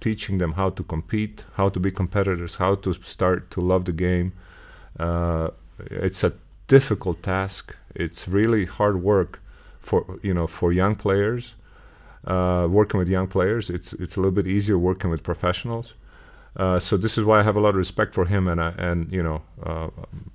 teaching 0.00 0.38
them 0.38 0.52
how 0.52 0.70
to 0.70 0.82
compete 0.82 1.44
how 1.54 1.68
to 1.68 1.80
be 1.80 1.90
competitors 1.90 2.56
how 2.56 2.74
to 2.74 2.92
start 2.92 3.50
to 3.50 3.60
love 3.60 3.84
the 3.84 3.92
game 3.92 4.32
uh, 4.98 5.48
it's 5.90 6.22
a 6.22 6.32
difficult 6.68 7.22
task 7.22 7.76
it's 7.94 8.28
really 8.28 8.64
hard 8.64 9.02
work 9.02 9.40
for 9.80 10.18
you 10.22 10.34
know 10.34 10.46
for 10.46 10.72
young 10.72 10.94
players 10.94 11.54
uh, 12.26 12.66
working 12.68 12.98
with 12.98 13.08
young 13.08 13.28
players. 13.28 13.70
It's 13.70 13.92
it's 13.92 14.16
a 14.16 14.20
little 14.20 14.32
bit 14.32 14.46
easier 14.46 14.78
working 14.78 15.10
with 15.10 15.22
professionals. 15.22 15.94
Uh, 16.56 16.78
so 16.78 16.96
this 16.96 17.18
is 17.18 17.24
why 17.24 17.40
I 17.40 17.42
have 17.42 17.56
a 17.56 17.60
lot 17.60 17.70
of 17.70 17.76
respect 17.76 18.14
for 18.14 18.24
him, 18.24 18.48
and 18.48 18.60
I, 18.60 18.70
and 18.70 19.12
you 19.12 19.22
know 19.22 19.42
uh, 19.62 19.88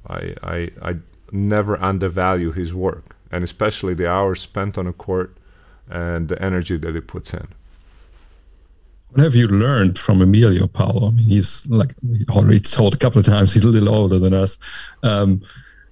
I, 0.07 0.35
I 0.43 0.69
I 0.81 0.95
never 1.31 1.81
undervalue 1.81 2.51
his 2.51 2.73
work, 2.73 3.15
and 3.31 3.43
especially 3.43 3.93
the 3.93 4.09
hours 4.09 4.41
spent 4.41 4.77
on 4.77 4.87
a 4.87 4.93
court 4.93 5.35
and 5.89 6.29
the 6.29 6.41
energy 6.41 6.77
that 6.77 6.93
he 6.93 7.01
puts 7.01 7.33
in. 7.33 7.47
What 9.09 9.23
have 9.23 9.35
you 9.35 9.47
learned 9.47 9.99
from 9.99 10.21
Emilio 10.21 10.67
Paulo? 10.67 11.07
I 11.07 11.11
mean, 11.11 11.25
he's 11.25 11.67
like 11.67 11.95
already 12.29 12.59
told 12.59 12.95
a 12.95 12.97
couple 12.97 13.19
of 13.19 13.25
times 13.25 13.53
he's 13.53 13.65
a 13.65 13.67
little 13.67 13.93
older 13.93 14.17
than 14.19 14.33
us, 14.33 14.57
um, 15.03 15.41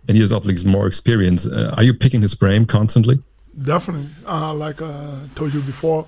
and 0.07 0.15
he 0.15 0.21
has 0.21 0.31
obviously 0.31 0.71
more 0.71 0.87
experience. 0.87 1.45
Uh, 1.45 1.73
are 1.75 1.83
you 1.83 1.93
picking 1.93 2.21
his 2.21 2.33
brain 2.33 2.65
constantly? 2.65 3.19
Definitely. 3.61 4.07
Uh, 4.25 4.53
like 4.53 4.81
I 4.81 5.17
told 5.35 5.53
you 5.53 5.59
before, 5.59 6.07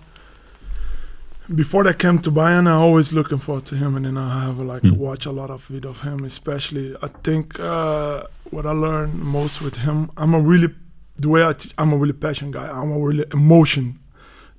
before 1.53 1.85
I 1.85 1.91
came 1.91 2.19
to 2.19 2.31
Bayern, 2.31 2.65
I 2.67 2.75
was 2.75 2.81
always 2.81 3.13
looking 3.13 3.39
forward 3.39 3.65
to 3.65 3.75
him, 3.75 3.97
and 3.97 4.05
then 4.05 4.17
I 4.17 4.45
have 4.45 4.59
like 4.59 4.83
mm. 4.83 4.95
watch 4.95 5.25
a 5.25 5.31
lot 5.33 5.49
of 5.49 5.65
video 5.65 5.89
of 5.89 6.01
him. 6.01 6.23
Especially, 6.23 6.95
I 7.01 7.07
think 7.07 7.59
uh, 7.59 8.23
what 8.51 8.65
I 8.65 8.71
learned 8.71 9.15
most 9.15 9.61
with 9.61 9.77
him, 9.77 10.11
I'm 10.15 10.33
a 10.33 10.39
really 10.39 10.73
the 11.17 11.29
way 11.29 11.45
I 11.45 11.53
teach, 11.53 11.73
I'm 11.77 11.93
a 11.93 11.97
really 11.97 12.13
passionate 12.13 12.51
guy. 12.51 12.67
I'm 12.69 12.91
a 12.91 12.99
really 12.99 13.25
emotion, 13.31 13.99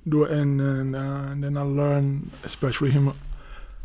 do 0.07 0.23
and 0.23 0.59
and, 0.61 0.95
uh, 0.95 1.31
and 1.31 1.43
then 1.43 1.57
I 1.57 1.61
learn, 1.61 2.31
especially 2.43 2.91
him, 2.91 3.13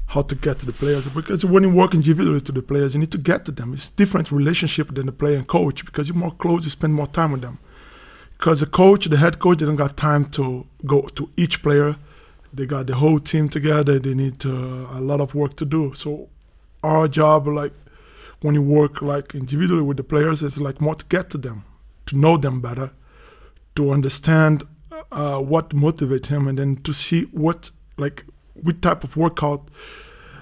how 0.07 0.23
to 0.23 0.35
get 0.35 0.59
to 0.61 0.66
the 0.66 0.73
players 0.73 1.07
because 1.09 1.45
when 1.45 1.62
you 1.64 1.75
work 1.75 1.95
individually 1.95 2.41
to 2.41 2.53
the 2.53 2.62
players, 2.62 2.95
you 2.95 3.01
need 3.01 3.12
to 3.12 3.19
get 3.19 3.45
to 3.47 3.53
them. 3.53 3.75
It's 3.75 3.89
different 3.89 4.33
relationship 4.33 4.95
than 4.95 5.07
the 5.07 5.12
player 5.12 5.37
and 5.37 5.47
coach 5.47 5.85
because 5.85 6.09
you're 6.09 6.16
more 6.16 6.33
close, 6.33 6.64
you 6.64 6.71
spend 6.71 6.95
more 6.95 7.07
time 7.07 7.33
with 7.33 7.43
them. 7.43 7.59
Because 8.39 8.61
the 8.61 8.66
coach, 8.66 9.07
the 9.07 9.16
head 9.16 9.39
coach, 9.41 9.59
they 9.59 9.66
don't 9.66 9.77
got 9.77 9.97
time 9.97 10.25
to 10.31 10.64
go 10.87 11.03
to 11.03 11.29
each 11.37 11.61
player 11.62 11.97
they 12.53 12.66
got 12.66 12.87
the 12.87 12.95
whole 12.95 13.21
team 13.21 13.49
together. 13.49 13.99
They 13.99 14.14
need 14.14 14.41
to, 14.41 14.89
a 14.93 15.01
lot 15.01 15.21
of 15.21 15.35
work 15.35 15.57
to 15.57 15.64
do. 15.64 15.93
So 15.95 16.29
our 16.83 17.09
job, 17.09 17.47
like 17.47 17.73
when 18.41 18.55
you 18.55 18.62
work 18.62 19.03
like 19.03 19.35
individually 19.35 19.83
with 19.83 19.97
the 19.97 20.05
players, 20.05 20.43
is 20.43 20.59
like 20.59 20.81
more 20.81 20.95
to 20.95 21.05
get 21.07 21.31
to 21.31 21.39
them, 21.39 21.64
to 22.09 22.18
know 22.18 22.36
them 22.36 22.61
better, 22.61 22.90
to 23.76 23.90
understand 23.90 24.64
uh, 25.12 25.38
what 25.38 25.70
motivates 25.70 26.26
him, 26.26 26.48
and 26.48 26.59
then 26.59 26.76
to 26.76 26.92
see 26.92 27.22
what 27.24 27.70
like 27.96 28.24
what 28.54 28.82
type 28.82 29.04
of 29.04 29.16
workout 29.16 29.68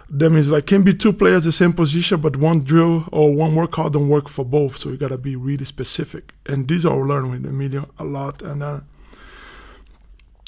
them 0.08 0.36
is 0.36 0.48
like 0.48 0.66
can 0.66 0.82
be 0.82 0.94
two 0.94 1.12
players 1.12 1.44
the 1.44 1.52
same 1.52 1.72
position, 1.72 2.20
but 2.20 2.36
one 2.36 2.60
drill 2.60 3.08
or 3.10 3.34
one 3.34 3.54
workout 3.54 3.92
don't 3.92 4.08
work 4.08 4.28
for 4.28 4.44
both. 4.44 4.76
So 4.76 4.90
you 4.90 4.96
gotta 4.96 5.18
be 5.18 5.34
really 5.36 5.64
specific. 5.64 6.34
And 6.46 6.68
these 6.68 6.86
are 6.86 6.96
learned 6.96 7.30
with 7.30 7.46
Emilio 7.46 7.88
a 7.98 8.04
lot, 8.04 8.42
and. 8.42 8.62
Uh, 8.62 8.80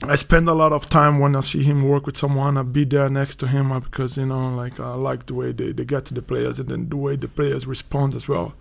I 0.05 0.15
spend 0.15 0.49
a 0.49 0.55
lot 0.55 0.73
of 0.73 0.89
time 0.89 1.19
when 1.19 1.35
I 1.35 1.41
see 1.41 1.65
him 1.65 1.89
work 1.89 2.07
with 2.07 2.17
someone. 2.17 2.57
I 2.57 2.63
be 2.63 2.85
there 2.85 3.11
next 3.11 3.41
to 3.41 3.49
him 3.49 3.73
uh, 3.73 3.81
because 3.81 4.17
you 4.17 4.27
know, 4.27 4.55
like 4.55 4.79
I 4.79 4.95
like 4.95 5.27
the 5.27 5.35
way 5.35 5.51
they, 5.51 5.73
they 5.73 5.85
get 5.85 6.05
to 6.05 6.15
the 6.15 6.23
players 6.23 6.61
and 6.61 6.69
then 6.69 6.89
the 6.89 6.97
way 6.97 7.17
the 7.17 7.27
players 7.27 7.67
respond 7.67 8.15
as 8.15 8.29
well. 8.29 8.55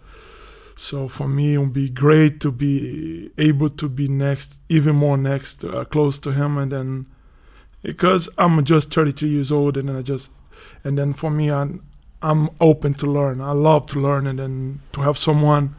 So 0.78 1.07
for 1.07 1.28
me, 1.28 1.55
it 1.55 1.57
would 1.57 1.73
be 1.73 1.89
great 1.89 2.39
to 2.41 2.51
be 2.51 3.32
able 3.38 3.71
to 3.71 3.89
be 3.89 4.07
next, 4.07 4.59
even 4.69 4.95
more 4.95 5.17
next, 5.17 5.63
uh, 5.63 5.84
close 5.86 6.19
to 6.19 6.32
him, 6.32 6.57
and 6.57 6.71
then 6.71 7.07
because 7.82 8.30
I'm 8.38 8.63
just 8.63 8.93
33 8.93 9.30
years 9.30 9.51
old, 9.51 9.75
and 9.75 9.89
I 9.89 10.03
just, 10.03 10.30
and 10.84 10.97
then 10.97 11.13
for 11.13 11.32
me, 11.32 11.51
I'm 11.51 11.84
I'm 12.21 12.49
open 12.61 12.93
to 12.95 13.07
learn. 13.07 13.41
I 13.41 13.51
love 13.51 13.88
to 13.88 13.99
learn, 13.99 14.28
and 14.28 14.39
then 14.39 14.82
to 14.93 15.01
have 15.01 15.17
someone 15.17 15.75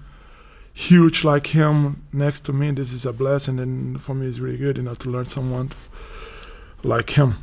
huge 0.73 1.25
like 1.25 1.49
him 1.49 2.05
next 2.13 2.41
to 2.47 2.53
me, 2.53 2.71
this 2.73 2.93
is 2.93 3.07
a 3.07 3.13
blessing, 3.13 3.59
and 3.59 4.03
for 4.03 4.15
me, 4.15 4.27
it's 4.27 4.39
really 4.41 4.59
good, 4.59 4.77
you 4.77 4.83
know, 4.83 4.95
to 4.95 5.11
learn 5.11 5.25
someone 5.25 5.71
like 6.83 7.11
him. 7.11 7.35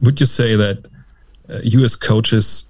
Would 0.00 0.20
you 0.20 0.26
say 0.26 0.56
that 0.56 0.86
uh, 1.48 1.58
you 1.62 1.84
as 1.84 1.96
coaches 1.96 2.66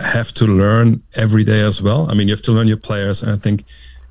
have 0.00 0.32
to 0.34 0.46
learn 0.46 1.02
every 1.14 1.44
day 1.44 1.60
as 1.60 1.80
well? 1.82 2.10
I 2.10 2.14
mean, 2.14 2.28
you 2.28 2.34
have 2.34 2.42
to 2.42 2.52
learn 2.52 2.68
your 2.68 2.76
players, 2.76 3.22
and 3.22 3.32
I 3.32 3.36
think 3.36 3.64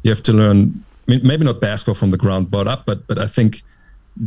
you 0.04 0.12
have 0.12 0.24
to 0.24 0.34
learn. 0.34 0.84
I 1.08 1.12
mean, 1.12 1.22
maybe 1.24 1.46
not 1.46 1.62
basketball 1.62 1.96
from 1.96 2.12
the 2.12 2.18
ground 2.18 2.50
but 2.50 2.68
up, 2.68 2.86
but 2.86 3.08
but 3.08 3.20
I 3.20 3.28
think 3.28 3.62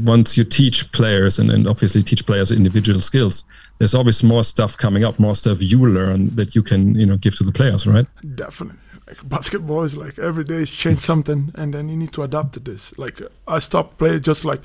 once 0.04 0.36
you 0.36 0.44
teach 0.44 0.92
players 0.92 1.38
and, 1.38 1.50
and 1.50 1.66
obviously 1.66 2.02
teach 2.02 2.26
players 2.26 2.50
individual 2.50 3.00
skills, 3.00 3.44
there's 3.78 3.94
always 3.94 4.22
more 4.22 4.44
stuff 4.44 4.76
coming 4.76 5.02
up, 5.02 5.18
more 5.18 5.34
stuff 5.34 5.58
you 5.60 5.78
learn 5.86 6.26
that 6.36 6.54
you 6.54 6.62
can 6.62 6.94
you 6.94 7.06
know 7.06 7.16
give 7.16 7.36
to 7.36 7.44
the 7.44 7.52
players, 7.52 7.86
right? 7.86 8.06
Definitely 8.34 8.78
like 9.08 9.28
basketball 9.28 9.82
is 9.82 9.96
like 9.96 10.18
every 10.18 10.44
day 10.44 10.56
is 10.56 10.70
change 10.70 10.98
something 10.98 11.50
and 11.54 11.72
then 11.72 11.88
you 11.88 11.96
need 11.96 12.12
to 12.12 12.22
adapt 12.22 12.52
to 12.52 12.60
this 12.60 12.96
like 12.98 13.20
i 13.46 13.58
stopped 13.58 13.96
playing 13.98 14.20
just 14.20 14.44
like 14.44 14.60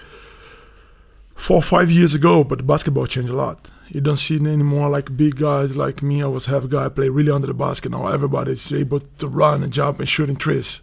four 1.35 1.57
or 1.57 1.61
five 1.61 1.89
years 1.89 2.13
ago 2.13 2.43
but 2.43 2.67
basketball 2.67 3.07
changed 3.07 3.29
a 3.29 3.35
lot 3.35 3.69
you 3.89 4.01
don't 4.01 4.17
see 4.17 4.37
anymore 4.37 4.89
like 4.89 5.15
big 5.15 5.35
guys 5.35 5.75
like 5.75 6.01
me. 6.01 6.23
I 6.23 6.27
was 6.27 6.45
half 6.45 6.67
guy 6.69 6.89
play 6.89 7.09
really 7.09 7.31
under 7.31 7.47
the 7.47 7.53
basket. 7.53 7.91
Now 7.91 8.07
everybody's 8.07 8.71
able 8.71 8.99
to 8.99 9.27
run 9.27 9.63
and 9.63 9.71
jump 9.71 9.99
and 9.99 10.07
shoot 10.07 10.29
in 10.29 10.35
trees 10.35 10.81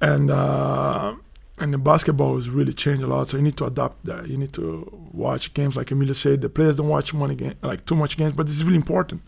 and 0.00 0.30
uh, 0.30 1.14
and 1.58 1.74
the 1.74 1.78
basketball 1.78 2.36
has 2.36 2.48
really 2.48 2.72
changed 2.72 3.02
a 3.02 3.06
lot. 3.06 3.28
So 3.28 3.36
you 3.36 3.42
need 3.42 3.56
to 3.56 3.64
adapt 3.64 4.04
that. 4.04 4.28
You 4.28 4.38
need 4.38 4.52
to 4.54 4.88
watch 5.12 5.54
games 5.54 5.76
like 5.76 5.90
Emilio 5.90 6.12
said. 6.12 6.40
The 6.40 6.48
players 6.48 6.76
don't 6.76 6.88
watch 6.88 7.12
money 7.12 7.34
game 7.34 7.54
like 7.62 7.84
too 7.86 7.96
much 7.96 8.16
games 8.16 8.36
but 8.36 8.46
it's 8.46 8.62
really 8.62 8.76
important. 8.76 9.22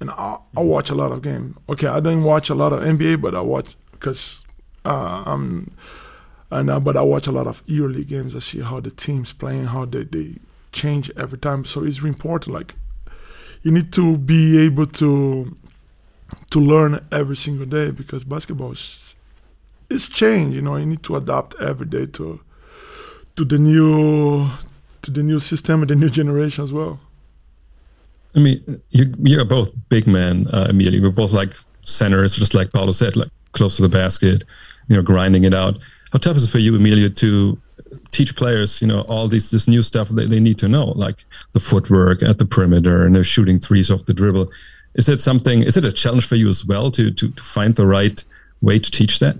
And 0.00 0.10
I, 0.10 0.38
I 0.56 0.60
watch 0.60 0.90
a 0.90 0.94
lot 0.94 1.12
of 1.12 1.22
games. 1.22 1.56
Okay, 1.68 1.86
I 1.86 2.00
don't 2.00 2.24
watch 2.24 2.50
a 2.50 2.54
lot 2.54 2.72
of 2.72 2.80
NBA, 2.80 3.20
but 3.20 3.34
I 3.34 3.40
watch 3.40 3.76
because 3.92 4.44
uh, 4.84 5.22
I'm 5.26 5.72
and 6.50 6.70
uh, 6.70 6.80
but 6.80 6.96
I 6.96 7.02
watch 7.02 7.26
a 7.26 7.32
lot 7.32 7.46
of 7.46 7.62
yearly 7.66 8.04
games. 8.04 8.36
I 8.36 8.40
see 8.40 8.60
how 8.60 8.80
the 8.80 8.90
teams 8.90 9.32
playing, 9.32 9.66
how 9.66 9.84
they, 9.84 10.04
they 10.04 10.36
change 10.74 11.10
every 11.16 11.38
time. 11.38 11.64
So 11.64 11.84
it's 11.84 12.00
really 12.02 12.14
important. 12.16 12.54
Like 12.54 12.74
you 13.62 13.70
need 13.70 13.92
to 13.94 14.18
be 14.18 14.58
able 14.66 14.86
to 14.86 15.56
to 16.50 16.60
learn 16.60 17.06
every 17.10 17.36
single 17.36 17.66
day 17.66 17.90
because 17.90 18.24
basketball 18.24 18.72
is 19.90 20.08
change. 20.08 20.54
You 20.54 20.62
know, 20.62 20.76
you 20.76 20.86
need 20.86 21.02
to 21.04 21.16
adapt 21.16 21.54
every 21.60 21.86
day 21.86 22.06
to 22.06 22.40
to 23.36 23.44
the 23.44 23.58
new 23.58 24.48
to 25.02 25.10
the 25.10 25.22
new 25.22 25.38
system 25.38 25.80
and 25.82 25.90
the 25.90 25.94
new 25.94 26.08
generation 26.08 26.64
as 26.64 26.72
well. 26.72 26.98
I 28.36 28.40
mean, 28.40 28.82
you 28.90 29.14
you're 29.22 29.44
both 29.44 29.74
big 29.88 30.06
men, 30.06 30.46
uh, 30.52 30.66
Emilio. 30.70 31.00
We're 31.02 31.10
both 31.10 31.32
like 31.32 31.54
centers, 31.82 32.36
just 32.36 32.54
like 32.54 32.72
Paulo 32.72 32.92
said, 32.92 33.16
like 33.16 33.28
close 33.52 33.76
to 33.76 33.82
the 33.82 33.88
basket, 33.88 34.44
you 34.88 34.96
know, 34.96 35.02
grinding 35.02 35.44
it 35.44 35.54
out. 35.54 35.78
How 36.12 36.18
tough 36.18 36.36
is 36.36 36.44
it 36.44 36.50
for 36.50 36.58
you, 36.58 36.74
Emilio, 36.76 37.08
to 37.08 37.58
teach 38.14 38.36
players, 38.36 38.80
you 38.80 38.88
know, 38.88 39.00
all 39.02 39.28
these 39.28 39.50
this 39.50 39.66
new 39.68 39.82
stuff 39.82 40.08
that 40.10 40.30
they 40.30 40.40
need 40.40 40.58
to 40.58 40.68
know, 40.68 40.86
like 41.06 41.24
the 41.52 41.60
footwork 41.60 42.22
at 42.22 42.38
the 42.38 42.46
perimeter 42.46 43.04
and 43.04 43.14
they're 43.14 43.24
shooting 43.24 43.58
threes 43.58 43.90
off 43.90 44.06
the 44.06 44.14
dribble. 44.14 44.50
Is 44.94 45.08
it 45.08 45.20
something? 45.20 45.62
Is 45.62 45.76
it 45.76 45.84
a 45.84 45.92
challenge 45.92 46.26
for 46.26 46.36
you 46.36 46.48
as 46.48 46.64
well 46.64 46.90
to 46.92 47.10
to, 47.10 47.30
to 47.30 47.42
find 47.42 47.74
the 47.74 47.86
right 47.86 48.24
way 48.60 48.78
to 48.78 48.90
teach 48.90 49.18
that? 49.18 49.36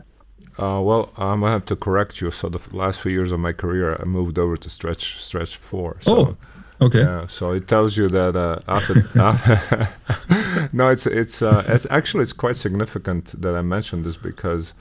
Uh, 0.56 0.80
well, 0.80 1.10
I'm 1.16 1.40
gonna 1.40 1.52
have 1.52 1.64
to 1.66 1.76
correct 1.76 2.20
you. 2.20 2.30
So 2.30 2.48
the 2.48 2.60
last 2.76 3.00
few 3.00 3.12
years 3.12 3.32
of 3.32 3.40
my 3.40 3.52
career, 3.52 3.96
I 4.00 4.04
moved 4.04 4.38
over 4.38 4.56
to 4.56 4.70
stretch 4.70 5.20
stretch 5.20 5.56
four. 5.56 5.96
So 6.00 6.16
oh. 6.16 6.36
Okay. 6.80 7.02
Yeah, 7.02 7.26
so 7.28 7.52
it 7.52 7.68
tells 7.68 7.96
you 7.96 8.08
that 8.08 8.34
uh, 8.36 8.58
after, 8.66 8.94
no, 10.72 10.88
it's 10.88 11.06
it's 11.06 11.40
uh, 11.40 11.64
it's 11.68 11.86
actually 11.88 12.24
it's 12.24 12.32
quite 12.32 12.56
significant 12.56 13.40
that 13.40 13.54
I 13.54 13.62
mentioned 13.62 14.04
this 14.04 14.16
because 14.16 14.74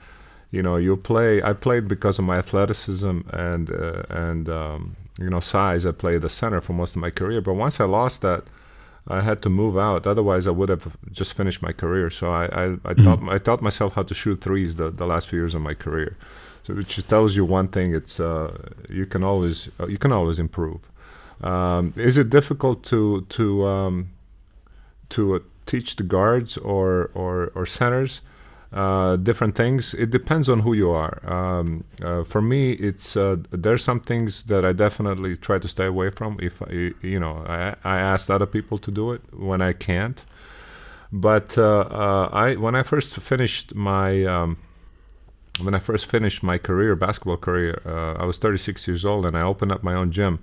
you 0.54 0.62
know 0.62 0.76
you 0.76 0.96
play. 0.96 1.42
I 1.42 1.52
played 1.52 1.84
because 1.88 2.16
of 2.20 2.24
my 2.24 2.38
athleticism 2.44 3.14
and 3.32 3.70
uh, 3.70 4.02
and 4.24 4.48
um, 4.48 4.96
you 5.18 5.30
know 5.32 5.40
size. 5.40 5.82
I 5.84 5.92
played 5.92 6.20
the 6.22 6.28
center 6.28 6.60
for 6.60 6.74
most 6.74 6.92
of 6.96 7.00
my 7.06 7.10
career, 7.10 7.40
but 7.40 7.54
once 7.54 7.80
I 7.80 7.86
lost 7.98 8.22
that, 8.22 8.42
I 9.18 9.20
had 9.28 9.38
to 9.42 9.50
move 9.50 9.76
out. 9.76 10.06
Otherwise, 10.06 10.46
I 10.46 10.52
would 10.58 10.68
have 10.68 10.96
just 11.20 11.34
finished 11.34 11.60
my 11.68 11.72
career. 11.72 12.08
So 12.10 12.26
I 12.42 12.44
I, 12.44 12.64
I 12.90 12.94
mm. 12.94 13.04
taught 13.04 13.20
I 13.36 13.38
taught 13.38 13.62
myself 13.62 13.94
how 13.94 14.04
to 14.04 14.14
shoot 14.14 14.40
threes 14.40 14.76
the, 14.76 14.90
the 14.90 15.06
last 15.06 15.28
few 15.28 15.40
years 15.40 15.54
of 15.54 15.62
my 15.62 15.74
career. 15.74 16.16
So 16.62 16.74
which 16.74 16.94
tells 17.08 17.34
you 17.36 17.44
one 17.44 17.68
thing: 17.68 17.94
it's 17.94 18.20
uh, 18.20 18.50
you 18.88 19.06
can 19.06 19.22
always 19.24 19.56
uh, 19.80 19.88
you 19.88 19.98
can 19.98 20.12
always 20.12 20.38
improve. 20.38 20.80
Um, 21.42 21.92
is 21.96 22.16
it 22.16 22.30
difficult 22.30 22.84
to 22.90 23.22
to 23.36 23.66
um, 23.66 23.96
to 25.08 25.34
uh, 25.34 25.38
teach 25.66 25.96
the 25.96 26.04
guards 26.04 26.56
or 26.58 27.10
or, 27.14 27.50
or 27.56 27.66
centers 27.66 28.22
uh, 28.74 29.14
different 29.14 29.54
things? 29.54 29.94
It 29.94 30.10
depends 30.10 30.48
on 30.48 30.60
who 30.60 30.72
you 30.72 30.90
are. 30.90 31.20
Um, 31.24 31.84
uh, 32.02 32.24
for 32.24 32.42
me, 32.42 32.72
it's 32.72 33.16
uh, 33.16 33.36
there's 33.52 33.84
some 33.84 34.00
things 34.00 34.42
that 34.44 34.64
I 34.64 34.72
definitely 34.72 35.36
try 35.36 35.60
to 35.60 35.68
stay 35.68 35.86
away 35.86 36.10
from. 36.10 36.38
If 36.42 36.60
I, 36.60 36.92
you 37.00 37.20
know, 37.20 37.44
I, 37.46 37.76
I 37.84 37.98
asked 37.98 38.32
other 38.32 38.46
people 38.46 38.78
to 38.78 38.90
do 38.90 39.12
it 39.12 39.22
when 39.32 39.62
I 39.62 39.72
can't. 39.72 40.24
But 41.12 41.56
uh, 41.56 41.86
uh, 41.88 42.28
I 42.32 42.56
when 42.56 42.74
I 42.74 42.82
first 42.82 43.14
finished 43.14 43.76
my 43.76 44.24
um, 44.24 44.56
when 45.62 45.72
I 45.72 45.78
first 45.78 46.06
finished 46.06 46.42
my 46.42 46.58
career, 46.58 46.96
basketball 46.96 47.36
career, 47.36 47.80
I 48.18 48.24
was 48.24 48.38
36 48.38 48.88
years 48.88 49.04
old, 49.04 49.24
and 49.24 49.38
I 49.38 49.42
opened 49.42 49.70
up 49.70 49.84
my 49.84 49.94
own 49.94 50.10
gym 50.10 50.40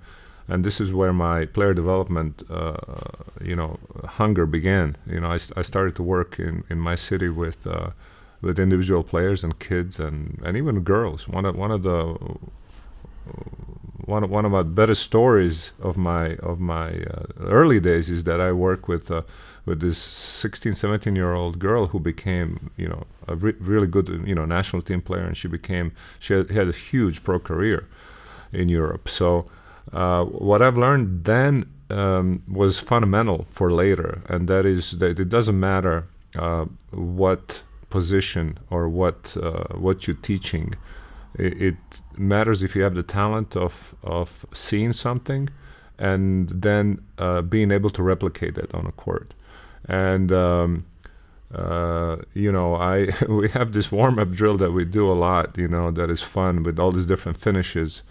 and 0.48 0.64
this 0.64 0.80
is 0.80 0.92
where 0.92 1.12
my 1.12 1.44
player 1.44 1.72
development, 1.72 2.42
you 3.40 3.54
know, 3.54 3.78
hunger 4.04 4.44
began. 4.44 4.96
You 5.06 5.20
know, 5.20 5.28
I, 5.28 5.38
I 5.54 5.62
started 5.62 5.94
to 5.96 6.02
work 6.02 6.38
in, 6.38 6.64
in 6.70 6.78
my 6.80 6.94
city 6.94 7.28
with 7.28 7.66
with 8.42 8.58
individual 8.58 9.02
players 9.02 9.44
and 9.44 9.58
kids 9.58 9.98
and, 9.98 10.42
and 10.44 10.56
even 10.56 10.80
girls. 10.80 11.28
One 11.28 11.44
of 11.44 11.56
one 11.56 11.70
of 11.70 11.82
the 11.82 12.18
one 14.04 14.24
of, 14.24 14.30
one 14.30 14.44
of 14.44 14.52
my 14.52 14.62
better 14.62 14.94
stories 14.94 15.70
of 15.80 15.96
my 15.96 16.34
of 16.36 16.58
my 16.60 16.88
uh, 17.04 17.24
early 17.40 17.80
days 17.80 18.10
is 18.10 18.24
that 18.24 18.40
I 18.40 18.52
work 18.52 18.88
with 18.88 19.10
uh, 19.10 19.22
with 19.64 19.80
this 19.80 19.98
16, 19.98 20.72
17 20.72 21.14
year 21.14 21.34
old 21.34 21.60
girl 21.60 21.86
who 21.86 22.00
became 22.00 22.70
you 22.76 22.88
know 22.88 23.04
a 23.28 23.36
re- 23.36 23.54
really 23.60 23.86
good 23.86 24.08
you 24.26 24.34
know 24.34 24.44
national 24.44 24.82
team 24.82 25.00
player, 25.00 25.22
and 25.22 25.36
she 25.36 25.48
became 25.48 25.92
she 26.18 26.34
had, 26.34 26.50
had 26.50 26.68
a 26.68 26.72
huge 26.72 27.22
pro 27.22 27.38
career 27.38 27.88
in 28.52 28.68
Europe. 28.68 29.08
So 29.08 29.46
uh, 29.92 30.24
what 30.24 30.62
I've 30.62 30.76
learned 30.76 31.24
then 31.24 31.66
um, 31.90 32.42
was 32.48 32.80
fundamental 32.80 33.46
for 33.50 33.70
later, 33.70 34.22
and 34.28 34.48
that 34.48 34.66
is 34.66 34.92
that 34.92 35.20
it 35.20 35.28
doesn't 35.28 35.58
matter 35.58 36.06
uh, 36.36 36.64
what 36.90 37.62
position 37.98 38.46
or 38.70 38.82
what 39.00 39.36
uh, 39.46 39.76
what 39.84 39.96
you're 40.06 40.22
teaching. 40.32 40.68
It, 41.38 41.54
it, 41.68 41.76
matters 42.34 42.62
if 42.62 42.70
you 42.76 42.82
have 42.86 42.96
the 43.00 43.08
talent 43.20 43.50
of 43.66 43.94
of 44.02 44.28
seeing 44.52 44.92
something, 44.92 45.44
and 45.98 46.48
then 46.66 46.84
uh, 47.18 47.40
being 47.54 47.70
able 47.70 47.90
to 47.90 48.02
replicate 48.12 48.56
it 48.64 48.70
on 48.78 48.84
a 48.92 48.94
court. 49.04 49.28
And 49.88 50.28
um, 50.32 50.84
uh, 51.54 52.16
you 52.34 52.50
know, 52.56 52.74
I 52.94 52.96
we 53.40 53.48
have 53.50 53.68
this 53.72 53.92
warm 53.92 54.18
up 54.18 54.30
drill 54.40 54.56
that 54.58 54.72
we 54.72 54.84
do 54.84 55.04
a 55.10 55.18
lot. 55.28 55.58
You 55.58 55.68
know, 55.68 55.90
that 55.98 56.10
is 56.10 56.22
fun 56.22 56.62
with 56.66 56.78
all 56.80 56.92
these 56.92 57.06
different 57.12 57.38
finishes 57.38 58.02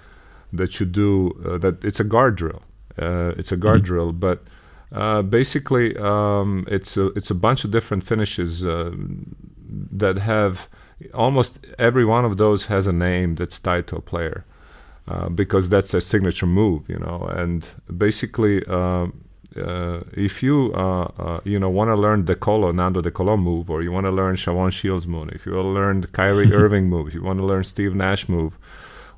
that 0.59 0.79
you 0.79 0.86
do. 0.86 1.11
Uh, 1.45 1.57
that 1.63 1.84
it's 1.84 1.99
a 1.99 2.07
guard 2.15 2.36
drill. 2.36 2.61
Uh, 2.97 3.34
it's 3.39 3.51
a 3.51 3.57
guard 3.57 3.77
mm-hmm. 3.77 3.93
drill, 3.93 4.11
but 4.27 4.38
uh, 4.91 5.21
basically 5.21 5.95
um, 5.97 6.65
it's 6.67 6.97
a 6.97 7.07
it's 7.17 7.32
a 7.32 7.36
bunch 7.36 7.63
of 7.63 7.71
different 7.71 8.03
finishes 8.05 8.65
uh, 8.65 8.91
that 9.72 10.17
have 10.17 10.67
almost 11.13 11.65
every 11.80 12.05
one 12.05 12.26
of 12.26 12.38
those 12.38 12.65
has 12.65 12.88
a 12.88 12.93
name 12.93 13.36
that's 13.36 13.57
tied 13.59 13.88
to 13.88 13.95
a 13.95 14.01
player. 14.01 14.45
Uh, 15.07 15.28
because 15.30 15.67
that's 15.67 15.93
a 15.95 15.99
signature 15.99 16.45
move, 16.45 16.88
you 16.88 16.97
know, 16.97 17.24
and 17.36 17.72
basically, 17.97 18.63
um, 18.67 19.26
uh, 19.57 20.01
if 20.13 20.41
you 20.41 20.72
uh, 20.76 21.03
uh, 21.17 21.39
you 21.43 21.59
know 21.59 21.69
want 21.69 21.89
to 21.89 21.95
learn 21.95 22.26
the 22.26 22.36
Colo 22.36 22.72
Nando 22.72 23.01
De 23.01 23.11
Colo 23.11 23.36
move, 23.36 23.69
or 23.69 23.82
you 23.82 23.91
want 23.91 24.05
to 24.05 24.11
learn 24.11 24.36
Shavon 24.36 24.72
Shields 24.72 25.07
move, 25.07 25.30
if 25.30 25.45
you 25.45 25.53
want 25.53 25.65
to 25.65 25.69
learn 25.69 26.01
the 26.01 26.07
Kyrie 26.07 26.53
Irving 26.53 26.88
move, 26.88 27.07
if 27.07 27.13
you 27.15 27.24
want 27.24 27.39
to 27.39 27.45
learn 27.45 27.63
Steve 27.63 27.95
Nash 27.95 28.30
move, 28.30 28.57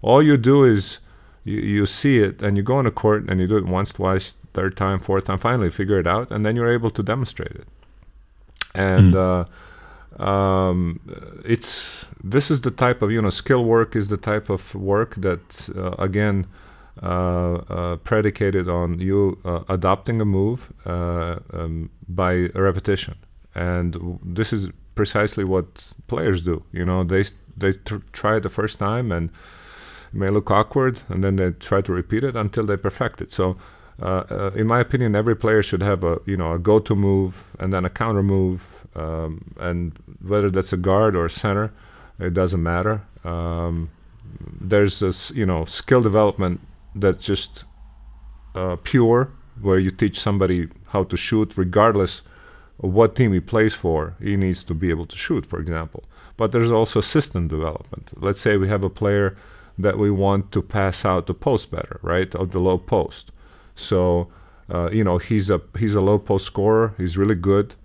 all 0.01 0.23
you 0.23 0.37
do 0.37 0.63
is 0.63 0.99
you, 1.43 1.59
you 1.59 1.85
see 1.85 2.19
it 2.19 2.41
and 2.41 2.57
you 2.57 2.63
go 2.63 2.77
on 2.77 2.87
a 2.87 2.91
court 2.91 3.29
and 3.29 3.39
you 3.39 3.45
do 3.45 3.57
it 3.57 3.65
once, 3.65 3.91
twice, 3.91 4.35
third 4.53 4.75
time, 4.75 4.99
fourth 4.99 5.25
time, 5.25 5.37
finally 5.37 5.69
figure 5.69 5.99
it 5.99 6.07
out, 6.07 6.31
and 6.31 6.45
then 6.45 6.55
you're 6.55 6.71
able 6.71 6.89
to 6.89 7.03
demonstrate 7.03 7.51
it. 7.51 7.67
And 8.73 9.13
mm. 9.13 9.47
Uh, 10.19 10.23
um, 10.73 10.99
it's 11.45 12.05
this 12.23 12.49
is 12.51 12.61
the 12.61 12.71
type 12.71 13.01
of 13.01 13.11
you 13.11 13.21
know 13.21 13.29
skill 13.29 13.63
work 13.65 13.95
is 13.95 14.07
the 14.07 14.17
type 14.17 14.49
of 14.49 14.73
work 14.75 15.15
that 15.15 15.69
uh, 15.75 15.91
again 16.03 16.47
uh, 17.01 17.55
uh, 17.69 17.95
predicated 17.97 18.67
on 18.69 18.99
you 18.99 19.39
uh, 19.45 19.63
adopting 19.67 20.21
a 20.21 20.25
move 20.25 20.71
um, 20.85 21.89
by 22.07 22.49
repetition, 22.53 23.15
and 23.55 24.19
this 24.23 24.53
is 24.53 24.69
precisely 24.95 25.43
what 25.43 25.87
players 26.07 26.41
do. 26.41 26.63
You 26.71 26.85
know, 26.85 27.03
they 27.03 27.23
they 27.57 27.71
try 28.11 28.37
it 28.37 28.43
the 28.43 28.49
first 28.49 28.79
time 28.79 29.11
and 29.11 29.29
it 30.11 30.17
may 30.19 30.27
look 30.27 30.51
awkward, 30.51 31.01
and 31.09 31.23
then 31.23 31.35
they 31.35 31.51
try 31.51 31.81
to 31.81 31.91
repeat 31.91 32.23
it 32.23 32.35
until 32.35 32.65
they 32.65 32.77
perfect 32.77 33.21
it. 33.21 33.31
So. 33.31 33.57
Uh, 34.01 34.23
uh, 34.29 34.51
in 34.55 34.67
my 34.67 34.79
opinion, 34.79 35.15
every 35.15 35.35
player 35.35 35.61
should 35.61 35.81
have 35.81 36.03
a 36.03 36.19
you 36.25 36.35
know 36.35 36.53
a 36.53 36.59
go-to 36.59 36.95
move 36.95 37.55
and 37.59 37.71
then 37.71 37.85
a 37.85 37.89
counter 37.89 38.23
move, 38.23 38.87
um, 38.95 39.53
and 39.59 39.93
whether 40.21 40.49
that's 40.49 40.73
a 40.73 40.77
guard 40.77 41.15
or 41.15 41.25
a 41.25 41.29
center, 41.29 41.71
it 42.19 42.33
doesn't 42.33 42.61
matter. 42.61 43.01
Um, 43.23 43.89
there's 44.59 44.99
this 44.99 45.31
you 45.31 45.45
know 45.45 45.65
skill 45.65 46.01
development 46.01 46.59
that's 46.95 47.25
just 47.25 47.65
uh, 48.55 48.77
pure, 48.83 49.31
where 49.61 49.79
you 49.79 49.91
teach 49.91 50.19
somebody 50.19 50.69
how 50.87 51.03
to 51.03 51.17
shoot 51.17 51.57
regardless 51.57 52.21
of 52.81 52.91
what 52.93 53.15
team 53.15 53.33
he 53.33 53.39
plays 53.39 53.73
for. 53.73 54.15
He 54.21 54.35
needs 54.35 54.63
to 54.63 54.73
be 54.73 54.89
able 54.89 55.05
to 55.05 55.15
shoot, 55.15 55.45
for 55.45 55.59
example. 55.59 56.03
But 56.35 56.51
there's 56.51 56.71
also 56.71 56.99
system 56.99 57.47
development. 57.47 58.11
Let's 58.15 58.41
say 58.41 58.57
we 58.57 58.67
have 58.67 58.83
a 58.83 58.89
player 58.89 59.37
that 59.77 59.97
we 59.97 60.09
want 60.11 60.51
to 60.51 60.61
pass 60.61 61.05
out 61.05 61.27
the 61.27 61.33
post 61.33 61.71
better, 61.71 61.99
right, 62.01 62.33
of 62.35 62.51
the 62.51 62.59
low 62.59 62.77
post. 62.77 63.31
So 63.75 64.29
uh, 64.73 64.89
you 64.91 65.03
know 65.03 65.17
he's 65.17 65.49
a 65.49 65.61
he's 65.77 65.95
a 65.95 66.01
low 66.01 66.19
post 66.19 66.45
scorer. 66.45 66.93
He's 66.97 67.17
really 67.17 67.35
good 67.35 67.75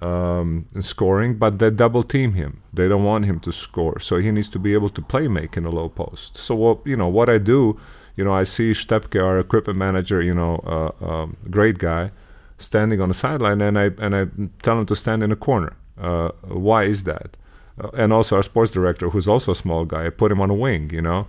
um, 0.00 0.66
in 0.74 0.82
scoring, 0.82 1.38
but 1.38 1.58
they 1.58 1.70
double 1.70 2.02
team 2.02 2.34
him. 2.34 2.62
They 2.72 2.88
don't 2.88 3.04
want 3.04 3.24
him 3.24 3.40
to 3.40 3.52
score, 3.52 3.98
so 4.00 4.18
he 4.18 4.30
needs 4.30 4.48
to 4.50 4.58
be 4.58 4.74
able 4.74 4.90
to 4.90 5.02
play 5.02 5.28
make 5.28 5.56
in 5.56 5.64
a 5.64 5.70
low 5.70 5.88
post. 5.88 6.36
So 6.36 6.54
what 6.54 6.86
you 6.86 6.96
know 6.96 7.08
what 7.08 7.28
I 7.28 7.38
do 7.38 7.78
you 8.20 8.24
know, 8.24 8.34
I 8.34 8.44
see 8.44 8.72
Stepke, 8.72 9.18
our 9.18 9.38
equipment 9.38 9.78
manager, 9.78 10.20
you 10.20 10.34
know, 10.34 10.60
uh, 10.66 11.04
um, 11.04 11.38
great 11.48 11.78
guy, 11.78 12.10
standing 12.58 13.00
on 13.00 13.08
the 13.08 13.14
sideline, 13.14 13.62
and 13.62 13.78
I 13.78 13.92
and 13.98 14.14
I 14.14 14.26
tell 14.62 14.78
him 14.78 14.84
to 14.86 14.94
stand 14.94 15.22
in 15.22 15.32
a 15.32 15.36
corner. 15.36 15.72
Uh, 15.98 16.30
why 16.42 16.84
is 16.84 17.04
that? 17.04 17.38
Uh, 17.82 17.88
and 17.94 18.12
also 18.12 18.36
our 18.36 18.42
sports 18.42 18.72
director, 18.72 19.08
who's 19.08 19.26
also 19.26 19.52
a 19.52 19.54
small 19.54 19.86
guy, 19.86 20.04
I 20.04 20.10
put 20.10 20.32
him 20.32 20.40
on 20.40 20.50
a 20.50 20.54
wing, 20.54 20.90
you 20.90 21.00
know, 21.00 21.28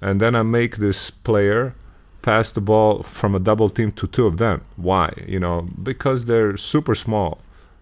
and 0.00 0.18
then 0.18 0.34
I 0.34 0.42
make 0.42 0.78
this 0.78 1.10
player 1.10 1.74
pass 2.22 2.52
the 2.52 2.60
ball 2.60 3.02
from 3.02 3.34
a 3.34 3.38
double 3.38 3.68
team 3.68 3.92
to 3.92 4.06
two 4.06 4.26
of 4.26 4.38
them. 4.38 4.62
Why? 4.76 5.12
You 5.26 5.40
know, 5.40 5.68
because 5.82 6.26
they're 6.26 6.56
super 6.56 6.94
small. 6.94 7.38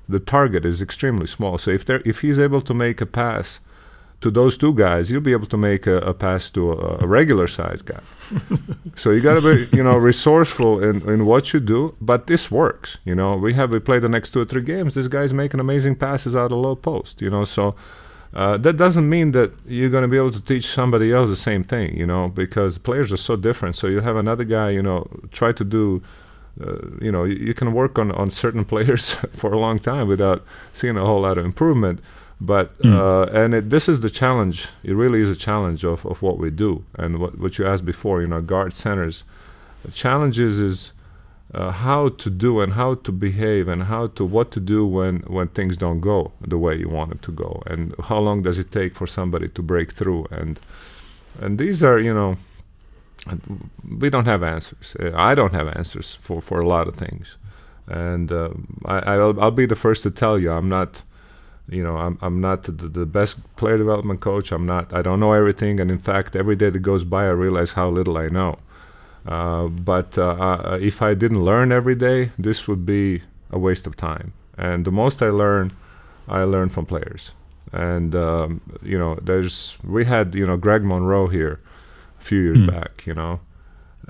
The 0.08 0.20
target 0.20 0.64
is 0.64 0.80
extremely 0.80 1.26
small. 1.26 1.58
So 1.58 1.70
if 1.70 1.84
they 1.84 1.96
if 2.04 2.20
he's 2.20 2.38
able 2.38 2.62
to 2.62 2.74
make 2.74 3.00
a 3.00 3.06
pass 3.06 3.60
to 4.20 4.30
those 4.30 4.58
two 4.58 4.74
guys, 4.74 5.10
you'll 5.10 5.20
be 5.20 5.32
able 5.32 5.46
to 5.46 5.56
make 5.56 5.86
a, 5.86 5.98
a 5.98 6.12
pass 6.12 6.50
to 6.50 6.72
a, 6.72 6.98
a 7.02 7.06
regular 7.06 7.46
size 7.46 7.82
guy. 7.82 8.00
so 8.96 9.10
you 9.10 9.20
got 9.20 9.40
to 9.40 9.54
be, 9.54 9.76
you 9.76 9.84
know, 9.84 9.96
resourceful 9.96 10.82
in, 10.82 11.08
in 11.08 11.24
what 11.24 11.52
you 11.52 11.60
do. 11.60 11.94
But 12.00 12.26
this 12.26 12.50
works. 12.50 12.98
You 13.04 13.14
know, 13.14 13.36
we 13.36 13.54
have 13.54 13.70
we 13.70 13.78
played 13.78 14.02
the 14.02 14.08
next 14.08 14.30
two 14.30 14.40
or 14.40 14.44
three 14.44 14.62
games. 14.62 14.94
This 14.94 15.08
guy's 15.08 15.32
making 15.32 15.60
amazing 15.60 15.96
passes 15.96 16.34
out 16.34 16.50
of 16.52 16.58
low 16.58 16.74
post. 16.74 17.22
You 17.22 17.30
know, 17.30 17.44
so 17.44 17.76
uh, 18.34 18.56
that 18.58 18.76
doesn't 18.76 19.08
mean 19.08 19.32
that 19.32 19.52
you're 19.66 19.90
going 19.90 20.02
to 20.02 20.08
be 20.08 20.16
able 20.16 20.30
to 20.30 20.40
teach 20.40 20.66
somebody 20.66 21.12
else 21.12 21.30
the 21.30 21.36
same 21.36 21.64
thing. 21.64 21.96
You 21.96 22.06
know, 22.06 22.28
because 22.28 22.78
players 22.78 23.12
are 23.12 23.16
so 23.16 23.36
different. 23.36 23.76
So 23.76 23.86
you 23.86 24.00
have 24.00 24.16
another 24.16 24.44
guy. 24.44 24.70
You 24.70 24.82
know, 24.82 25.08
try 25.32 25.52
to 25.52 25.64
do. 25.64 26.02
Uh, 26.60 26.88
you 27.00 27.12
know, 27.12 27.22
you, 27.22 27.36
you 27.36 27.54
can 27.54 27.72
work 27.72 28.00
on, 28.00 28.10
on 28.12 28.30
certain 28.30 28.64
players 28.72 29.12
for 29.32 29.52
a 29.52 29.58
long 29.58 29.78
time 29.78 30.08
without 30.08 30.42
seeing 30.72 30.96
a 30.96 31.04
whole 31.04 31.20
lot 31.20 31.38
of 31.38 31.44
improvement 31.44 32.00
but 32.40 32.76
mm. 32.78 32.94
uh, 32.94 33.30
and 33.32 33.54
it, 33.54 33.70
this 33.70 33.88
is 33.88 34.00
the 34.00 34.10
challenge. 34.10 34.68
It 34.84 34.92
really 34.92 35.20
is 35.20 35.28
a 35.28 35.36
challenge 35.36 35.84
of, 35.84 36.06
of 36.06 36.22
what 36.22 36.38
we 36.38 36.50
do 36.50 36.84
and 36.94 37.18
what, 37.18 37.38
what 37.38 37.58
you 37.58 37.66
asked 37.66 37.84
before. 37.84 38.20
You 38.20 38.28
know, 38.28 38.40
guard 38.40 38.74
centers. 38.74 39.24
The 39.84 39.90
challenge 39.90 40.38
is 40.38 40.58
is 40.58 40.92
uh, 41.54 41.70
how 41.70 42.10
to 42.10 42.30
do 42.30 42.60
and 42.60 42.74
how 42.74 42.94
to 42.94 43.12
behave 43.12 43.68
and 43.68 43.84
how 43.84 44.08
to 44.08 44.24
what 44.24 44.50
to 44.50 44.60
do 44.60 44.86
when 44.86 45.20
when 45.20 45.48
things 45.48 45.76
don't 45.76 46.00
go 46.00 46.32
the 46.40 46.58
way 46.58 46.76
you 46.76 46.88
want 46.88 47.12
it 47.12 47.22
to 47.22 47.32
go. 47.32 47.62
And 47.66 47.94
how 48.04 48.18
long 48.18 48.42
does 48.42 48.58
it 48.58 48.70
take 48.70 48.94
for 48.94 49.06
somebody 49.06 49.48
to 49.48 49.62
break 49.62 49.92
through? 49.92 50.26
And 50.30 50.60
and 51.40 51.58
these 51.58 51.82
are 51.82 51.98
you 51.98 52.12
know 52.12 52.36
we 53.98 54.10
don't 54.10 54.26
have 54.26 54.42
answers. 54.42 54.94
Uh, 55.00 55.12
I 55.14 55.34
don't 55.34 55.54
have 55.54 55.68
answers 55.68 56.16
for 56.16 56.40
for 56.40 56.60
a 56.60 56.68
lot 56.68 56.86
of 56.86 56.96
things, 56.96 57.36
and 57.86 58.30
uh, 58.30 58.50
I, 58.84 58.98
I'll, 58.98 59.40
I'll 59.40 59.50
be 59.50 59.66
the 59.66 59.76
first 59.76 60.02
to 60.02 60.10
tell 60.10 60.38
you 60.38 60.52
I'm 60.52 60.68
not 60.68 61.02
you 61.66 61.82
know 61.82 61.96
I'm, 61.96 62.18
I'm 62.20 62.40
not 62.40 62.64
the, 62.64 62.72
the, 62.72 63.06
best 63.06 63.40
player 63.56 63.78
development 63.78 64.20
coach. 64.20 64.52
I'm 64.52 64.66
not 64.66 64.92
i 64.92 65.02
don't 65.02 65.20
know 65.20 65.32
everything. 65.32 65.80
And 65.80 65.90
in 65.90 65.98
fact 65.98 66.36
every 66.36 66.56
day 66.56 66.70
that 66.70 66.80
goes 66.80 67.04
by 67.04 67.24
i 67.24 67.30
realize 67.30 67.72
how 67.72 67.88
little 67.88 68.16
i 68.18 68.28
know 68.28 68.58
but 69.24 70.16
uh, 70.18 70.30
uh, 70.30 70.78
if 70.80 71.02
i 71.02 71.14
didn't 71.14 71.44
learn 71.44 71.72
every 71.72 71.94
day 71.94 72.30
this 72.38 72.66
would 72.66 72.84
be 72.84 73.22
a 73.50 73.58
waste 73.58 73.86
of 73.86 73.96
time 73.96 74.32
and 74.56 74.84
the 74.84 74.90
most 74.90 75.22
i 75.22 75.28
learn 75.28 75.72
i 76.28 76.42
learn 76.42 76.68
from 76.68 76.86
players 76.86 77.32
and 77.72 78.14
um, 78.14 78.60
you 78.82 78.98
know 78.98 79.14
there's 79.16 79.76
we 79.84 80.04
had 80.04 80.34
you 80.34 80.46
know 80.46 80.56
greg 80.56 80.84
monroe 80.84 81.28
here 81.28 81.60
a 82.20 82.22
few 82.22 82.40
years 82.40 82.58
mm. 82.58 82.70
back 82.70 83.06
you 83.06 83.14
know 83.14 83.40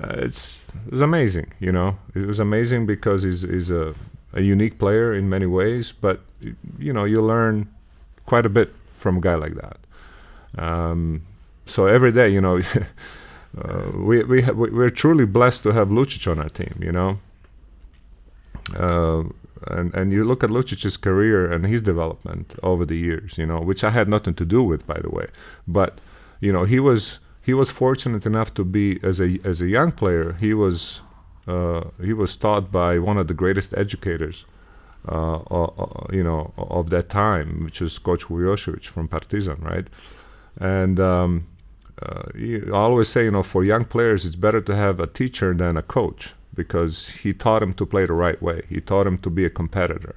uh, 0.01 0.15
it's 0.17 0.63
it's 0.91 1.01
amazing 1.01 1.51
you 1.59 1.71
know 1.71 1.97
it 2.15 2.25
was 2.25 2.39
amazing 2.39 2.85
because 2.85 3.23
he's, 3.23 3.41
he's 3.41 3.69
a 3.69 3.93
a 4.33 4.41
unique 4.41 4.77
player 4.77 5.13
in 5.13 5.29
many 5.29 5.45
ways, 5.45 5.91
but 5.91 6.21
you 6.77 6.93
know 6.93 7.03
you 7.03 7.21
learn 7.21 7.67
quite 8.25 8.45
a 8.45 8.49
bit 8.49 8.69
from 8.97 9.17
a 9.17 9.21
guy 9.21 9.35
like 9.35 9.55
that. 9.55 9.77
Um, 10.57 11.23
so 11.65 11.87
every 11.87 12.11
day, 12.11 12.29
you 12.29 12.41
know, 12.41 12.61
uh, 13.57 13.91
we 13.95 14.23
we 14.23 14.41
we're 14.51 14.89
truly 14.89 15.25
blessed 15.25 15.63
to 15.63 15.71
have 15.71 15.89
Lucic 15.89 16.29
on 16.29 16.39
our 16.39 16.49
team. 16.49 16.75
You 16.79 16.91
know, 16.91 17.19
uh, 18.75 19.23
and 19.67 19.93
and 19.93 20.11
you 20.11 20.23
look 20.23 20.43
at 20.43 20.49
Lucic's 20.49 20.97
career 20.97 21.51
and 21.51 21.65
his 21.65 21.81
development 21.81 22.55
over 22.61 22.85
the 22.85 22.97
years. 22.97 23.37
You 23.37 23.45
know, 23.45 23.59
which 23.59 23.83
I 23.83 23.89
had 23.89 24.07
nothing 24.07 24.35
to 24.35 24.45
do 24.45 24.61
with, 24.63 24.85
by 24.85 24.99
the 24.99 25.09
way, 25.09 25.27
but 25.67 25.99
you 26.39 26.53
know 26.53 26.65
he 26.65 26.79
was 26.79 27.19
he 27.41 27.53
was 27.53 27.71
fortunate 27.71 28.25
enough 28.25 28.53
to 28.53 28.63
be 28.63 28.99
as 29.03 29.19
a 29.19 29.39
as 29.43 29.61
a 29.61 29.67
young 29.67 29.91
player 29.91 30.33
he 30.33 30.53
was 30.53 31.01
uh, 31.49 31.89
he 32.01 32.13
was 32.13 32.35
taught 32.35 32.71
by 32.71 32.99
one 32.99 33.17
of 33.17 33.27
the 33.27 33.33
greatest 33.33 33.73
educators, 33.75 34.45
uh, 35.07 35.39
you 36.11 36.23
know, 36.23 36.53
of 36.57 36.91
that 36.91 37.09
time, 37.09 37.63
which 37.63 37.81
is 37.81 37.97
Coach 37.97 38.25
Vujošević 38.25 38.85
from 38.85 39.07
Partizan, 39.07 39.57
right? 39.61 39.87
And 40.59 40.99
um, 40.99 41.47
I 42.01 42.71
always 42.71 43.09
say, 43.09 43.25
you 43.25 43.31
know, 43.31 43.43
for 43.43 43.63
young 43.63 43.85
players, 43.85 44.25
it's 44.25 44.35
better 44.35 44.61
to 44.61 44.75
have 44.75 44.99
a 44.99 45.07
teacher 45.07 45.53
than 45.53 45.77
a 45.77 45.81
coach 45.81 46.33
because 46.53 47.09
he 47.09 47.33
taught 47.33 47.63
him 47.63 47.73
to 47.73 47.85
play 47.85 48.05
the 48.05 48.13
right 48.13 48.41
way. 48.41 48.63
He 48.69 48.79
taught 48.81 49.07
him 49.07 49.17
to 49.19 49.29
be 49.29 49.45
a 49.45 49.49
competitor. 49.49 50.15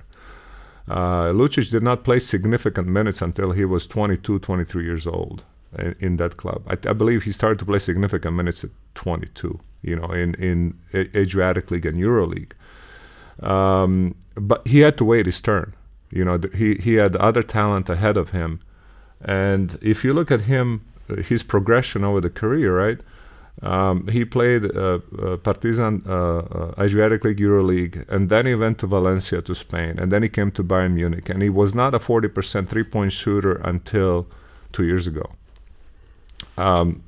Uh, 0.89 1.33
Lucic 1.33 1.71
did 1.71 1.83
not 1.83 2.05
play 2.05 2.19
significant 2.19 2.89
minutes 2.89 3.23
until 3.23 3.53
he 3.53 3.65
was 3.65 3.87
22, 3.87 4.41
23 4.41 4.85
years 4.85 5.07
old 5.07 5.45
in, 5.79 5.95
in 6.01 6.17
that 6.17 6.37
club. 6.37 6.63
I, 6.67 6.73
I, 6.89 6.93
believe 6.93 7.23
he 7.23 7.33
started 7.33 7.61
to 7.61 7.65
play 7.65 7.79
significant 7.79 8.35
minutes 8.35 8.65
at 8.65 8.71
22 8.95 9.61
you 9.83 9.97
know, 9.97 10.07
in 10.07 10.35
in 10.35 10.79
Adriatic 10.95 11.71
League 11.71 11.87
and 11.87 11.97
EuroLeague. 11.97 12.53
Um, 13.45 14.15
but 14.35 14.67
he 14.67 14.81
had 14.81 14.97
to 14.99 15.05
wait 15.05 15.27
his 15.27 15.41
turn. 15.41 15.75
You 16.11 16.25
know, 16.25 16.39
he 16.55 16.77
he 16.77 16.95
had 16.95 17.17
other 17.17 17.43
talent 17.43 17.89
ahead 17.89 18.17
of 18.17 18.31
him, 18.31 18.61
and 19.21 19.79
if 19.83 20.05
you 20.05 20.13
look 20.13 20.31
at 20.31 20.43
him, 20.43 20.83
uh, 20.92 20.92
his 21.17 21.43
progression 21.43 22.05
over 22.05 22.21
the 22.21 22.31
career, 22.31 22.77
right? 22.77 23.01
Um, 23.61 24.09
he 24.09 24.25
played 24.25 24.65
uh, 24.77 25.01
uh, 25.19 25.37
Partizan 25.37 26.03
uh, 26.07 26.39
uh, 26.39 26.75
Adriatic 26.79 27.25
League, 27.25 27.39
EuroLeague, 27.39 28.09
and 28.09 28.29
then 28.29 28.47
he 28.47 28.55
went 28.55 28.79
to 28.79 28.87
Valencia 28.87 29.43
to 29.43 29.55
Spain, 29.55 29.99
and 29.99 30.11
then 30.11 30.23
he 30.23 30.29
came 30.29 30.51
to 30.53 30.65
Bayern 30.65 30.95
Munich, 30.95 31.29
and 31.29 31.43
he 31.43 31.51
was 31.51 31.75
not 31.75 31.95
a 31.95 31.99
40% 31.99 32.69
three-point 32.69 33.13
shooter 33.13 33.57
until 33.57 34.27
two 34.73 34.85
years 34.85 35.07
ago. 35.07 35.31
Um, 36.57 37.05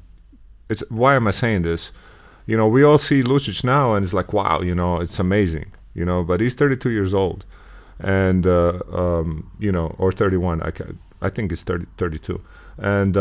it's 0.68 0.82
why 0.90 1.16
am 1.16 1.26
I 1.26 1.32
saying 1.32 1.62
this? 1.62 1.90
You 2.46 2.56
know, 2.56 2.68
we 2.68 2.84
all 2.84 2.98
see 2.98 3.22
Lucic 3.22 3.64
now, 3.64 3.94
and 3.94 4.04
it's 4.04 4.14
like, 4.14 4.32
wow, 4.32 4.60
you 4.60 4.74
know, 4.74 5.00
it's 5.00 5.18
amazing, 5.18 5.72
you 5.94 6.04
know, 6.04 6.22
but 6.22 6.40
he's 6.40 6.54
32 6.54 6.90
years 6.90 7.14
old, 7.14 7.44
and 7.98 8.46
uh, 8.46 8.80
um, 8.92 9.50
you 9.58 9.72
know, 9.72 9.96
or 9.98 10.12
31. 10.12 10.60
I 10.62 10.70
can, 10.70 10.98
I 11.20 11.30
think 11.30 11.50
it's 11.50 11.62
30, 11.62 11.86
32, 11.96 12.40
and 12.78 13.16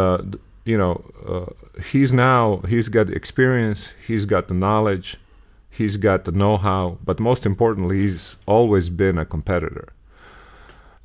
you 0.65 0.77
know, 0.77 1.03
uh, 1.27 1.81
he's 1.81 2.13
now 2.13 2.61
he's 2.67 2.89
got 2.89 3.09
experience, 3.09 3.89
he's 4.05 4.25
got 4.25 4.47
the 4.47 4.53
knowledge, 4.53 5.17
he's 5.69 5.97
got 5.97 6.23
the 6.25 6.31
know-how, 6.31 6.97
but 7.03 7.19
most 7.19 7.45
importantly, 7.45 7.99
he's 7.99 8.37
always 8.45 8.89
been 8.89 9.17
a 9.17 9.25
competitor. 9.25 9.89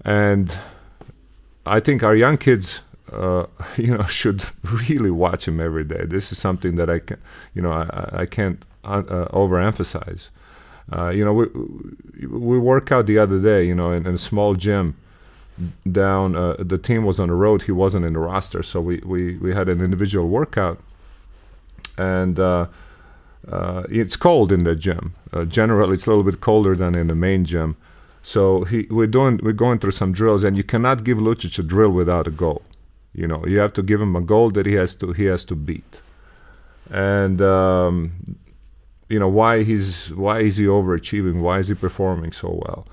And 0.04 0.56
I 1.66 1.80
think 1.80 2.02
our 2.02 2.14
young 2.14 2.38
kids, 2.38 2.82
uh, 3.12 3.46
you 3.76 3.96
know, 3.96 4.02
should 4.20 4.44
really 4.62 5.10
watch 5.10 5.48
him 5.48 5.60
every 5.60 5.84
day. 5.84 6.04
This 6.04 6.30
is 6.30 6.38
something 6.38 6.76
that 6.76 6.88
I 6.88 7.00
can, 7.00 7.18
you 7.54 7.62
know, 7.62 7.72
I, 7.72 8.20
I 8.22 8.26
can't 8.26 8.64
uh, 8.84 9.02
overemphasize. 9.32 10.28
Uh, 10.90 11.08
you 11.10 11.22
know, 11.24 11.34
we 11.34 11.46
we 12.28 12.58
work 12.58 12.90
out 12.90 13.06
the 13.06 13.18
other 13.18 13.38
day, 13.38 13.64
you 13.64 13.74
know, 13.74 13.92
in, 13.92 14.06
in 14.06 14.14
a 14.14 14.18
small 14.18 14.54
gym 14.54 14.96
down. 15.90 16.36
Uh, 16.36 16.56
the 16.58 16.78
team 16.78 17.04
was 17.04 17.18
on 17.20 17.28
the 17.28 17.34
road. 17.34 17.62
He 17.62 17.72
wasn't 17.72 18.04
in 18.04 18.12
the 18.12 18.20
roster, 18.20 18.62
so 18.62 18.80
we 18.80 18.98
we, 19.04 19.36
we 19.38 19.54
had 19.54 19.68
an 19.68 19.80
individual 19.80 20.28
workout, 20.28 20.78
and 21.96 22.38
uh, 22.38 22.66
uh, 23.50 23.82
it's 23.90 24.16
cold 24.16 24.52
in 24.52 24.64
the 24.64 24.74
gym. 24.74 25.14
Uh, 25.32 25.44
generally, 25.44 25.94
it's 25.94 26.06
a 26.06 26.10
little 26.10 26.24
bit 26.24 26.40
colder 26.40 26.74
than 26.74 26.94
in 26.94 27.08
the 27.08 27.14
main 27.14 27.44
gym. 27.44 27.76
So 28.22 28.64
he, 28.64 28.86
we're 28.90 29.06
doing 29.06 29.40
we're 29.42 29.52
going 29.52 29.78
through 29.78 29.92
some 29.92 30.12
drills, 30.12 30.44
and 30.44 30.56
you 30.56 30.64
cannot 30.64 31.04
give 31.04 31.18
Lucic 31.18 31.58
a 31.58 31.62
drill 31.62 31.90
without 31.90 32.26
a 32.26 32.30
goal. 32.30 32.62
You 33.14 33.26
know, 33.26 33.44
you 33.46 33.58
have 33.58 33.72
to 33.74 33.82
give 33.82 34.00
him 34.00 34.14
a 34.16 34.20
goal 34.20 34.50
that 34.50 34.66
he 34.66 34.74
has 34.74 34.94
to 34.96 35.12
he 35.12 35.24
has 35.24 35.44
to 35.44 35.56
beat, 35.56 36.00
and 36.90 37.40
um, 37.40 38.36
you 39.08 39.18
know 39.18 39.28
why 39.28 39.62
he's 39.62 40.12
why 40.12 40.40
is 40.40 40.58
he 40.58 40.66
overachieving? 40.66 41.40
Why 41.40 41.58
is 41.58 41.68
he 41.68 41.74
performing 41.74 42.32
so 42.32 42.60
well? 42.66 42.86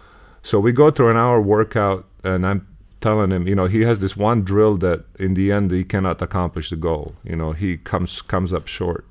So 0.45 0.59
we 0.59 0.73
go 0.73 0.91
through 0.91 1.09
an 1.09 1.17
hour 1.17 1.41
workout 1.41 2.05
and 2.23 2.45
I'm 2.45 2.67
telling 3.01 3.31
him, 3.31 3.47
you 3.47 3.55
know, 3.55 3.65
he 3.65 3.81
has 3.81 3.99
this 3.99 4.15
one 4.15 4.43
drill 4.43 4.77
that 4.77 5.03
in 5.17 5.33
the 5.33 5.51
end 5.51 5.71
he 5.71 5.83
cannot 5.83 6.21
accomplish 6.21 6.69
the 6.69 6.75
goal. 6.75 7.15
You 7.23 7.35
know, 7.35 7.51
he 7.53 7.77
comes 7.77 8.21
comes 8.21 8.53
up 8.53 8.67
short. 8.67 9.05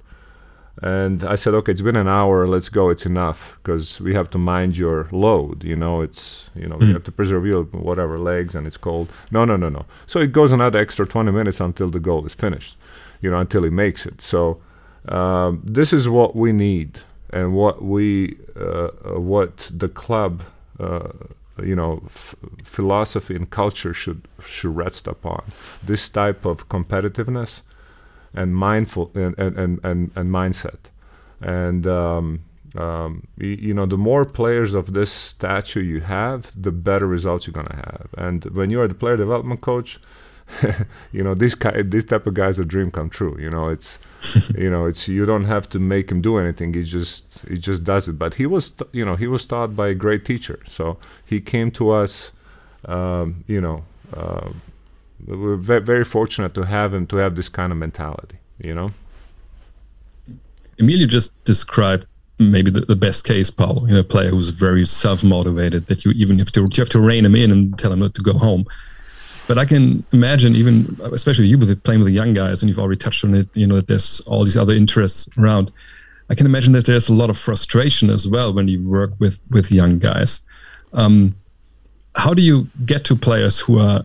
And 0.80 1.24
I 1.24 1.34
said, 1.34 1.52
okay, 1.54 1.72
it's 1.72 1.80
been 1.80 1.96
an 1.96 2.06
hour. 2.06 2.46
Let's 2.46 2.68
go. 2.68 2.88
It's 2.88 3.04
enough 3.04 3.58
because 3.60 4.00
we 4.00 4.14
have 4.14 4.30
to 4.30 4.38
mind 4.38 4.76
your 4.76 5.08
load. 5.10 5.64
You 5.64 5.74
know, 5.74 6.02
it's 6.02 6.50
you 6.54 6.68
know 6.68 6.76
mm. 6.76 6.86
you 6.86 6.92
have 6.92 7.02
to 7.04 7.12
preserve 7.12 7.44
your 7.44 7.64
whatever 7.64 8.16
legs 8.20 8.54
and 8.54 8.64
it's 8.64 8.76
cold. 8.76 9.08
No, 9.32 9.44
no, 9.44 9.56
no, 9.56 9.68
no. 9.68 9.86
So 10.06 10.20
it 10.20 10.30
goes 10.30 10.52
another 10.52 10.78
extra 10.78 11.04
20 11.04 11.32
minutes 11.32 11.58
until 11.58 11.90
the 11.90 12.00
goal 12.00 12.24
is 12.26 12.34
finished. 12.34 12.76
You 13.20 13.32
know, 13.32 13.38
until 13.38 13.64
he 13.64 13.70
makes 13.70 14.06
it. 14.06 14.20
So 14.20 14.60
um, 15.08 15.62
this 15.64 15.92
is 15.92 16.08
what 16.08 16.36
we 16.36 16.52
need 16.52 17.00
and 17.30 17.54
what 17.54 17.82
we 17.82 18.36
uh, 18.56 18.86
uh, 18.86 19.20
what 19.20 19.68
the 19.74 19.88
club. 19.88 20.44
Uh, 20.78 21.08
you 21.62 21.76
know 21.76 22.02
philosophy 22.64 23.36
and 23.36 23.48
culture 23.50 23.94
should 23.94 24.26
should 24.44 24.74
rest 24.76 25.06
upon. 25.06 25.44
This 25.82 26.08
type 26.08 26.44
of 26.44 26.68
competitiveness 26.68 27.62
and 28.32 28.56
mindful 28.56 29.10
and 29.14 29.38
and 29.38 29.56
and, 29.56 29.80
and, 29.84 30.30
mindset. 30.30 30.90
And 31.40 31.86
um, 31.86 32.40
um, 32.76 33.28
you, 33.36 33.72
know 33.72 33.86
the 33.86 33.98
more 33.98 34.24
players 34.24 34.74
of 34.74 34.94
this 34.94 35.12
stature 35.12 35.82
you 35.82 36.00
have 36.00 36.50
the 36.60 36.72
better 36.72 37.06
results 37.06 37.46
you're 37.46 37.54
going 37.54 37.66
to 37.66 37.76
have. 37.76 38.08
And 38.18 38.44
when 38.46 38.70
you 38.70 38.80
are 38.80 38.88
the 38.88 38.94
player 38.94 39.16
development 39.16 39.60
coach 39.60 40.00
you 41.12 41.22
know 41.22 41.34
these 41.34 41.54
guy, 41.54 41.82
these 41.82 42.04
type 42.04 42.26
of 42.26 42.34
guys 42.34 42.58
a 42.58 42.64
dream 42.64 42.90
come 42.90 43.08
true 43.08 43.36
you 43.40 43.48
know 43.48 43.68
it's 43.68 43.98
you 44.58 44.70
know 44.70 44.86
it's 44.86 45.08
you 45.08 45.24
don't 45.24 45.44
have 45.44 45.68
to 45.70 45.78
make 45.78 46.10
him 46.10 46.20
do 46.20 46.38
anything 46.38 46.74
he 46.74 46.82
just 46.82 47.44
he 47.48 47.56
just 47.56 47.84
does 47.84 48.08
it. 48.08 48.18
But 48.18 48.34
he 48.34 48.46
was 48.46 48.72
you 48.92 49.04
know 49.04 49.16
he 49.16 49.26
was 49.26 49.44
taught 49.44 49.74
by 49.76 49.88
a 49.88 49.94
great 49.94 50.24
teacher. 50.24 50.60
So 50.66 50.98
he 51.24 51.40
came 51.40 51.70
to 51.72 51.90
us 51.90 52.32
um, 52.86 53.44
you 53.46 53.60
know 53.60 53.84
uh, 54.12 54.50
we're 55.26 55.56
ve- 55.56 55.78
very 55.78 56.04
fortunate 56.04 56.54
to 56.54 56.62
have 56.62 56.92
him 56.94 57.06
to 57.08 57.16
have 57.16 57.34
this 57.36 57.48
kind 57.48 57.72
of 57.72 57.78
mentality 57.78 58.38
you 58.58 58.74
know? 58.74 58.92
Emilio 60.78 61.06
just 61.06 61.42
described 61.44 62.06
maybe 62.38 62.70
the, 62.70 62.80
the, 62.80 62.96
best 62.96 63.24
case, 63.24 63.50
Paul, 63.50 63.84
you 63.88 63.94
know, 63.94 64.02
player 64.02 64.30
who's 64.30 64.48
very 64.48 64.84
self-motivated 64.84 65.86
that 65.86 66.04
you 66.04 66.10
even 66.12 66.38
have 66.38 66.50
to 66.52 66.62
you 66.62 66.80
have 66.80 66.88
to 66.90 67.00
rein 67.00 67.24
him 67.24 67.36
in 67.36 67.52
and 67.52 67.78
tell 67.78 67.92
him 67.92 68.00
not 68.00 68.14
to 68.14 68.22
go 68.22 68.32
home. 68.32 68.66
But 69.46 69.58
I 69.58 69.66
can 69.66 70.04
imagine, 70.12 70.54
even 70.54 70.96
especially 71.12 71.46
you 71.46 71.58
with 71.58 71.82
playing 71.82 72.00
with 72.00 72.06
the 72.06 72.14
young 72.14 72.32
guys, 72.32 72.62
and 72.62 72.70
you've 72.70 72.78
already 72.78 72.98
touched 72.98 73.24
on 73.24 73.34
it. 73.34 73.48
You 73.54 73.66
know, 73.66 73.76
that 73.76 73.88
there's 73.88 74.20
all 74.20 74.44
these 74.44 74.56
other 74.56 74.72
interests 74.72 75.28
around. 75.36 75.70
I 76.30 76.34
can 76.34 76.46
imagine 76.46 76.72
that 76.72 76.86
there's 76.86 77.10
a 77.10 77.14
lot 77.14 77.28
of 77.28 77.38
frustration 77.38 78.08
as 78.08 78.26
well 78.26 78.54
when 78.54 78.68
you 78.68 78.88
work 78.88 79.12
with 79.18 79.40
with 79.50 79.70
young 79.70 79.98
guys. 79.98 80.40
Um, 80.94 81.34
how 82.16 82.32
do 82.32 82.42
you 82.42 82.68
get 82.86 83.04
to 83.06 83.16
players 83.16 83.60
who 83.60 83.78
are 83.78 84.04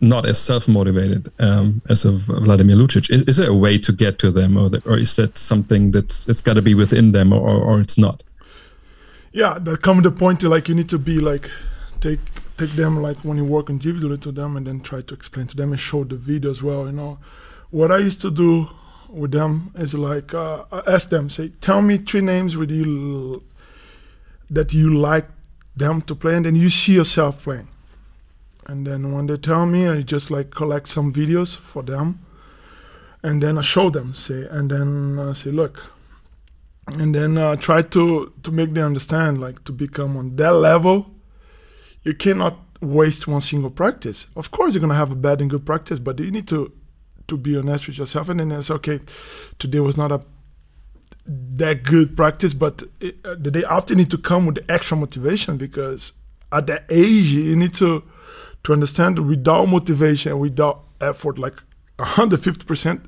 not 0.00 0.24
as 0.24 0.38
self 0.38 0.66
motivated 0.66 1.30
um, 1.38 1.82
as 1.88 2.04
of 2.04 2.22
Vladimir 2.22 2.76
Lucic? 2.76 3.10
Is, 3.10 3.22
is, 3.22 3.36
there 3.36 3.50
a 3.50 3.54
way 3.54 3.78
to 3.78 3.92
get 3.92 4.18
to 4.20 4.30
them, 4.30 4.56
or, 4.56 4.70
the, 4.70 4.82
or 4.86 4.96
is 4.96 5.16
that 5.16 5.36
something 5.36 5.90
that's 5.90 6.28
it's 6.28 6.42
got 6.42 6.54
to 6.54 6.62
be 6.62 6.74
within 6.74 7.12
them, 7.12 7.32
or, 7.32 7.50
or 7.50 7.80
it's 7.80 7.98
not? 7.98 8.22
Yeah, 9.32 9.58
that 9.60 9.82
come 9.82 10.02
to 10.02 10.10
the 10.10 10.16
point 10.16 10.40
to 10.40 10.48
like 10.48 10.68
you 10.68 10.74
need 10.74 10.88
to 10.88 10.98
be 10.98 11.20
like 11.20 11.50
take 12.00 12.20
take 12.60 12.76
them 12.76 13.00
like 13.00 13.16
when 13.24 13.38
you 13.38 13.44
work 13.44 13.70
individually 13.70 14.18
to 14.18 14.30
them 14.30 14.54
and 14.54 14.66
then 14.66 14.80
try 14.80 15.00
to 15.00 15.14
explain 15.14 15.46
to 15.46 15.56
them 15.56 15.72
and 15.72 15.80
show 15.80 16.04
the 16.04 16.14
video 16.14 16.50
as 16.50 16.62
well 16.62 16.84
you 16.84 16.92
know. 16.92 17.18
What 17.70 17.90
i 17.90 17.96
used 17.98 18.20
to 18.20 18.30
do 18.30 18.68
with 19.08 19.32
them 19.32 19.72
is 19.76 19.94
like 19.94 20.34
uh, 20.34 20.64
ask 20.86 21.08
them 21.08 21.30
say 21.30 21.52
tell 21.62 21.80
me 21.80 21.96
three 21.96 22.20
names 22.20 22.58
with 22.58 22.70
you 22.70 23.42
that 24.50 24.74
you 24.74 24.94
like 24.94 25.26
them 25.74 26.02
to 26.02 26.14
play 26.14 26.36
and 26.36 26.44
then 26.44 26.54
you 26.54 26.68
see 26.68 26.94
yourself 26.94 27.44
playing. 27.44 27.68
And 28.66 28.86
then 28.86 29.14
when 29.14 29.26
they 29.26 29.38
tell 29.38 29.64
me 29.64 29.88
i 29.88 30.02
just 30.02 30.30
like 30.30 30.50
collect 30.50 30.86
some 30.88 31.14
videos 31.14 31.56
for 31.56 31.82
them 31.82 32.20
and 33.22 33.42
then 33.42 33.56
i 33.56 33.62
show 33.62 33.88
them 33.88 34.14
say 34.14 34.46
and 34.50 34.70
then 34.70 35.18
I 35.18 35.32
say 35.32 35.50
look 35.50 35.92
and 36.88 37.14
then 37.14 37.38
uh, 37.38 37.56
try 37.56 37.80
to 37.82 38.32
to 38.42 38.50
make 38.50 38.74
them 38.74 38.84
understand 38.84 39.40
like 39.40 39.64
to 39.64 39.72
become 39.72 40.18
on 40.18 40.36
that 40.36 40.52
level 40.52 41.06
you 42.02 42.14
cannot 42.14 42.58
waste 42.80 43.28
one 43.28 43.40
single 43.40 43.70
practice. 43.70 44.26
Of 44.36 44.50
course, 44.50 44.74
you're 44.74 44.80
gonna 44.80 44.94
have 44.94 45.12
a 45.12 45.16
bad 45.16 45.40
and 45.40 45.50
good 45.50 45.66
practice, 45.66 45.98
but 45.98 46.18
you 46.18 46.30
need 46.30 46.48
to 46.48 46.72
to 47.28 47.36
be 47.36 47.56
honest 47.56 47.86
with 47.86 47.98
yourself. 47.98 48.28
And 48.28 48.40
then 48.40 48.52
it's 48.52 48.70
okay. 48.70 49.00
Today 49.58 49.80
was 49.80 49.96
not 49.96 50.12
a 50.12 50.20
that 51.26 51.84
good 51.84 52.16
practice, 52.16 52.54
but 52.54 52.82
it, 53.00 53.16
uh, 53.24 53.36
the 53.38 53.50
day 53.50 53.64
after 53.64 53.92
you 53.92 53.98
need 53.98 54.10
to 54.10 54.18
come 54.18 54.46
with 54.46 54.56
the 54.56 54.72
extra 54.72 54.96
motivation 54.96 55.56
because 55.56 56.12
at 56.50 56.66
that 56.66 56.84
age 56.90 57.26
you 57.26 57.54
need 57.56 57.74
to 57.74 58.02
to 58.64 58.72
understand 58.72 59.18
without 59.26 59.66
motivation, 59.66 60.38
without 60.38 60.84
effort, 61.00 61.38
like 61.38 61.54
150 61.96 62.64
percent, 62.64 63.04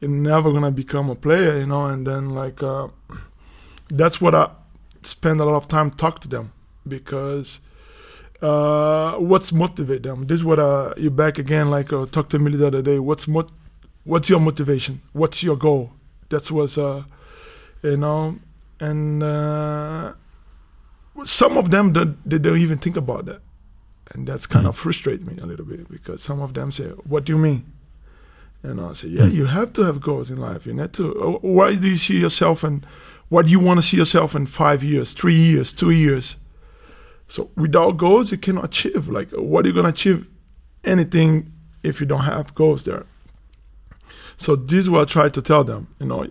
you're 0.00 0.10
never 0.10 0.52
gonna 0.52 0.70
become 0.70 1.10
a 1.10 1.14
player, 1.14 1.58
you 1.58 1.66
know. 1.66 1.86
And 1.86 2.06
then 2.06 2.30
like 2.30 2.62
uh, 2.62 2.88
that's 3.88 4.20
what 4.20 4.34
I 4.34 4.50
spend 5.02 5.40
a 5.40 5.44
lot 5.44 5.56
of 5.56 5.68
time 5.68 5.90
talk 5.90 6.20
to 6.20 6.28
them 6.28 6.52
because 6.86 7.60
uh, 8.42 9.16
what's 9.16 9.52
motivate 9.52 10.02
them? 10.02 10.26
This 10.26 10.40
is 10.40 10.44
what 10.44 10.58
uh, 10.58 10.94
you're 10.96 11.10
back 11.10 11.38
again. 11.38 11.70
Like 11.70 11.92
uh, 11.92 12.06
talked 12.06 12.30
to 12.30 12.38
me 12.38 12.56
the 12.56 12.66
other 12.66 12.82
day. 12.82 12.98
What's 12.98 13.26
mot- 13.26 13.50
What's 14.08 14.30
your 14.30 14.40
motivation? 14.40 15.02
What's 15.12 15.42
your 15.42 15.56
goal? 15.56 15.92
That's 16.30 16.50
what's 16.50 16.78
uh, 16.78 17.02
you 17.82 17.98
know, 17.98 18.38
and 18.80 19.22
uh, 19.22 20.14
some 21.24 21.58
of 21.58 21.70
them 21.70 21.92
don't, 21.92 22.16
they 22.28 22.38
don't 22.38 22.56
even 22.56 22.78
think 22.78 22.96
about 22.96 23.26
that, 23.26 23.42
and 24.12 24.26
that's 24.26 24.46
kind 24.46 24.64
mm. 24.64 24.70
of 24.70 24.76
frustrates 24.76 25.22
me 25.26 25.36
a 25.42 25.44
little 25.44 25.66
bit 25.66 25.90
because 25.90 26.22
some 26.22 26.40
of 26.40 26.54
them 26.54 26.72
say, 26.72 26.84
"What 26.84 27.26
do 27.26 27.34
you 27.34 27.38
mean?" 27.38 27.70
And 28.62 28.80
I 28.80 28.94
say, 28.94 29.08
"Yeah, 29.08 29.26
mm. 29.26 29.34
you 29.34 29.44
have 29.44 29.74
to 29.74 29.82
have 29.82 30.00
goals 30.00 30.30
in 30.30 30.38
life. 30.38 30.64
You 30.64 30.72
need 30.72 30.94
to. 30.94 31.14
Uh, 31.22 31.30
why 31.42 31.74
do 31.74 31.86
you 31.86 31.98
see 31.98 32.18
yourself 32.18 32.64
and 32.64 32.86
what 33.28 33.44
do 33.44 33.52
you 33.52 33.60
want 33.60 33.76
to 33.78 33.82
see 33.82 33.98
yourself 33.98 34.34
in 34.34 34.46
five 34.46 34.82
years, 34.82 35.12
three 35.12 35.34
years, 35.34 35.70
two 35.70 35.90
years?" 35.90 36.36
So 37.28 37.50
without 37.56 37.92
goals, 37.98 38.32
you 38.32 38.38
cannot 38.38 38.64
achieve. 38.64 39.08
Like, 39.08 39.30
what 39.30 39.64
are 39.64 39.68
you 39.68 39.74
gonna 39.74 39.90
achieve? 39.90 40.26
Anything 40.84 41.52
if 41.82 42.00
you 42.00 42.06
don't 42.06 42.24
have 42.24 42.54
goals 42.54 42.84
there. 42.84 43.04
So 44.36 44.54
this 44.56 44.80
is 44.80 44.90
what 44.90 45.02
I 45.02 45.04
try 45.04 45.28
to 45.28 45.42
tell 45.42 45.64
them. 45.64 45.88
You 45.98 46.06
know, 46.06 46.26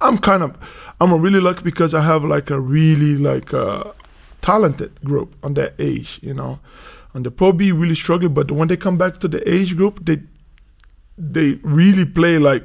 I'm 0.00 0.18
kind 0.18 0.42
of, 0.42 0.56
I'm 1.00 1.12
really 1.20 1.40
lucky 1.40 1.62
because 1.62 1.94
I 1.94 2.00
have 2.00 2.24
like 2.24 2.50
a 2.50 2.58
really 2.58 3.16
like 3.16 3.52
uh, 3.52 3.92
talented 4.40 5.02
group 5.04 5.34
on 5.42 5.54
that 5.54 5.74
age. 5.78 6.18
You 6.22 6.34
know, 6.34 6.60
and 7.14 7.24
the 7.24 7.30
Pro 7.30 7.52
B 7.52 7.70
really 7.70 7.94
struggling, 7.94 8.34
but 8.34 8.50
when 8.50 8.68
they 8.68 8.76
come 8.76 8.96
back 8.96 9.18
to 9.18 9.28
the 9.28 9.48
age 9.48 9.76
group, 9.76 10.04
they 10.04 10.22
they 11.18 11.60
really 11.62 12.06
play 12.06 12.38
like 12.38 12.64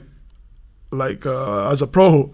like 0.92 1.26
uh, 1.26 1.70
as 1.70 1.82
a 1.82 1.88
pro. 1.88 2.34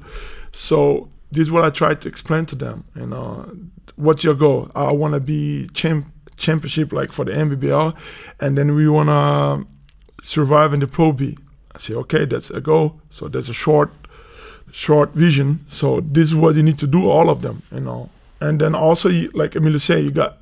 So 0.52 1.10
this 1.34 1.44
is 1.44 1.52
what 1.52 1.64
I 1.64 1.70
try 1.70 1.96
to 1.96 2.08
explain 2.08 2.46
to 2.48 2.56
them. 2.56 2.86
You 2.96 3.08
know, 3.08 3.52
what's 3.96 4.24
your 4.24 4.36
goal? 4.36 4.72
I 4.76 4.92
want 4.92 5.14
to 5.14 5.20
be 5.20 5.68
champ 5.74 6.08
championship 6.38 6.92
like 6.92 7.12
for 7.12 7.26
the 7.26 7.32
NBBL, 7.32 7.96
and 8.40 8.58
then 8.58 8.76
we 8.76 8.88
want 8.90 9.10
to 9.10 9.68
survive 10.24 10.74
in 10.74 10.80
the 10.80 10.88
Pro 10.88 11.12
B. 11.12 11.38
I 11.76 11.80
say, 11.80 11.94
okay, 11.96 12.26
that's 12.26 12.50
a 12.50 12.62
goal. 12.62 13.02
So 13.10 13.28
there's 13.28 13.50
a 13.50 13.54
short, 13.54 13.92
short 14.72 15.14
vision. 15.14 15.66
So 15.70 16.02
this 16.02 16.30
is 16.30 16.36
what 16.36 16.56
you 16.56 16.64
need 16.64 16.80
to 16.80 16.88
do, 16.88 17.10
all 17.10 17.30
of 17.30 17.42
them, 17.42 17.64
you 17.72 17.82
know. 17.82 18.10
And 18.40 18.60
then 18.60 18.76
also, 18.76 19.10
you, 19.10 19.32
like 19.34 19.56
Emilio 19.56 19.78
say, 19.78 20.02
you 20.02 20.12
got 20.12 20.38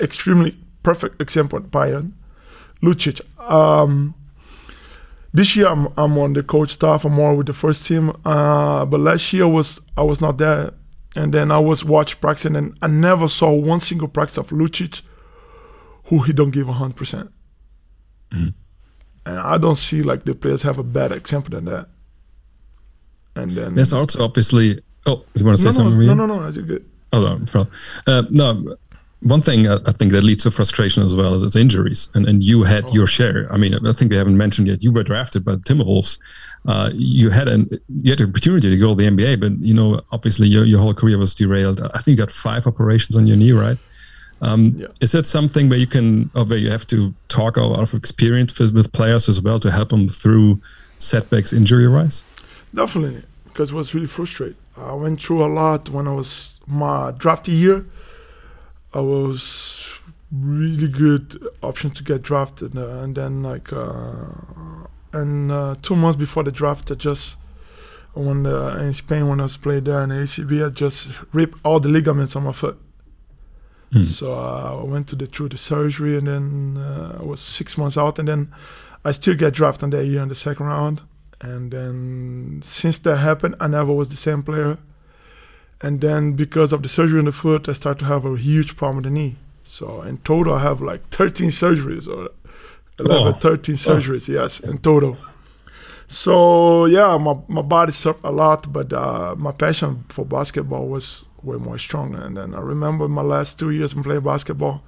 extremely 0.00 0.56
perfect 0.82 1.20
example 1.20 1.60
Bayern, 1.60 2.12
Lucic. 2.82 3.20
Um, 3.50 4.14
this 5.32 5.56
year 5.56 5.68
I'm, 5.68 5.88
I'm 5.96 6.16
on 6.18 6.32
the 6.32 6.42
coach 6.42 6.70
staff. 6.70 7.04
I'm 7.04 7.12
more 7.12 7.34
with 7.34 7.46
the 7.46 7.52
first 7.52 7.86
team. 7.86 8.12
Uh, 8.24 8.84
but 8.84 9.00
last 9.00 9.32
year 9.32 9.46
was 9.46 9.80
I 9.96 10.02
was 10.02 10.20
not 10.20 10.38
there, 10.38 10.72
and 11.16 11.32
then 11.32 11.50
I 11.50 11.58
was 11.58 11.84
watch 11.84 12.20
practice, 12.20 12.46
and 12.46 12.76
I 12.80 12.86
never 12.86 13.28
saw 13.28 13.52
one 13.52 13.80
single 13.80 14.08
practice 14.08 14.38
of 14.38 14.48
Lucic 14.50 15.02
who 16.04 16.22
he 16.22 16.32
don't 16.32 16.50
give 16.50 16.66
hundred 16.68 16.96
percent. 16.96 17.30
Mm-hmm. 18.30 18.48
And 19.26 19.38
I 19.38 19.58
don't 19.58 19.76
see 19.76 20.02
like 20.02 20.24
the 20.24 20.34
players 20.34 20.62
have 20.62 20.78
a 20.78 20.82
better 20.82 21.14
example 21.14 21.50
than 21.50 21.66
that. 21.66 21.88
And 23.36 23.50
then 23.50 23.74
there's 23.74 23.92
also 23.92 24.24
obviously. 24.24 24.80
Oh, 25.06 25.24
you 25.34 25.44
want 25.44 25.56
to 25.56 25.62
say 25.62 25.68
no, 25.68 25.70
something? 25.70 26.06
No, 26.06 26.14
no, 26.14 26.26
no, 26.26 26.36
no. 26.36 26.50
That's 26.50 26.58
good. 26.58 26.84
Oh, 27.12 27.20
no, 27.20 27.66
uh, 28.06 28.22
no 28.30 28.76
one 29.20 29.42
thing 29.42 29.66
I 29.66 29.92
think 29.92 30.12
that 30.12 30.22
leads 30.22 30.44
to 30.44 30.50
frustration 30.50 31.02
as 31.02 31.16
well 31.16 31.34
is 31.34 31.56
injuries, 31.56 32.08
and 32.14 32.26
and 32.26 32.42
you 32.42 32.62
had 32.62 32.84
oh. 32.84 32.92
your 32.92 33.06
share. 33.06 33.52
I 33.52 33.56
mean, 33.56 33.74
I 33.86 33.92
think 33.92 34.10
we 34.10 34.16
haven't 34.16 34.36
mentioned 34.36 34.68
yet. 34.68 34.82
You 34.82 34.92
were 34.92 35.02
drafted 35.02 35.44
by 35.44 35.52
the 35.52 35.62
Timberwolves. 35.62 36.18
Uh, 36.66 36.90
you 36.94 37.30
had 37.30 37.48
an 37.48 37.68
you 37.88 38.12
had 38.12 38.18
the 38.20 38.24
opportunity 38.24 38.70
to 38.70 38.76
go 38.76 38.90
to 38.90 38.94
the 38.94 39.08
NBA, 39.08 39.40
but 39.40 39.52
you 39.60 39.74
know, 39.74 40.00
obviously 40.12 40.46
your, 40.46 40.64
your 40.64 40.78
whole 40.78 40.94
career 40.94 41.18
was 41.18 41.34
derailed. 41.34 41.80
I 41.80 41.98
think 41.98 42.06
you 42.06 42.16
got 42.16 42.30
five 42.30 42.66
operations 42.66 43.16
on 43.16 43.26
your 43.26 43.36
knee, 43.36 43.52
right? 43.52 43.78
Um, 44.40 44.76
yeah. 44.76 44.86
Is 45.00 45.12
that 45.12 45.26
something 45.26 45.68
where 45.68 45.78
you 45.78 45.86
can, 45.88 46.30
or 46.36 46.44
where 46.44 46.58
you 46.58 46.70
have 46.70 46.86
to 46.88 47.12
talk 47.26 47.58
out 47.58 47.76
of 47.76 47.94
experience 47.94 48.56
with, 48.56 48.72
with 48.72 48.92
players 48.92 49.28
as 49.28 49.42
well 49.42 49.58
to 49.58 49.70
help 49.70 49.88
them 49.88 50.08
through 50.08 50.60
setbacks, 50.98 51.52
injury 51.52 51.88
wise? 51.88 52.22
Definitely, 52.72 53.22
because 53.46 53.72
it 53.72 53.74
was 53.74 53.94
really 53.94 54.06
frustrating. 54.06 54.56
I 54.76 54.92
went 54.92 55.20
through 55.20 55.44
a 55.44 55.50
lot 55.50 55.88
when 55.88 56.06
I 56.06 56.14
was 56.14 56.60
my 56.68 57.10
draft 57.10 57.48
year 57.48 57.84
I 58.92 59.00
was 59.00 59.94
really 60.32 60.88
good 60.88 61.42
option 61.62 61.90
to 61.90 62.02
get 62.02 62.22
drafted, 62.22 62.76
uh, 62.76 62.86
and 63.00 63.14
then 63.14 63.42
like 63.42 63.72
uh, 63.72 64.26
and 65.12 65.50
uh, 65.50 65.74
two 65.82 65.96
months 65.96 66.16
before 66.16 66.42
the 66.44 66.52
draft, 66.52 66.90
I 66.90 66.94
just 66.94 67.36
when 68.14 68.46
uh, 68.46 68.76
in 68.80 68.92
Spain 68.94 69.28
when 69.28 69.40
I 69.40 69.44
was 69.44 69.56
playing 69.56 69.84
there 69.84 70.02
in 70.02 70.10
the 70.10 70.16
ACB, 70.16 70.66
I 70.66 70.70
just 70.70 71.12
ripped 71.32 71.58
all 71.64 71.80
the 71.80 71.88
ligaments 71.88 72.36
on 72.36 72.44
my 72.44 72.52
foot. 72.52 72.78
Hmm. 73.92 74.02
So 74.02 74.34
I 74.34 74.82
went 74.82 75.08
to 75.08 75.16
the 75.16 75.26
through 75.26 75.50
the 75.50 75.58
surgery, 75.58 76.16
and 76.16 76.26
then 76.26 76.76
uh, 76.78 77.18
I 77.20 77.22
was 77.24 77.40
six 77.40 77.78
months 77.78 77.96
out, 77.96 78.18
and 78.18 78.28
then 78.28 78.52
I 79.04 79.12
still 79.12 79.34
get 79.34 79.54
drafted 79.54 79.90
that 79.92 80.06
year 80.06 80.22
in 80.22 80.28
the 80.28 80.34
second 80.34 80.66
round. 80.66 81.02
And 81.40 81.70
then 81.70 82.62
since 82.64 82.98
that 83.00 83.18
happened, 83.18 83.54
I 83.60 83.68
never 83.68 83.92
was 83.92 84.08
the 84.08 84.16
same 84.16 84.42
player. 84.42 84.78
And 85.80 86.00
then 86.00 86.32
because 86.32 86.72
of 86.72 86.82
the 86.82 86.88
surgery 86.88 87.20
in 87.20 87.26
the 87.26 87.32
foot, 87.32 87.68
I 87.68 87.72
start 87.72 87.98
to 88.00 88.04
have 88.04 88.24
a 88.24 88.36
huge 88.36 88.76
problem 88.76 88.96
with 88.96 89.04
the 89.04 89.10
knee. 89.10 89.36
So 89.64 90.02
in 90.02 90.18
total, 90.18 90.54
I 90.54 90.62
have 90.62 90.80
like 90.80 91.08
13 91.10 91.50
surgeries 91.50 92.08
or 92.08 92.30
11, 92.98 93.28
oh. 93.28 93.32
13 93.32 93.76
surgeries, 93.76 94.28
oh. 94.28 94.42
yes, 94.42 94.60
in 94.60 94.78
total. 94.78 95.16
So 96.08 96.86
yeah, 96.86 97.16
my, 97.18 97.36
my 97.48 97.62
body 97.62 97.92
suffered 97.92 98.26
a 98.26 98.32
lot, 98.32 98.72
but 98.72 98.92
uh, 98.92 99.34
my 99.36 99.52
passion 99.52 100.04
for 100.08 100.24
basketball 100.24 100.88
was 100.88 101.24
way 101.42 101.58
more 101.58 101.78
strong. 101.78 102.14
And 102.14 102.36
then 102.36 102.54
I 102.54 102.60
remember 102.60 103.06
my 103.08 103.22
last 103.22 103.58
two 103.58 103.70
years 103.70 103.92
in 103.92 104.02
playing 104.02 104.22
basketball, 104.22 104.82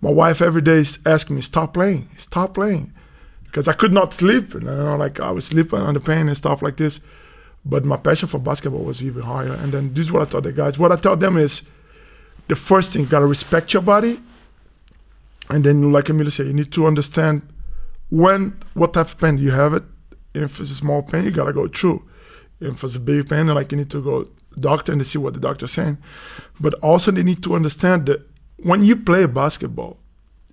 my 0.00 0.10
wife 0.10 0.40
every 0.40 0.62
day 0.62 0.76
is 0.76 0.98
asking 1.04 1.36
me, 1.36 1.42
stop 1.42 1.74
playing, 1.74 2.08
stop 2.16 2.54
playing. 2.54 2.92
Because 3.44 3.68
I 3.68 3.72
could 3.72 3.92
not 3.92 4.12
sleep, 4.12 4.54
And 4.54 4.64
you 4.64 4.70
know, 4.70 4.96
like 4.96 5.20
I 5.20 5.30
was 5.30 5.46
sleeping 5.46 5.80
on 5.80 5.94
the 5.94 6.00
pain 6.00 6.28
and 6.28 6.36
stuff 6.36 6.62
like 6.62 6.76
this. 6.76 7.00
But 7.68 7.84
my 7.84 7.96
passion 7.96 8.28
for 8.28 8.38
basketball 8.38 8.84
was 8.84 9.02
even 9.02 9.22
higher. 9.22 9.52
And 9.54 9.72
then 9.72 9.92
this 9.92 10.06
is 10.06 10.12
what 10.12 10.22
I 10.22 10.30
tell 10.30 10.40
the 10.40 10.52
guys. 10.52 10.78
What 10.78 10.92
I 10.92 10.96
tell 10.96 11.16
them 11.16 11.36
is 11.36 11.62
the 12.46 12.54
first 12.54 12.92
thing, 12.92 13.02
you 13.02 13.08
gotta 13.08 13.26
respect 13.26 13.72
your 13.72 13.82
body. 13.82 14.20
And 15.50 15.64
then, 15.64 15.90
like 15.90 16.08
Emilio 16.08 16.30
said, 16.30 16.46
you 16.46 16.52
need 16.52 16.72
to 16.72 16.86
understand 16.86 17.42
when, 18.08 18.56
what 18.74 18.94
type 18.94 19.06
of 19.06 19.18
pain 19.18 19.38
you 19.38 19.50
have 19.50 19.74
it. 19.74 19.82
If 20.32 20.60
it's 20.60 20.70
a 20.70 20.76
small 20.76 21.02
pain, 21.02 21.24
you 21.24 21.32
gotta 21.32 21.52
go 21.52 21.66
through. 21.66 22.08
If 22.60 22.84
it's 22.84 22.96
a 22.96 23.00
big 23.00 23.28
pain, 23.28 23.48
like 23.48 23.72
you 23.72 23.78
need 23.78 23.90
to 23.90 24.02
go 24.02 24.26
doctor 24.58 24.92
and 24.92 25.04
see 25.06 25.18
what 25.18 25.34
the 25.34 25.40
doctor's 25.40 25.72
saying. 25.72 25.98
But 26.60 26.74
also 26.74 27.10
they 27.10 27.24
need 27.24 27.42
to 27.42 27.56
understand 27.56 28.06
that 28.06 28.22
when 28.58 28.84
you 28.84 28.96
play 28.96 29.26
basketball, 29.26 29.98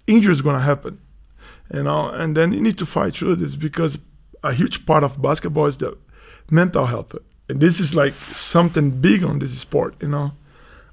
injury 0.07 0.32
is 0.32 0.41
gonna 0.41 0.61
happen. 0.61 0.99
You 1.72 1.84
know, 1.84 2.09
and 2.09 2.36
then 2.36 2.53
you 2.53 2.61
need 2.61 2.78
to 2.80 2.86
fight 2.86 3.16
through 3.16 3.36
this 3.36 3.55
because 3.55 3.99
a 4.43 4.51
huge 4.51 4.86
part 4.86 5.03
of 5.03 5.22
basketball 5.22 5.68
is 5.68 5.78
that 5.78 5.97
mental 6.53 6.85
health. 6.85 7.15
And 7.49 7.59
this 7.59 7.79
is 7.79 7.93
like 7.93 8.13
something 8.13 8.91
big 8.91 9.23
on 9.23 9.39
this 9.39 9.57
sport, 9.57 9.95
you 9.99 10.07
know. 10.07 10.31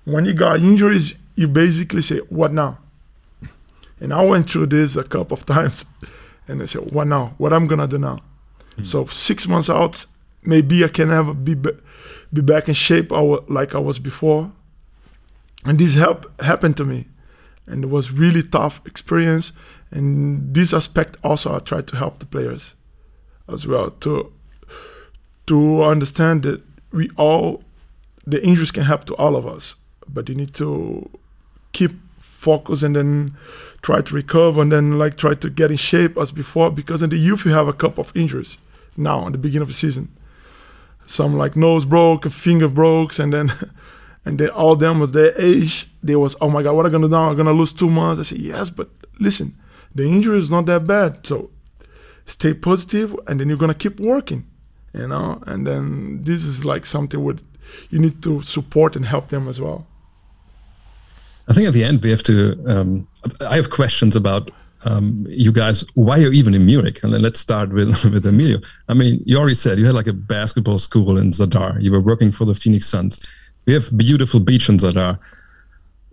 When 0.05 0.25
you 0.25 0.33
got 0.33 0.61
injuries, 0.61 1.17
you 1.37 1.47
basically 1.47 2.03
say, 2.03 2.19
What 2.29 2.53
now? 2.53 2.79
And 4.01 4.15
I 4.15 4.25
went 4.25 4.51
through 4.51 4.67
this 4.67 4.97
a 4.97 5.05
couple 5.05 5.37
of 5.37 5.47
times 5.57 5.85
and 6.49 6.63
I 6.63 6.67
said, 6.67 6.91
What 6.93 7.07
now? 7.07 7.35
What 7.39 7.53
I'm 7.53 7.67
gonna 7.67 7.87
do 7.87 7.99
now? 7.99 8.21
Mm. 8.77 8.87
So 8.87 9.05
six 9.07 9.47
months 9.47 9.71
out, 9.71 10.07
maybe 10.43 10.83
I 10.85 10.89
can 10.89 11.09
never 11.09 11.35
be 11.35 11.55
be 12.33 12.41
back 12.41 12.69
in 12.69 12.75
shape 12.75 13.11
like 13.11 13.75
I 13.75 13.79
was 13.79 13.99
before. 13.99 14.51
And 15.65 15.79
this 15.79 15.95
help 15.95 16.41
happened 16.41 16.77
to 16.79 16.85
me. 16.85 17.07
And 17.67 17.85
it 17.85 17.91
was 17.91 18.11
really 18.11 18.43
tough 18.43 18.81
experience. 18.87 19.53
And 19.91 20.55
this 20.55 20.73
aspect 20.73 21.17
also 21.23 21.55
I 21.55 21.59
tried 21.59 21.87
to 21.89 21.97
help 21.97 22.19
the 22.19 22.27
players 22.27 22.75
as 23.49 23.67
well 23.67 23.91
to 23.91 24.33
to 25.51 25.83
understand 25.83 26.45
that 26.45 26.63
we 26.93 27.11
all 27.17 27.65
the 28.25 28.41
injuries 28.47 28.71
can 28.71 28.85
happen 28.85 29.07
to 29.07 29.17
all 29.17 29.35
of 29.35 29.49
us, 29.49 29.75
but 30.07 30.29
you 30.29 30.37
need 30.37 30.55
to 30.55 31.11
keep 31.73 31.91
focus 32.19 32.85
and 32.85 32.95
then 32.95 33.37
try 33.83 34.01
to 34.01 34.15
recover 34.15 34.63
and 34.63 34.71
then 34.71 34.97
like 34.97 35.17
try 35.17 35.35
to 35.35 35.51
get 35.51 35.73
in 35.73 35.77
shape 35.77 36.17
as 36.17 36.31
before 36.31 36.71
because 36.71 37.03
in 37.03 37.11
the 37.11 37.17
youth 37.17 37.45
you 37.45 37.51
have 37.51 37.67
a 37.67 37.73
couple 37.73 38.01
of 38.01 38.17
injuries 38.17 38.59
now 38.97 39.27
in 39.27 39.33
the 39.33 39.39
beginning 39.39 39.63
of 39.63 39.69
the 39.69 39.75
season. 39.75 40.09
Some 41.05 41.37
like 41.37 41.57
nose 41.57 41.85
broke, 41.85 42.25
a 42.27 42.31
finger 42.31 42.69
broke, 42.69 43.19
and 43.19 43.33
then 43.33 43.51
and 44.25 44.39
then 44.39 44.51
all 44.51 44.77
them 44.77 45.01
was 45.01 45.11
their 45.11 45.33
age. 45.37 45.89
They 46.01 46.15
was 46.15 46.37
oh 46.41 46.49
my 46.49 46.63
god, 46.63 46.77
what 46.77 46.87
am 46.87 46.91
I 46.91 46.93
gonna 46.93 47.09
do? 47.09 47.17
I'm 47.17 47.37
gonna 47.37 47.53
lose 47.53 47.73
two 47.73 47.91
months. 47.91 48.21
I 48.21 48.23
said 48.23 48.39
yes, 48.39 48.71
but 48.71 48.89
listen, 49.19 49.57
the 49.97 50.05
injury 50.05 50.39
is 50.39 50.49
not 50.49 50.67
that 50.67 50.87
bad, 50.87 51.27
so 51.27 51.51
stay 52.27 52.55
positive, 52.55 53.17
and 53.27 53.41
then 53.41 53.49
you're 53.49 53.65
gonna 53.65 53.75
keep 53.75 53.99
working 53.99 54.47
you 54.93 55.07
know? 55.07 55.43
And 55.47 55.67
then 55.67 56.23
this 56.23 56.45
is 56.45 56.65
like 56.65 56.87
something 56.87 57.23
where 57.23 57.37
you 57.91 57.99
need 57.99 58.23
to 58.23 58.43
support 58.43 58.97
and 58.97 59.05
help 59.05 59.29
them 59.29 59.49
as 59.49 59.61
well. 59.61 59.87
I 61.49 61.53
think 61.53 61.67
at 61.67 61.75
the 61.75 61.85
end 61.85 62.03
we 62.03 62.11
have 62.11 62.23
to 62.25 62.63
um, 62.67 63.09
i 63.49 63.57
have 63.57 63.71
questions 63.71 64.15
about 64.15 64.51
um, 64.85 65.27
you 65.29 65.53
guys 65.53 65.85
why 65.95 66.17
you're 66.17 66.33
even 66.33 66.55
in 66.55 66.65
munich? 66.65 67.03
And 67.03 67.13
then 67.13 67.21
let's 67.21 67.39
start 67.39 67.71
with 67.71 68.05
with 68.13 68.25
emilio. 68.27 68.61
I 68.89 68.95
mean 68.95 69.23
you 69.27 69.37
already 69.37 69.55
said 69.55 69.79
you 69.79 69.87
had 69.87 69.95
like 69.95 70.07
a 70.07 70.13
basketball 70.13 70.79
school 70.79 71.19
in 71.19 71.33
zadar. 71.33 71.81
You 71.83 71.93
were 71.93 72.01
working 72.01 72.33
for 72.33 72.45
the 72.45 72.55
phoenix 72.55 72.87
suns. 72.87 73.21
We 73.67 73.75
have 73.75 73.97
beautiful 73.97 74.41
beach 74.41 74.69
in 74.69 74.79
zadar. 74.79 75.19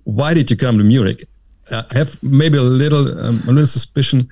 Why 0.03 0.34
did 0.34 0.49
you 0.51 0.57
come 0.57 0.78
to 0.78 0.84
munich? 0.84 1.28
Uh, 1.71 1.84
i 1.91 1.97
have 1.97 2.21
maybe 2.23 2.57
a 2.57 2.61
little 2.61 3.05
um, 3.25 3.41
a 3.45 3.51
little 3.51 3.65
suspicion. 3.65 4.28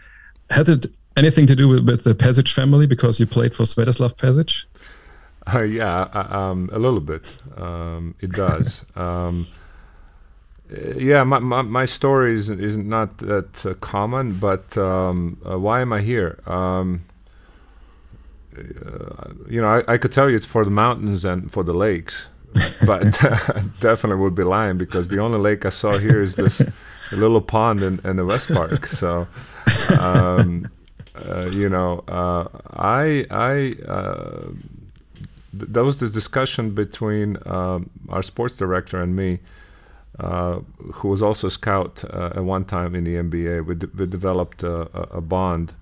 Has 0.49 0.69
it 0.69 0.87
anything 1.17 1.47
to 1.47 1.55
do 1.55 1.67
with, 1.67 1.87
with 1.87 2.03
the 2.03 2.13
Pešić 2.13 2.53
family 2.53 2.87
because 2.87 3.19
you 3.19 3.25
played 3.25 3.55
for 3.55 3.63
Svetislav 3.63 4.15
Pešić? 4.15 4.65
Uh, 5.53 5.61
yeah, 5.61 6.07
uh, 6.13 6.37
um, 6.37 6.69
a 6.73 6.79
little 6.79 6.99
bit. 6.99 7.41
Um, 7.55 8.15
it 8.19 8.31
does. 8.31 8.83
um, 8.95 9.47
yeah, 10.97 11.23
my, 11.23 11.39
my, 11.39 11.61
my, 11.61 11.85
story 11.85 12.33
is, 12.33 12.49
is 12.49 12.75
not 12.75 13.19
that 13.19 13.65
uh, 13.65 13.75
common, 13.75 14.33
but 14.33 14.75
um, 14.77 15.39
uh, 15.47 15.59
why 15.59 15.81
am 15.81 15.93
I 15.93 16.01
here? 16.01 16.39
Um, 16.47 17.01
uh, 18.57 19.29
you 19.47 19.61
know, 19.61 19.67
I, 19.67 19.93
I, 19.93 19.97
could 19.97 20.11
tell 20.11 20.29
you 20.29 20.35
it's 20.35 20.45
for 20.45 20.65
the 20.65 20.71
mountains 20.71 21.23
and 21.23 21.51
for 21.51 21.63
the 21.63 21.73
lakes, 21.73 22.29
but 22.85 23.03
definitely 23.79 24.21
would 24.23 24.33
be 24.33 24.43
lying 24.43 24.77
because 24.77 25.09
the 25.09 25.19
only 25.19 25.37
lake 25.37 25.65
I 25.65 25.69
saw 25.69 25.95
here 25.99 26.19
is 26.19 26.35
this 26.35 26.61
little 27.11 27.41
pond 27.41 27.83
in, 27.83 27.99
in 28.03 28.15
the 28.15 28.25
West 28.25 28.51
Park. 28.51 28.87
So, 28.87 29.27
um, 29.99 30.65
uh, 31.17 31.49
you 31.51 31.69
know, 31.69 32.03
uh, 32.07 32.47
I 32.73 33.25
I 33.29 33.75
uh, 33.87 34.47
th- 35.51 35.71
there 35.71 35.83
was 35.83 35.97
this 35.97 36.11
discussion 36.11 36.71
between 36.71 37.37
um, 37.45 37.89
our 38.09 38.21
sports 38.23 38.57
director 38.57 39.01
and 39.01 39.15
me, 39.15 39.39
uh, 40.19 40.59
who 40.93 41.07
was 41.09 41.21
also 41.21 41.47
a 41.47 41.51
scout 41.51 42.03
uh, 42.09 42.33
at 42.35 42.43
one 42.43 42.65
time 42.65 42.95
in 42.95 43.03
the 43.03 43.15
NBA. 43.15 43.65
We, 43.65 43.75
de- 43.75 43.89
we 43.95 44.05
developed 44.05 44.63
a, 44.63 44.81
a 45.15 45.21
bond 45.21 45.73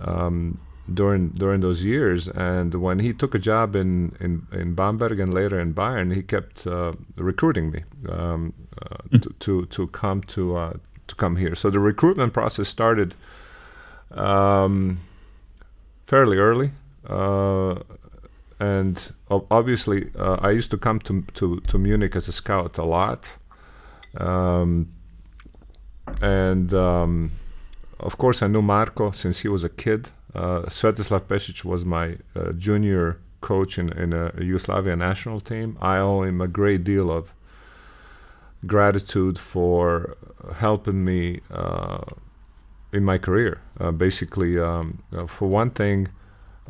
um, 0.00 0.60
during 0.92 1.30
during 1.30 1.60
those 1.60 1.84
years, 1.84 2.28
and 2.28 2.74
when 2.74 2.98
he 2.98 3.12
took 3.12 3.34
a 3.34 3.38
job 3.38 3.74
in 3.74 4.16
in, 4.20 4.46
in 4.52 4.74
Bamberg 4.74 5.18
and 5.18 5.32
later 5.32 5.58
in 5.58 5.74
Bayern, 5.74 6.14
he 6.14 6.22
kept 6.22 6.66
uh, 6.66 6.92
recruiting 7.16 7.70
me 7.70 7.84
um, 8.08 8.52
mm. 9.10 9.22
to, 9.22 9.34
to 9.40 9.66
to 9.66 9.86
come 9.88 10.22
to 10.24 10.78
to 11.06 11.14
come 11.14 11.36
here. 11.36 11.54
So 11.54 11.70
the 11.70 11.80
recruitment 11.80 12.34
process 12.34 12.68
started 12.68 13.14
um, 14.10 14.98
fairly 16.06 16.38
early. 16.38 16.70
Uh, 17.06 17.76
and 18.60 19.12
obviously, 19.30 20.10
uh, 20.18 20.38
I 20.40 20.50
used 20.50 20.70
to 20.72 20.76
come 20.76 20.98
to, 21.00 21.22
to, 21.34 21.60
to 21.60 21.78
Munich 21.78 22.16
as 22.16 22.28
a 22.28 22.32
scout 22.32 22.76
a 22.78 22.84
lot. 22.84 23.36
Um, 24.16 24.88
and 26.20 26.72
um, 26.74 27.30
of 28.00 28.18
course, 28.18 28.42
I 28.42 28.48
knew 28.48 28.62
Marko 28.62 29.10
since 29.12 29.40
he 29.40 29.48
was 29.48 29.64
a 29.64 29.68
kid. 29.68 30.08
Uh, 30.34 30.62
Svetislav 30.62 31.22
Pešić 31.22 31.64
was 31.64 31.84
my 31.84 32.16
uh, 32.34 32.52
junior 32.52 33.18
coach 33.40 33.78
in, 33.78 33.92
in 33.92 34.12
a 34.12 34.32
Yugoslavia 34.38 34.96
national 34.96 35.40
team. 35.40 35.78
I 35.80 35.98
owe 35.98 36.22
him 36.22 36.40
a 36.40 36.48
great 36.48 36.84
deal 36.84 37.10
of 37.10 37.32
gratitude 38.66 39.38
for 39.38 40.16
helping 40.56 41.04
me 41.04 41.40
uh, 41.50 42.00
in 42.92 43.04
my 43.04 43.18
career. 43.18 43.60
Uh, 43.80 43.92
basically, 43.92 44.58
um, 44.58 45.02
uh, 45.16 45.26
for 45.26 45.46
one 45.48 45.70
thing, 45.70 46.08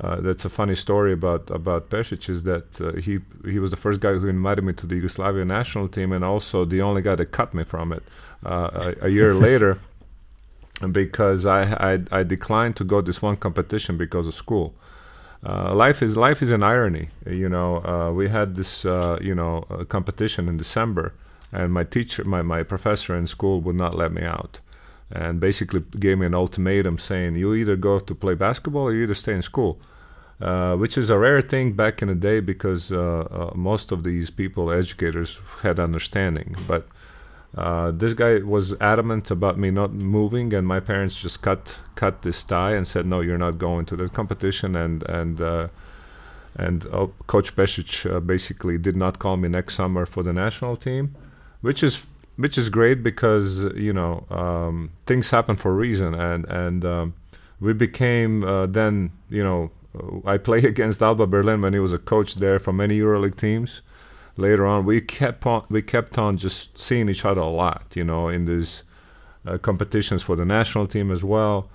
uh, 0.01 0.21
that's 0.21 0.45
a 0.45 0.51
funny 0.51 0.75
story 0.75 1.13
about 1.13 1.51
about 1.51 1.91
Pešić 1.91 2.29
is 2.29 2.45
that 2.45 2.81
uh, 2.81 2.93
he 3.01 3.19
he 3.45 3.59
was 3.59 3.71
the 3.71 3.77
first 3.77 4.01
guy 4.01 4.13
who 4.13 4.29
invited 4.29 4.63
me 4.63 4.73
to 4.75 4.87
the 4.87 4.95
Yugoslavia 4.95 5.45
national 5.45 5.89
team, 5.89 6.13
and 6.13 6.25
also 6.25 6.65
the 6.65 6.83
only 6.83 7.03
guy 7.03 7.15
that 7.17 7.27
cut 7.27 7.55
me 7.55 7.65
from 7.65 7.93
it 7.93 8.03
uh, 8.45 8.95
a, 9.01 9.07
a, 9.07 9.09
year 9.09 9.35
later, 9.49 9.79
because 10.93 11.47
I, 11.47 11.63
I, 11.93 12.21
I 12.21 12.23
declined 12.23 12.77
to 12.77 12.85
go 12.85 13.01
this 13.01 13.21
one 13.21 13.37
competition 13.37 13.97
because 13.97 14.27
of 14.27 14.35
school. 14.35 14.75
Uh, 15.45 15.75
life 15.75 16.03
is 16.03 16.17
life 16.17 16.43
is 16.43 16.53
an 16.53 16.63
irony, 16.63 17.09
you 17.27 17.49
know. 17.49 18.13
we 18.15 18.29
had 18.29 18.55
this 18.55 18.85
you 18.85 19.35
know 19.35 19.63
competition 19.89 20.49
in 20.49 20.59
December, 20.59 21.15
and 21.53 21.73
my 21.73 21.85
teacher, 21.85 22.23
my 22.25 22.43
my 22.43 22.63
professor 22.63 23.17
in 23.17 23.27
school 23.27 23.61
would 23.63 23.77
not 23.77 23.97
let 23.97 24.13
me 24.13 24.23
out 24.23 24.61
and 25.11 25.41
basically 25.41 25.83
gave 25.99 26.19
me 26.19 26.27
an 26.27 26.35
ultimatum 26.35 26.99
saying 26.99 27.37
you 27.37 27.55
either 27.55 27.77
go 27.77 27.99
to 27.99 28.15
play 28.15 28.35
basketball 28.35 28.83
or 28.83 28.95
you 28.95 29.05
either 29.05 29.15
stay 29.15 29.35
in 29.35 29.43
school. 29.43 29.81
Uh, 30.41 30.77
which 30.77 30.97
is 30.97 31.11
a 31.11 31.19
rare 31.19 31.43
thing 31.43 31.73
back 31.73 32.01
in 32.01 32.07
the 32.07 32.15
day 32.15 32.39
because 32.39 32.93
uh, 32.93 32.97
uh, 33.23 33.51
most 33.57 33.91
of 33.91 34.05
these 34.05 34.31
people, 34.31 34.71
educators, 34.71 35.37
had 35.63 35.81
understanding. 35.81 36.55
But 36.69 36.87
uh, 37.57 37.91
this 37.91 38.15
guy 38.15 38.39
was 38.39 38.73
adamant 38.81 39.33
about 39.33 39.59
me 39.59 39.73
not 39.73 39.93
moving, 39.93 40.55
and 40.55 40.65
my 40.65 40.79
parents 40.79 41.21
just 41.21 41.43
cut 41.43 41.81
cut 41.97 42.23
this 42.23 42.45
tie 42.45 42.75
and 42.75 42.87
said, 42.87 43.05
"No, 43.05 43.21
you're 43.21 43.37
not 43.37 43.59
going 43.59 43.85
to 43.87 43.97
the 43.97 44.09
competition." 44.09 44.77
And 44.77 45.03
and 45.09 45.41
uh, 45.41 45.69
and 46.55 46.87
uh, 46.93 47.09
Coach 47.27 47.57
Pešić 47.57 48.25
basically 48.25 48.79
did 48.79 48.95
not 48.95 49.19
call 49.19 49.37
me 49.37 49.49
next 49.49 49.75
summer 49.75 50.07
for 50.07 50.23
the 50.23 50.33
national 50.33 50.77
team, 50.77 51.17
which 51.63 51.83
is 51.83 52.07
which 52.39 52.57
is 52.57 52.68
great 52.68 53.03
because 53.03 53.64
you 53.74 53.93
know 53.93 54.24
um, 54.30 54.91
things 55.07 55.30
happen 55.30 55.57
for 55.57 55.72
a 55.72 55.74
reason, 55.74 56.14
and 56.14 56.45
and 56.47 56.84
um, 56.84 57.14
we 57.61 57.72
became 57.72 58.45
uh, 58.45 58.66
then 58.66 59.11
you 59.28 59.43
know 59.43 59.70
I 60.24 60.39
played 60.39 60.64
against 60.72 61.03
Alba 61.03 61.26
Berlin 61.26 61.61
when 61.61 61.74
he 61.74 61.80
was 61.80 61.93
a 61.93 61.99
coach 61.99 62.36
there 62.36 62.59
for 62.59 62.72
many 62.72 62.99
EuroLeague 63.01 63.36
teams. 63.36 63.82
Later 64.36 64.66
on, 64.66 64.84
we 64.84 65.01
kept 65.01 65.45
on 65.47 65.64
we 65.68 65.82
kept 65.82 66.16
on 66.16 66.36
just 66.36 66.78
seeing 66.78 67.09
each 67.09 67.24
other 67.24 67.41
a 67.41 67.49
lot, 67.49 67.84
you 67.95 68.05
know, 68.05 68.28
in 68.28 68.45
these 68.45 68.84
uh, 69.45 69.59
competitions 69.59 70.22
for 70.22 70.36
the 70.36 70.45
national 70.45 70.86
team 70.86 71.11
as 71.11 71.24
well. 71.24 71.68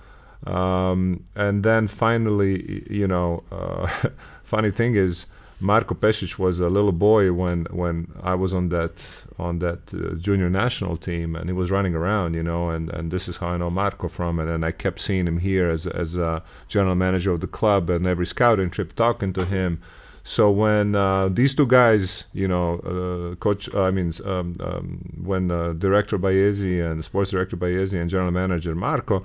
Um, 0.46 1.24
and 1.34 1.62
then 1.62 1.86
finally, 1.88 2.84
you 2.90 3.06
know, 3.06 3.42
uh, 3.52 3.86
funny 4.42 4.70
thing 4.70 4.94
is 4.94 5.26
Marko 5.64 5.94
Pešić 5.94 6.38
was 6.38 6.60
a 6.60 6.68
little 6.68 6.92
boy 6.92 7.32
when 7.32 7.66
when 7.70 8.12
I 8.22 8.34
was 8.34 8.52
on 8.52 8.68
that 8.68 9.24
on 9.38 9.58
that 9.60 9.94
uh, 9.94 10.14
junior 10.16 10.50
national 10.50 10.96
team, 10.98 11.34
and 11.34 11.48
he 11.48 11.54
was 11.54 11.70
running 11.70 11.94
around, 11.94 12.34
you 12.34 12.42
know, 12.42 12.68
and, 12.68 12.90
and 12.90 13.10
this 13.10 13.28
is 13.28 13.38
how 13.38 13.48
I 13.48 13.56
know 13.56 13.70
Marko 13.70 14.08
from, 14.08 14.38
it, 14.40 14.48
and 14.48 14.64
I 14.64 14.72
kept 14.72 15.00
seeing 15.00 15.26
him 15.26 15.38
here 15.38 15.70
as 15.70 15.86
as 15.86 16.16
a 16.16 16.42
general 16.68 16.94
manager 16.94 17.32
of 17.32 17.40
the 17.40 17.46
club, 17.46 17.88
and 17.88 18.06
every 18.06 18.26
scouting 18.26 18.70
trip 18.70 18.94
talking 18.94 19.32
to 19.32 19.44
him. 19.46 19.80
So 20.22 20.50
when 20.50 20.94
uh, 20.94 21.28
these 21.28 21.54
two 21.54 21.66
guys, 21.66 22.24
you 22.32 22.48
know, 22.48 22.78
uh, 22.80 23.34
coach, 23.36 23.74
I 23.74 23.90
mean, 23.90 24.10
um, 24.24 24.54
um, 24.60 24.86
when 25.22 25.50
uh, 25.50 25.74
director 25.74 26.18
Baiesi 26.18 26.80
and 26.80 27.04
sports 27.04 27.30
director 27.30 27.58
Baiesi 27.58 28.00
and 28.00 28.08
general 28.08 28.30
manager 28.30 28.74
Marko, 28.74 29.22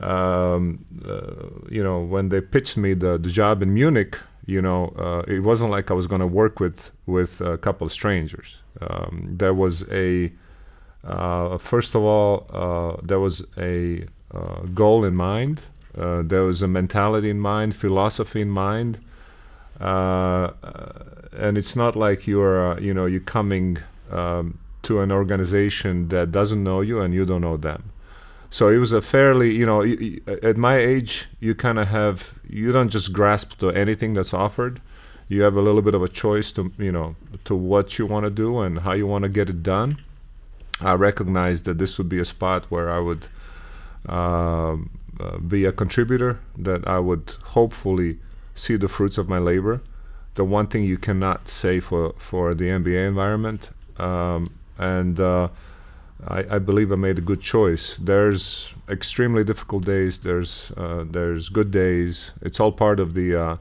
um, 0.00 0.84
uh, 1.08 1.48
you 1.68 1.82
know, 1.82 2.00
when 2.00 2.28
they 2.28 2.40
pitched 2.40 2.76
me 2.76 2.94
the, 2.94 3.18
the 3.18 3.30
job 3.30 3.62
in 3.62 3.74
Munich, 3.74 4.18
you 4.44 4.60
know, 4.60 4.92
uh, 4.98 5.22
it 5.32 5.40
wasn't 5.40 5.70
like 5.70 5.90
I 5.90 5.94
was 5.94 6.06
going 6.06 6.20
to 6.20 6.26
work 6.26 6.60
with 6.60 6.90
with 7.06 7.40
a 7.40 7.58
couple 7.58 7.86
of 7.86 7.92
strangers. 7.92 8.62
Um, 8.80 9.34
there 9.38 9.54
was 9.54 9.88
a 9.90 10.32
uh, 11.04 11.58
first 11.58 11.94
of 11.94 12.02
all, 12.02 12.46
uh, 12.50 13.00
there 13.02 13.18
was 13.20 13.46
a 13.56 14.06
uh, 14.32 14.60
goal 14.74 15.04
in 15.04 15.14
mind. 15.14 15.62
Uh, 15.96 16.22
there 16.22 16.42
was 16.42 16.62
a 16.62 16.68
mentality 16.68 17.28
in 17.28 17.40
mind, 17.40 17.74
philosophy 17.74 18.40
in 18.40 18.50
mind, 18.50 18.98
uh, 19.80 20.50
and 21.32 21.58
it's 21.58 21.76
not 21.76 21.96
like 21.96 22.26
you're 22.26 22.78
you 22.80 22.94
know 22.94 23.04
you're 23.04 23.20
coming 23.20 23.78
um, 24.10 24.58
to 24.82 25.00
an 25.00 25.12
organization 25.12 26.08
that 26.08 26.32
doesn't 26.32 26.62
know 26.62 26.80
you 26.80 27.00
and 27.00 27.12
you 27.12 27.24
don't 27.24 27.42
know 27.42 27.56
them. 27.56 27.92
So 28.52 28.68
it 28.68 28.76
was 28.76 28.92
a 28.92 29.00
fairly, 29.00 29.50
you 29.54 29.64
know, 29.64 29.82
at 30.42 30.58
my 30.58 30.76
age, 30.76 31.26
you 31.40 31.54
kind 31.54 31.78
of 31.78 31.88
have, 31.88 32.34
you 32.46 32.70
don't 32.70 32.90
just 32.90 33.10
grasp 33.10 33.58
to 33.60 33.70
anything 33.70 34.12
that's 34.12 34.34
offered. 34.34 34.78
You 35.26 35.40
have 35.40 35.56
a 35.56 35.62
little 35.62 35.80
bit 35.80 35.94
of 35.94 36.02
a 36.02 36.08
choice 36.08 36.52
to, 36.52 36.70
you 36.76 36.92
know, 36.92 37.16
to 37.46 37.54
what 37.54 37.98
you 37.98 38.04
want 38.04 38.24
to 38.24 38.30
do 38.30 38.60
and 38.60 38.80
how 38.80 38.92
you 38.92 39.06
want 39.06 39.22
to 39.22 39.30
get 39.30 39.48
it 39.48 39.62
done. 39.62 39.96
I 40.82 40.92
recognized 40.92 41.64
that 41.64 41.78
this 41.78 41.96
would 41.96 42.10
be 42.10 42.18
a 42.18 42.26
spot 42.26 42.66
where 42.70 42.90
I 42.90 42.98
would 42.98 43.26
uh, 44.06 44.76
uh, 45.18 45.38
be 45.38 45.64
a 45.64 45.72
contributor, 45.72 46.38
that 46.58 46.86
I 46.86 46.98
would 46.98 47.32
hopefully 47.56 48.18
see 48.54 48.76
the 48.76 48.86
fruits 48.86 49.16
of 49.16 49.30
my 49.30 49.38
labor. 49.38 49.80
The 50.34 50.44
one 50.44 50.66
thing 50.66 50.84
you 50.84 50.98
cannot 50.98 51.48
say 51.48 51.80
for, 51.80 52.12
for 52.18 52.52
the 52.52 52.66
NBA 52.66 53.08
environment. 53.08 53.70
Um, 53.96 54.44
and, 54.76 55.18
uh, 55.18 55.48
I, 56.26 56.56
I, 56.56 56.58
believe 56.58 56.92
I 56.92 56.96
made 56.96 57.18
a 57.18 57.22
good 57.22 57.40
choice. 57.40 57.96
There's 57.96 58.74
extremely 58.88 59.42
difficult 59.44 59.84
days. 59.84 60.20
There's 60.20 60.72
uh, 60.76 61.04
there's 61.08 61.48
good 61.48 61.70
days. 61.70 62.32
It's 62.40 62.60
all 62.60 62.72
part 62.72 63.00
of 63.00 63.14
the 63.14 63.34
uh, 63.40 63.56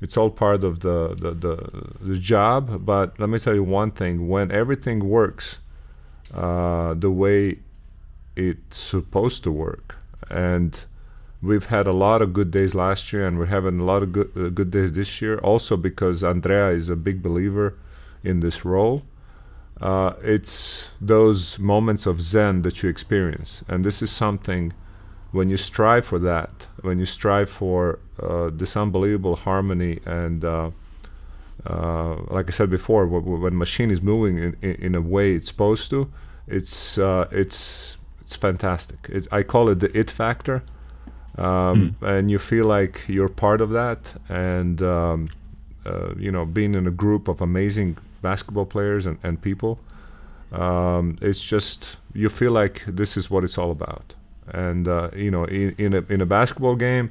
it's 0.00 0.16
all 0.16 0.30
part 0.30 0.64
of 0.64 0.80
the, 0.80 1.14
the, 1.14 1.30
the 1.30 1.86
the 2.00 2.18
job. 2.18 2.84
But 2.84 3.18
let 3.20 3.28
me 3.28 3.38
tell 3.38 3.54
you 3.54 3.62
one 3.62 3.92
thing: 3.92 4.28
when 4.28 4.50
everything 4.50 5.08
works 5.08 5.58
uh, 6.34 6.94
the 6.94 7.10
way 7.10 7.58
it's 8.34 8.78
supposed 8.78 9.44
to 9.44 9.52
work, 9.52 9.96
and 10.28 10.84
we've 11.40 11.66
had 11.66 11.86
a 11.86 11.92
lot 11.92 12.20
of 12.20 12.32
good 12.32 12.50
days 12.50 12.74
last 12.74 13.12
year, 13.12 13.26
and 13.26 13.38
we're 13.38 13.46
having 13.46 13.78
a 13.78 13.84
lot 13.84 14.02
of 14.02 14.12
good 14.12 14.32
uh, 14.36 14.48
good 14.48 14.72
days 14.72 14.92
this 14.94 15.22
year. 15.22 15.38
Also 15.38 15.76
because 15.76 16.24
Andrea 16.24 16.70
is 16.70 16.88
a 16.88 16.96
big 16.96 17.22
believer 17.22 17.78
in 18.24 18.40
this 18.40 18.64
role 18.64 19.02
uh, 19.82 20.14
it's 20.22 20.88
those 21.00 21.58
moments 21.58 22.06
of 22.06 22.22
zen 22.22 22.62
that 22.62 22.82
you 22.82 22.88
experience 22.88 23.64
and 23.68 23.84
this 23.84 24.02
is 24.02 24.10
something 24.10 24.72
when 25.32 25.48
you 25.48 25.56
strive 25.56 26.04
for 26.04 26.18
that 26.18 26.66
when 26.82 26.98
you 26.98 27.06
strive 27.06 27.50
for 27.50 27.98
uh, 28.22 28.50
this 28.52 28.76
unbelievable 28.76 29.36
harmony 29.36 29.98
and 30.04 30.44
uh, 30.44 30.70
uh 31.66 32.16
like 32.28 32.48
I 32.48 32.50
said 32.50 32.70
before, 32.70 33.06
w- 33.06 33.40
when 33.40 33.56
machine 33.56 33.90
is 33.90 34.02
moving 34.02 34.38
in, 34.38 34.56
in, 34.62 34.74
in, 34.86 34.94
a 34.94 35.00
way 35.00 35.34
it's 35.34 35.48
supposed 35.48 35.90
to, 35.90 36.10
it's 36.46 36.98
uh, 36.98 37.28
it's 37.30 37.96
it's 38.22 38.36
fantastic. 38.36 38.98
It, 39.08 39.28
I 39.30 39.42
call 39.42 39.68
it 39.68 39.80
the 39.80 39.96
it 39.96 40.10
factor, 40.10 40.62
um, 41.36 41.96
mm. 42.00 42.02
and 42.02 42.30
you 42.30 42.38
feel 42.38 42.64
like 42.64 43.02
you're 43.06 43.28
part 43.28 43.60
of 43.60 43.70
that. 43.70 44.14
And 44.28 44.82
um, 44.82 45.28
uh, 45.86 46.14
you 46.16 46.30
know, 46.30 46.44
being 46.44 46.74
in 46.74 46.86
a 46.86 46.90
group 46.90 47.28
of 47.28 47.40
amazing 47.40 47.96
basketball 48.22 48.66
players 48.66 49.06
and, 49.06 49.18
and 49.22 49.40
people. 49.42 49.80
Um, 50.52 51.18
it's 51.22 51.42
just 51.42 51.96
you 52.14 52.28
feel 52.28 52.52
like 52.52 52.84
this 52.86 53.16
is 53.16 53.30
what 53.30 53.44
it's 53.44 53.58
all 53.58 53.70
about. 53.70 54.14
And 54.48 54.88
uh, 54.88 55.10
you 55.16 55.30
know, 55.30 55.44
in, 55.44 55.74
in 55.78 55.94
a 55.94 56.04
in 56.08 56.20
a 56.20 56.26
basketball 56.26 56.76
game, 56.76 57.10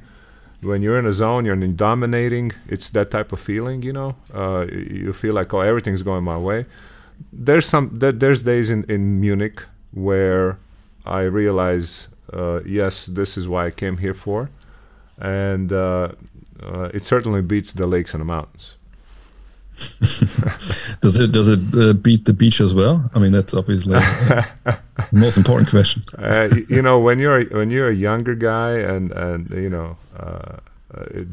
when 0.62 0.82
you're 0.82 0.98
in 0.98 1.06
a 1.06 1.12
zone, 1.12 1.44
you're 1.44 1.56
dominating. 1.56 2.52
It's 2.68 2.90
that 2.90 3.10
type 3.10 3.32
of 3.32 3.40
feeling, 3.40 3.82
you 3.82 3.92
know. 3.92 4.14
Uh, 4.32 4.66
you 4.70 5.12
feel 5.12 5.34
like 5.34 5.52
oh, 5.54 5.60
everything's 5.60 6.02
going 6.02 6.24
my 6.24 6.38
way. 6.38 6.66
There's 7.32 7.66
some 7.66 7.90
there's 7.98 8.42
days 8.44 8.70
in 8.70 8.84
in 8.84 9.20
Munich 9.20 9.62
where 9.92 10.58
I 11.04 11.22
realize 11.22 12.08
uh, 12.32 12.60
yes, 12.64 13.06
this 13.06 13.36
is 13.36 13.48
why 13.48 13.66
I 13.66 13.70
came 13.70 13.98
here 13.98 14.14
for. 14.14 14.50
and 15.20 15.72
uh, 15.72 16.08
uh, 16.62 16.90
it 16.94 17.04
certainly 17.04 17.42
beats 17.42 17.72
the 17.72 17.86
lakes 17.86 18.14
and 18.14 18.20
the 18.20 18.24
mountains. 18.24 18.76
does 21.02 21.18
it 21.20 21.32
does 21.32 21.48
it 21.48 21.60
uh, 21.74 21.92
beat 21.92 22.24
the 22.24 22.32
beach 22.32 22.60
as 22.60 22.74
well? 22.74 23.10
I 23.14 23.18
mean, 23.18 23.32
that's 23.32 23.54
obviously 23.54 23.92
the 23.94 24.78
most 25.12 25.36
important 25.36 25.68
question. 25.68 26.02
Uh, 26.16 26.48
you 26.68 26.82
know, 26.82 26.98
when 26.98 27.18
you're 27.18 27.44
when 27.46 27.70
you're 27.70 27.88
a 27.88 27.94
younger 27.94 28.34
guy 28.34 28.72
and 28.78 29.12
and 29.12 29.50
you 29.50 29.70
know. 29.70 29.96
Uh, 30.16 30.56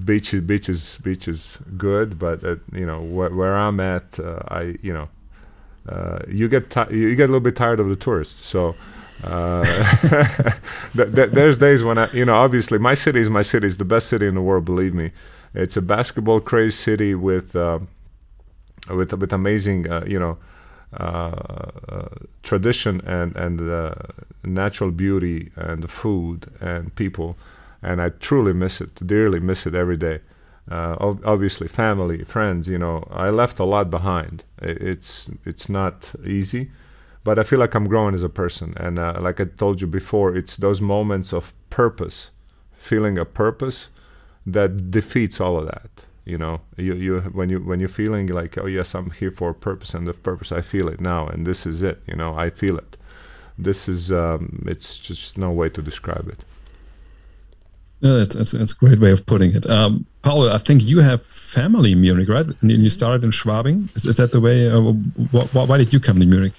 beach, 0.06 0.34
beach 0.48 0.70
is 0.70 0.98
beach 1.04 1.28
is 1.28 1.60
good, 1.78 2.18
but 2.18 2.42
you 2.72 2.86
know 2.86 3.02
wh- 3.02 3.36
where 3.36 3.58
I'm 3.58 3.82
at, 3.82 4.18
I 4.48 4.78
you 4.82 4.94
know 4.94 5.10
uh, 5.90 6.20
you 6.28 6.48
get 6.48 6.76
you 6.92 7.16
get 7.16 7.24
a 7.24 7.32
little 7.32 7.40
bit 7.40 7.56
tired 7.56 7.80
of 7.80 7.90
the 7.90 7.96
tourists. 7.96 8.46
So 8.46 8.76
uh, 9.24 9.64
th- 10.96 11.14
th- 11.16 11.32
there's 11.32 11.58
days 11.58 11.84
when 11.84 11.98
I, 11.98 12.10
you 12.12 12.26
know, 12.26 12.36
obviously 12.36 12.78
my 12.78 12.94
city 12.94 13.20
is 13.20 13.30
my 13.30 13.42
city. 13.42 13.68
It's 13.68 13.78
the 13.78 13.86
best 13.86 14.08
city 14.08 14.28
in 14.28 14.36
the 14.36 14.42
world. 14.42 14.66
Believe 14.66 14.94
me, 14.94 15.12
it's 15.54 15.76
a 15.78 15.82
basketball 15.82 16.40
crazy 16.40 16.72
city 16.72 17.16
with 17.16 17.56
uh, 17.56 17.80
with 18.90 19.14
with 19.14 19.34
amazing, 19.34 19.90
uh, 19.90 20.04
you 20.08 20.20
know. 20.20 20.38
Uh, 20.92 22.08
tradition 22.42 23.00
and 23.06 23.36
and 23.36 23.62
natural 24.44 24.90
beauty 24.90 25.52
and 25.56 25.88
food 25.88 26.48
and 26.60 26.96
people, 26.96 27.38
and 27.84 28.02
I 28.02 28.10
truly 28.10 28.54
miss 28.54 28.82
it, 28.82 28.96
dearly 29.06 29.40
miss 29.40 29.68
it 29.68 29.76
every 29.76 29.98
day 29.98 30.22
uh, 30.70 30.96
obviously 31.26 31.68
family, 31.68 32.24
friends. 32.24 32.68
You 32.68 32.78
know, 32.78 33.08
I 33.10 33.30
left 33.30 33.60
a 33.60 33.64
lot 33.64 33.90
behind. 33.90 34.44
It's 34.62 35.30
it's 35.46 35.68
not 35.68 36.14
easy, 36.26 36.72
but 37.24 37.40
I 37.40 37.44
feel 37.44 37.60
like 37.60 37.74
I'm 37.74 37.88
growing 37.88 38.14
as 38.14 38.24
a 38.24 38.30
person. 38.30 38.74
And 38.78 39.00
uh, 39.00 39.18
like 39.20 39.40
I 39.40 39.46
told 39.46 39.82
you 39.82 39.88
before, 39.88 40.36
it's 40.36 40.56
those 40.58 40.82
moments 40.82 41.34
of 41.34 41.54
purpose, 41.70 42.30
feeling 42.74 43.18
a 43.18 43.26
purpose, 43.26 43.90
that 44.46 44.92
defeats 44.92 45.42
all 45.42 45.58
of 45.58 45.66
that. 45.66 46.06
You 46.26 46.38
know, 46.38 46.62
you 46.78 46.94
you 46.94 47.20
when 47.22 47.50
you 47.50 47.60
when 47.60 47.80
you're 47.80 47.90
feeling 47.90 48.28
like, 48.28 48.58
oh 48.58 48.68
yes, 48.68 48.94
I'm 48.94 49.12
here 49.12 49.32
for 49.32 49.50
a 49.50 49.54
purpose, 49.54 49.94
and 49.94 50.08
the 50.08 50.14
purpose 50.14 50.52
I 50.52 50.62
feel 50.62 50.88
it 50.88 51.02
now, 51.02 51.28
and 51.28 51.46
this 51.46 51.66
is 51.66 51.82
it. 51.84 52.02
You 52.08 52.16
know, 52.16 52.36
I 52.36 52.50
feel 52.50 52.78
it. 52.78 52.98
This 53.58 53.90
is 53.90 54.12
um, 54.12 54.64
it's 54.68 54.98
just 54.98 55.38
no 55.38 55.52
way 55.52 55.70
to 55.70 55.82
describe 55.82 56.28
it. 56.30 56.46
Yeah, 58.02 58.18
that's, 58.20 58.36
that's, 58.36 58.52
that's, 58.52 58.72
a 58.72 58.76
great 58.78 59.00
way 59.00 59.12
of 59.12 59.26
putting 59.26 59.54
it. 59.54 59.70
Um, 59.70 60.06
Paul, 60.22 60.50
I 60.50 60.58
think 60.58 60.84
you 60.84 61.00
have 61.00 61.26
family 61.26 61.92
in 61.92 62.00
Munich, 62.00 62.30
right? 62.30 62.46
And 62.62 62.72
you 62.72 62.90
started 62.90 63.26
in 63.26 63.32
Schwabing. 63.32 63.94
Is, 63.94 64.06
is 64.06 64.16
that 64.16 64.32
the 64.32 64.40
way? 64.40 64.70
Uh, 64.70 64.94
wh 65.34 65.48
wh 65.52 65.68
why 65.68 65.78
did 65.78 65.92
you 65.92 66.00
come 66.00 66.18
to 66.20 66.26
Munich? 66.26 66.54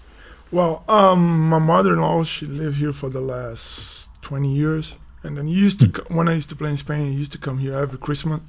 Well, 0.53 0.85
um, 0.89 1.49
my 1.49 1.59
mother-in-law, 1.59 2.25
she 2.25 2.45
lived 2.45 2.79
here 2.79 2.93
for 2.93 3.09
the 3.09 3.21
last 3.21 4.09
20 4.23 4.53
years. 4.53 4.97
And 5.23 5.37
then 5.37 5.49
used 5.49 5.81
to, 5.81 5.87
mm. 5.87 6.15
when 6.15 6.29
I 6.29 6.35
used 6.35 6.49
to 6.49 6.57
play 6.57 6.71
in 6.71 6.77
Spain, 6.77 7.07
I 7.07 7.11
used 7.11 7.33
to 7.33 7.39
come 7.39 7.59
here 7.59 7.75
every 7.75 7.99
Christmas 7.99 8.41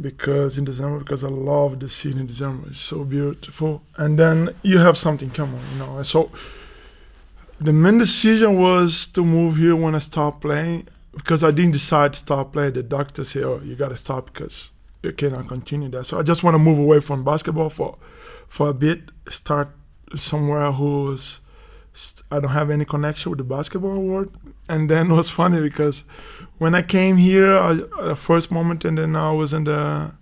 because 0.00 0.58
in 0.58 0.64
December, 0.64 0.98
because 0.98 1.24
I 1.24 1.28
love 1.28 1.80
the 1.80 1.88
scene 1.88 2.18
in 2.18 2.26
December. 2.26 2.68
It's 2.68 2.80
so 2.80 3.04
beautiful. 3.04 3.82
And 3.96 4.18
then 4.18 4.50
you 4.62 4.78
have 4.78 4.96
something 4.96 5.30
coming, 5.30 5.60
you 5.72 5.78
know. 5.78 6.02
So 6.02 6.30
the 7.60 7.72
main 7.72 7.98
decision 7.98 8.58
was 8.58 9.06
to 9.08 9.24
move 9.24 9.56
here 9.56 9.74
when 9.74 9.94
I 9.94 9.98
stopped 9.98 10.42
playing 10.42 10.88
because 11.16 11.42
I 11.42 11.50
didn't 11.50 11.72
decide 11.72 12.12
to 12.12 12.18
stop 12.18 12.52
playing, 12.52 12.74
the 12.74 12.82
doctor 12.82 13.24
said, 13.24 13.44
"Oh, 13.44 13.60
you 13.64 13.74
got 13.74 13.88
to 13.88 13.96
stop 13.96 14.26
because 14.26 14.70
you 15.02 15.12
cannot 15.12 15.48
continue 15.48 15.88
that." 15.90 16.04
So 16.04 16.18
I 16.18 16.22
just 16.22 16.44
want 16.44 16.54
to 16.54 16.58
move 16.58 16.78
away 16.78 17.00
from 17.00 17.24
basketball 17.24 17.70
for 17.70 17.96
for 18.48 18.68
a 18.68 18.74
bit, 18.74 19.10
start 19.28 19.70
somewhere 20.14 20.70
who's 20.72 21.40
I 22.30 22.40
don't 22.40 22.50
have 22.50 22.70
any 22.70 22.84
connection 22.84 23.30
with 23.30 23.38
the 23.38 23.44
basketball 23.44 24.00
world. 24.02 24.30
And 24.68 24.90
then 24.90 25.10
it 25.10 25.14
was 25.14 25.30
funny 25.30 25.60
because 25.60 26.04
when 26.58 26.74
I 26.74 26.82
came 26.82 27.16
here, 27.16 27.56
I, 27.56 27.74
the 28.02 28.16
first 28.16 28.50
moment, 28.50 28.84
and 28.84 28.98
then 28.98 29.16
I 29.16 29.30
was 29.32 29.52
in 29.52 29.64
the, 29.64 30.12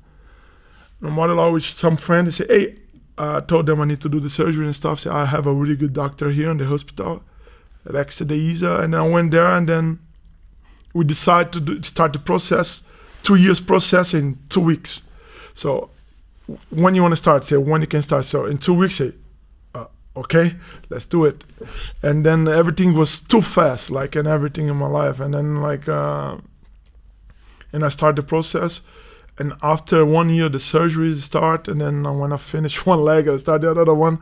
the 1.01 1.11
model 1.11 1.53
with 1.53 1.65
some 1.65 1.97
friends. 1.97 2.37
Say, 2.37 2.47
"Hey," 2.49 2.77
I 3.17 3.41
told 3.41 3.67
them 3.67 3.81
I 3.81 3.85
need 3.85 4.01
to 4.01 4.09
do 4.09 4.21
the 4.21 4.31
surgery 4.31 4.67
and 4.67 4.75
stuff. 4.75 5.01
Say, 5.01 5.11
I 5.11 5.25
have 5.27 5.47
a 5.47 5.53
really 5.53 5.77
good 5.77 5.93
doctor 5.93 6.31
here 6.31 6.51
in 6.51 6.59
the 6.59 6.67
hospital, 6.67 7.23
Rechts 7.87 8.27
der 8.27 8.35
Isar, 8.35 8.83
and 8.83 8.95
then 8.95 9.01
I 9.01 9.09
went 9.09 9.31
there, 9.31 9.57
and 9.57 9.69
then 9.69 9.99
we 10.93 11.05
decided 11.05 11.53
to 11.53 11.61
do, 11.61 11.83
start 11.83 12.13
the 12.13 12.19
process, 12.19 12.83
two 13.23 13.37
years 13.37 13.61
process 13.61 14.15
in 14.15 14.39
two 14.49 14.61
weeks. 14.61 15.03
So 15.55 15.91
when 16.71 16.95
you 16.95 17.03
want 17.03 17.13
to 17.13 17.17
start, 17.17 17.45
say 17.45 17.57
when 17.57 17.81
you 17.81 17.87
can 17.87 18.03
start. 18.03 18.25
So 18.25 18.47
in 18.47 18.59
two 18.59 18.75
weeks, 18.75 18.97
say, 18.97 19.13
okay, 20.17 20.55
let's 20.91 21.07
do 21.07 21.25
it. 21.25 21.45
And 22.03 22.25
then 22.25 22.49
everything 22.49 22.95
was 22.95 23.21
too 23.21 23.43
fast, 23.43 23.91
like 23.91 24.17
and 24.17 24.29
everything 24.29 24.69
in 24.69 24.77
my 24.77 24.87
life. 24.87 25.21
And 25.21 25.35
then 25.35 25.61
like, 25.61 25.89
uh, 25.89 26.39
and 27.73 27.85
I 27.85 27.89
start 27.89 28.17
the 28.17 28.23
process. 28.23 28.83
And 29.37 29.53
after 29.63 30.05
one 30.07 30.31
year, 30.31 30.49
the 30.49 30.59
surgeries 30.59 31.17
start. 31.17 31.67
And 31.67 31.81
then 31.81 32.05
when 32.19 32.33
I 32.33 32.37
finish 32.37 32.87
one 32.93 33.01
leg, 33.01 33.29
I 33.29 33.37
start 33.39 33.63
the 33.63 33.71
other 33.71 33.95
one. 33.95 34.19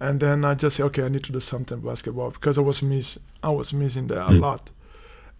And 0.00 0.20
then 0.20 0.44
I 0.44 0.54
just 0.54 0.76
say, 0.76 0.82
okay, 0.84 1.04
I 1.04 1.08
need 1.08 1.24
to 1.24 1.32
do 1.32 1.40
something 1.40 1.80
basketball 1.80 2.30
because 2.30 2.58
I 2.58 2.60
was 2.60 2.82
miss, 2.82 3.18
I 3.42 3.50
was 3.50 3.72
missing 3.72 4.08
there 4.08 4.20
a 4.20 4.28
mm. 4.28 4.40
lot 4.40 4.70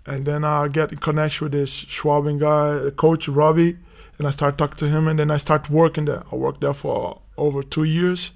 and 0.07 0.25
then 0.25 0.45
I 0.45 0.69
get 0.69 0.93
in 0.93 0.99
connection 0.99 1.47
with 1.47 1.53
this 1.53 1.85
Schwabing 1.85 2.39
guy, 2.39 2.91
coach 2.91 3.29
Robbie, 3.29 3.77
and 4.19 4.27
I 4.27 4.31
start 4.31 4.57
talking 4.57 4.77
to 4.79 4.89
him, 4.89 5.09
and 5.09 5.19
then 5.19 5.31
I 5.31 5.37
start 5.37 5.69
working 5.69 6.05
there. 6.05 6.23
I 6.31 6.37
worked 6.37 6.61
there 6.61 6.73
for 6.73 7.21
over 7.37 7.63
two 7.63 7.85
years, 7.85 8.31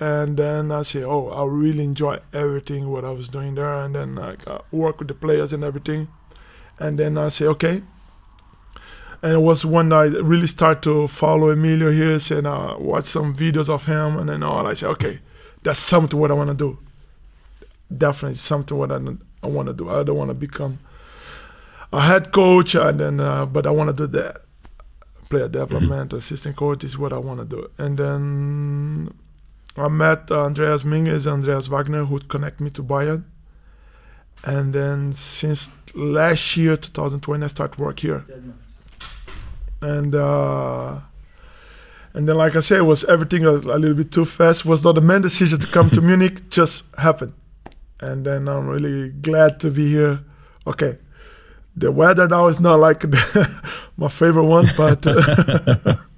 and 0.00 0.38
then 0.38 0.72
I 0.72 0.80
say, 0.82 1.04
oh, 1.04 1.28
I 1.28 1.44
really 1.44 1.84
enjoy 1.84 2.20
everything 2.32 2.88
what 2.88 3.04
I 3.04 3.10
was 3.10 3.28
doing 3.28 3.54
there, 3.54 3.74
and 3.74 3.94
then 3.94 4.14
like 4.14 4.48
I 4.48 4.60
work 4.72 4.98
with 4.98 5.08
the 5.08 5.14
players 5.14 5.52
and 5.52 5.62
everything, 5.62 6.08
and 6.78 6.98
then 6.98 7.18
I 7.18 7.28
say, 7.28 7.46
okay. 7.46 7.82
And 9.22 9.34
it 9.34 9.40
was 9.40 9.66
when 9.66 9.92
I 9.92 10.04
really 10.04 10.46
start 10.46 10.80
to 10.82 11.06
follow 11.06 11.50
Emilio 11.50 11.92
here, 11.92 12.18
and 12.38 12.48
I 12.48 12.76
watch 12.78 13.04
some 13.04 13.36
videos 13.36 13.68
of 13.68 13.84
him, 13.84 14.16
and 14.16 14.30
then 14.30 14.42
all 14.42 14.66
I 14.66 14.72
say, 14.72 14.86
okay, 14.86 15.18
that's 15.62 15.78
something 15.78 16.18
what 16.18 16.30
I 16.30 16.34
want 16.34 16.48
to 16.48 16.56
do. 16.56 16.78
Definitely 17.94 18.36
something 18.36 18.78
what 18.78 18.90
I 18.90 18.98
I 19.42 19.46
want 19.46 19.68
to 19.68 19.74
do. 19.74 19.90
I 19.90 20.02
don't 20.02 20.16
want 20.16 20.30
to 20.30 20.34
become 20.34 20.78
a 21.92 22.00
head 22.00 22.32
coach, 22.32 22.74
and 22.74 22.98
then 22.98 23.20
uh, 23.20 23.44
but 23.44 23.66
I 23.66 23.70
want 23.70 23.94
to 23.94 24.06
do 24.06 24.18
that. 24.18 24.38
Player 25.28 25.48
development, 25.48 26.08
mm-hmm. 26.08 26.18
assistant 26.18 26.56
coach 26.56 26.82
is 26.82 26.98
what 26.98 27.12
I 27.12 27.18
want 27.18 27.38
to 27.40 27.46
do. 27.46 27.70
And 27.78 27.96
then 27.96 29.14
I 29.76 29.88
met 29.88 30.30
Andreas 30.30 30.84
Minges, 30.84 31.26
Andreas 31.26 31.68
Wagner, 31.68 32.04
who 32.04 32.18
connect 32.20 32.60
me 32.60 32.70
to 32.70 32.82
Bayern. 32.82 33.24
And 34.44 34.72
then 34.72 35.14
since 35.14 35.70
last 35.94 36.56
year, 36.56 36.76
2020, 36.76 37.44
I 37.44 37.46
start 37.48 37.78
work 37.78 38.00
here. 38.00 38.24
And 39.82 40.14
uh, 40.14 41.00
and 42.12 42.28
then, 42.28 42.36
like 42.36 42.56
I 42.56 42.60
said, 42.60 42.78
it 42.78 42.82
was 42.82 43.04
everything 43.04 43.44
a, 43.44 43.50
a 43.50 43.78
little 43.78 43.94
bit 43.94 44.10
too 44.10 44.24
fast. 44.24 44.60
It 44.60 44.66
was 44.66 44.82
not 44.82 44.98
a 44.98 45.00
main 45.00 45.22
decision 45.22 45.60
to 45.60 45.72
come 45.72 45.88
to 45.90 46.00
Munich, 46.08 46.50
just 46.50 46.94
happened 46.96 47.32
and 48.00 48.24
then 48.24 48.48
I'm 48.48 48.66
really 48.68 49.10
glad 49.10 49.60
to 49.60 49.70
be 49.70 49.88
here. 49.88 50.20
Okay, 50.66 50.98
the 51.76 51.92
weather 51.92 52.26
now 52.28 52.46
is 52.46 52.58
not 52.60 52.80
like 52.80 53.04
my 53.96 54.08
favorite 54.08 54.46
one, 54.46 54.66
but. 54.76 55.06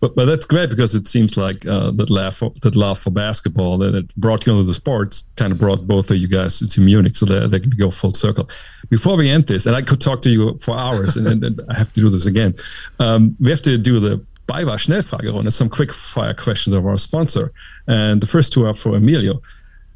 but 0.00 0.14
but 0.14 0.26
that's 0.26 0.46
great 0.46 0.70
because 0.70 0.94
it 0.94 1.06
seems 1.06 1.36
like 1.36 1.66
uh, 1.66 1.90
that 1.92 2.10
love 2.10 2.36
for, 2.36 2.52
that 2.62 2.76
love 2.76 2.98
for 2.98 3.10
basketball 3.10 3.78
that 3.78 3.94
it 3.94 4.14
brought 4.16 4.46
you 4.46 4.52
into 4.52 4.64
the 4.64 4.74
sports 4.74 5.24
kind 5.36 5.52
of 5.52 5.58
brought 5.58 5.86
both 5.86 6.10
of 6.10 6.16
you 6.16 6.28
guys 6.28 6.58
to, 6.58 6.68
to 6.68 6.80
Munich, 6.80 7.16
so 7.16 7.26
that 7.26 7.50
they 7.50 7.60
can 7.60 7.70
go 7.70 7.90
full 7.90 8.12
circle. 8.12 8.48
Before 8.90 9.16
we 9.16 9.30
end 9.30 9.46
this, 9.46 9.66
and 9.66 9.74
I 9.74 9.82
could 9.82 10.00
talk 10.00 10.22
to 10.22 10.30
you 10.30 10.58
for 10.60 10.76
hours, 10.76 11.16
and, 11.16 11.42
and, 11.42 11.60
I 11.68 11.74
have 11.74 11.92
to 11.92 12.00
do 12.00 12.08
this 12.08 12.26
again. 12.26 12.54
Um, 13.00 13.36
we 13.40 13.50
have 13.50 13.62
to 13.62 13.78
do 13.78 13.98
the 13.98 14.24
BayWa 14.46 14.76
Schnellfragerunde, 14.76 15.52
some 15.52 15.68
quick 15.68 15.92
fire 15.92 16.34
questions 16.34 16.74
of 16.74 16.86
our 16.86 16.96
sponsor. 16.96 17.52
And 17.88 18.20
the 18.20 18.26
first 18.26 18.52
two 18.52 18.66
are 18.66 18.74
for 18.74 18.96
Emilio. 18.96 19.42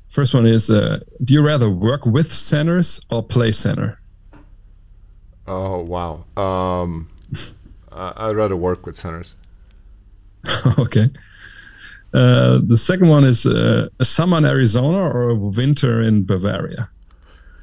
First 0.09 0.35
one 0.35 0.45
is 0.45 0.71
uh, 0.71 0.99
Do 1.23 1.35
you 1.35 1.43
rather 1.47 1.71
work 1.71 2.05
with 2.05 2.33
centers 2.33 3.01
or 3.11 3.23
play 3.23 3.53
center? 3.53 4.01
Oh, 5.47 5.81
wow. 5.81 6.25
Um, 6.37 7.11
I'd 7.93 8.35
rather 8.35 8.57
work 8.57 8.87
with 8.87 8.97
centers. 8.97 9.35
okay. 10.79 11.11
Uh, 12.13 12.61
the 12.63 12.77
second 12.77 13.09
one 13.09 13.25
is 13.25 13.47
uh, 13.47 13.89
a 13.99 14.05
summer 14.05 14.39
in 14.39 14.45
Arizona 14.45 14.99
or 14.99 15.31
a 15.31 15.35
winter 15.35 16.01
in 16.01 16.25
Bavaria? 16.25 16.89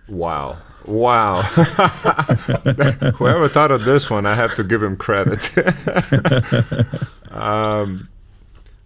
Wow. 0.08 0.58
Wow. 0.86 1.42
Whoever 3.16 3.50
thought 3.50 3.72
of 3.72 3.84
this 3.84 4.10
one, 4.10 4.26
I 4.26 4.36
have 4.36 4.56
to 4.56 4.64
give 4.64 4.82
him 4.82 4.96
credit. 4.96 5.52
um, 7.32 8.08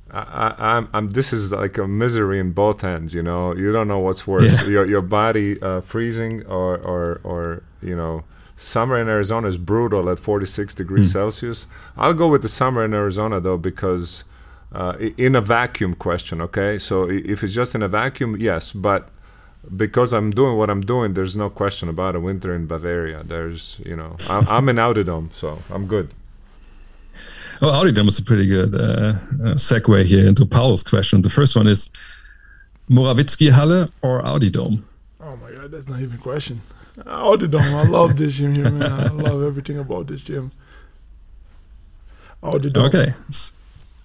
I, 0.09 0.55
I'm, 0.57 0.89
I'm, 0.93 1.09
this 1.09 1.31
is 1.31 1.51
like 1.51 1.77
a 1.77 1.87
misery 1.87 2.39
in 2.39 2.53
both 2.53 2.83
ends, 2.83 3.13
you 3.13 3.21
know. 3.21 3.55
You 3.55 3.71
don't 3.71 3.87
know 3.87 3.99
what's 3.99 4.25
worse. 4.25 4.63
Yeah. 4.63 4.69
Your, 4.69 4.85
your 4.85 5.01
body 5.01 5.61
uh, 5.61 5.81
freezing 5.81 6.43
or, 6.47 6.77
or, 6.77 7.21
or, 7.23 7.63
you 7.83 7.95
know, 7.95 8.23
summer 8.61 8.97
in 8.99 9.07
Arizona 9.07 9.47
is 9.47 9.57
brutal 9.57 10.09
at 10.09 10.19
46 10.19 10.75
degrees 10.75 11.09
mm. 11.09 11.13
Celsius. 11.13 11.65
I'll 11.97 12.13
go 12.13 12.27
with 12.27 12.41
the 12.41 12.49
summer 12.49 12.85
in 12.85 12.93
Arizona, 12.93 13.39
though, 13.39 13.57
because 13.57 14.23
uh, 14.71 14.95
in 15.17 15.35
a 15.35 15.41
vacuum 15.41 15.95
question, 15.95 16.41
okay? 16.41 16.77
So 16.77 17.09
if 17.09 17.43
it's 17.43 17.53
just 17.53 17.75
in 17.75 17.81
a 17.81 17.87
vacuum, 17.87 18.37
yes. 18.37 18.71
But 18.71 19.09
because 19.75 20.13
I'm 20.13 20.31
doing 20.31 20.57
what 20.57 20.69
I'm 20.69 20.81
doing, 20.81 21.13
there's 21.13 21.35
no 21.35 21.49
question 21.49 21.89
about 21.89 22.15
a 22.15 22.19
winter 22.19 22.53
in 22.53 22.67
Bavaria. 22.67 23.23
There's, 23.23 23.79
you 23.85 23.95
know, 23.95 24.15
I'm, 24.29 24.47
I'm 24.55 24.69
in 24.69 24.75
Audidome, 24.77 25.33
so 25.33 25.59
I'm 25.71 25.87
good. 25.87 26.09
Well, 27.61 27.71
Audidome 27.73 28.07
is 28.07 28.17
a 28.17 28.23
pretty 28.23 28.47
good 28.47 28.73
uh, 28.73 28.79
uh, 28.79 29.55
segue 29.55 30.05
here 30.05 30.27
into 30.27 30.45
Paul's 30.45 30.81
question. 30.83 31.21
The 31.21 31.29
first 31.29 31.55
one 31.55 31.67
is 31.67 31.91
Morawiecki 32.89 33.51
Halle 33.51 33.87
or 34.01 34.21
Audidome? 34.23 34.83
Oh 35.19 35.35
my 35.37 35.51
God, 35.51 35.71
that's 35.71 35.87
not 35.87 35.99
even 35.99 36.15
a 36.15 36.21
question. 36.21 36.61
Audidome, 36.97 37.61
I 37.61 37.83
love 37.83 38.17
this 38.17 38.33
gym 38.33 38.53
here, 38.53 38.69
man. 38.69 38.91
I 38.91 39.05
love 39.07 39.43
everything 39.43 39.79
about 39.79 40.07
this 40.07 40.23
gym. 40.23 40.51
Audidome. 42.43 42.87
Okay. 42.87 43.13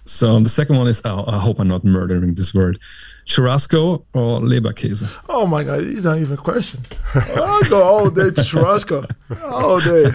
So 0.05 0.39
the 0.39 0.49
second 0.49 0.77
one 0.77 0.87
is, 0.87 1.01
oh, 1.03 1.25
I 1.27 1.37
hope 1.37 1.59
I'm 1.59 1.67
not 1.67 1.83
murdering 1.83 2.33
this 2.35 2.53
word. 2.53 2.79
Churrasco 3.25 4.05
or 4.13 4.39
Leberkäse? 4.39 5.09
Oh 5.27 5.45
my 5.45 5.65
God, 5.65 5.81
it's 5.81 6.05
not 6.05 6.17
even 6.17 6.35
a 6.35 6.37
question. 6.37 6.79
I'll 7.13 7.63
go 7.63 7.83
all 7.83 8.09
day 8.09 8.31
to 8.31 8.41
churrasco. 8.41 9.05
All 9.43 9.79
day. 9.79 10.09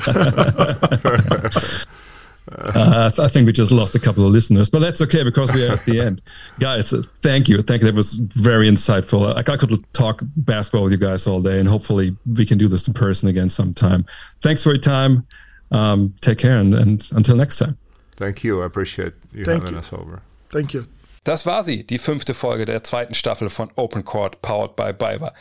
Uh, 2.51 3.11
I 3.19 3.29
think 3.29 3.47
we 3.47 3.53
just 3.53 3.71
lost 3.71 3.95
a 3.95 4.01
couple 4.01 4.27
of 4.27 4.33
listeners, 4.33 4.69
but 4.69 4.81
that's 4.81 5.01
okay 5.03 5.23
because 5.23 5.53
we 5.53 5.67
are 5.67 5.75
at 5.75 5.87
the 5.87 6.01
end. 6.01 6.23
Guys, 6.59 6.91
thank 7.19 7.49
you. 7.49 7.63
Thank 7.63 7.83
you. 7.83 7.87
That 7.87 7.95
was 7.95 8.15
very 8.15 8.69
insightful. 8.69 9.33
I, 9.35 9.39
I 9.53 9.57
could 9.57 9.93
talk 9.93 10.23
basketball 10.37 10.83
with 10.83 10.93
you 10.93 10.99
guys 10.99 11.27
all 11.27 11.41
day, 11.41 11.61
and 11.61 11.69
hopefully 11.69 12.17
we 12.27 12.45
can 12.45 12.59
do 12.59 12.69
this 12.69 12.89
in 12.89 12.95
person 12.95 13.29
again 13.29 13.49
sometime. 13.49 14.05
Thanks 14.41 14.63
for 14.63 14.71
your 14.71 14.79
time. 14.79 15.27
Um, 15.71 16.15
take 16.21 16.39
care, 16.39 16.59
and, 16.59 16.75
and 16.75 17.09
until 17.13 17.37
next 17.37 17.59
time. 17.59 17.79
Thank 18.17 18.45
you. 18.45 18.63
I 18.63 18.67
appreciate 18.67 19.15
you 19.33 19.45
Thank 19.45 19.63
having 19.63 19.75
you. 19.75 19.81
us 19.81 19.93
over. 19.93 20.23
Thank 20.51 20.75
you. 20.75 20.85
Das 21.25 21.47
war 21.47 21.63
sie, 21.63 21.85
die 21.85 21.99
fünfte 21.99 22.35
Folge 22.35 22.65
der 22.65 22.83
zweiten 22.83 23.15
Staffel 23.15 23.49
von 23.49 23.71
Open 23.77 24.05
Court 24.05 24.43
Powered 24.43 24.75
by 24.75 24.93
BayWa. 24.93 25.33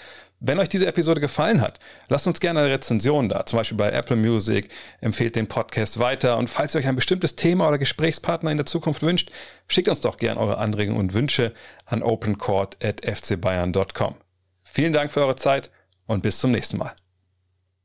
Wenn 0.43 0.57
euch 0.57 0.69
diese 0.69 0.87
Episode 0.87 1.21
gefallen 1.21 1.61
hat, 1.61 1.77
lasst 2.09 2.25
uns 2.25 2.39
gerne 2.39 2.61
eine 2.61 2.71
Rezension 2.71 3.29
da, 3.29 3.45
zum 3.45 3.57
Beispiel 3.57 3.77
bei 3.77 3.91
Apple 3.91 4.15
Music, 4.15 4.69
empfehlt 4.99 5.35
den 5.35 5.45
Podcast 5.45 5.99
weiter 5.99 6.37
und 6.37 6.49
falls 6.49 6.73
ihr 6.73 6.79
euch 6.79 6.87
ein 6.87 6.95
bestimmtes 6.95 7.35
Thema 7.35 7.67
oder 7.67 7.77
Gesprächspartner 7.77 8.49
in 8.49 8.57
der 8.57 8.65
Zukunft 8.65 9.03
wünscht, 9.03 9.29
schickt 9.67 9.87
uns 9.87 10.01
doch 10.01 10.17
gerne 10.17 10.39
eure 10.39 10.57
Anregungen 10.57 10.99
und 10.99 11.13
Wünsche 11.13 11.53
an 11.85 12.01
opencourt.fcbayern.com. 12.01 14.15
Vielen 14.63 14.93
Dank 14.93 15.11
für 15.11 15.21
eure 15.21 15.35
Zeit 15.35 15.69
und 16.07 16.23
bis 16.23 16.39
zum 16.39 16.49
nächsten 16.49 16.77
Mal. 16.77 16.95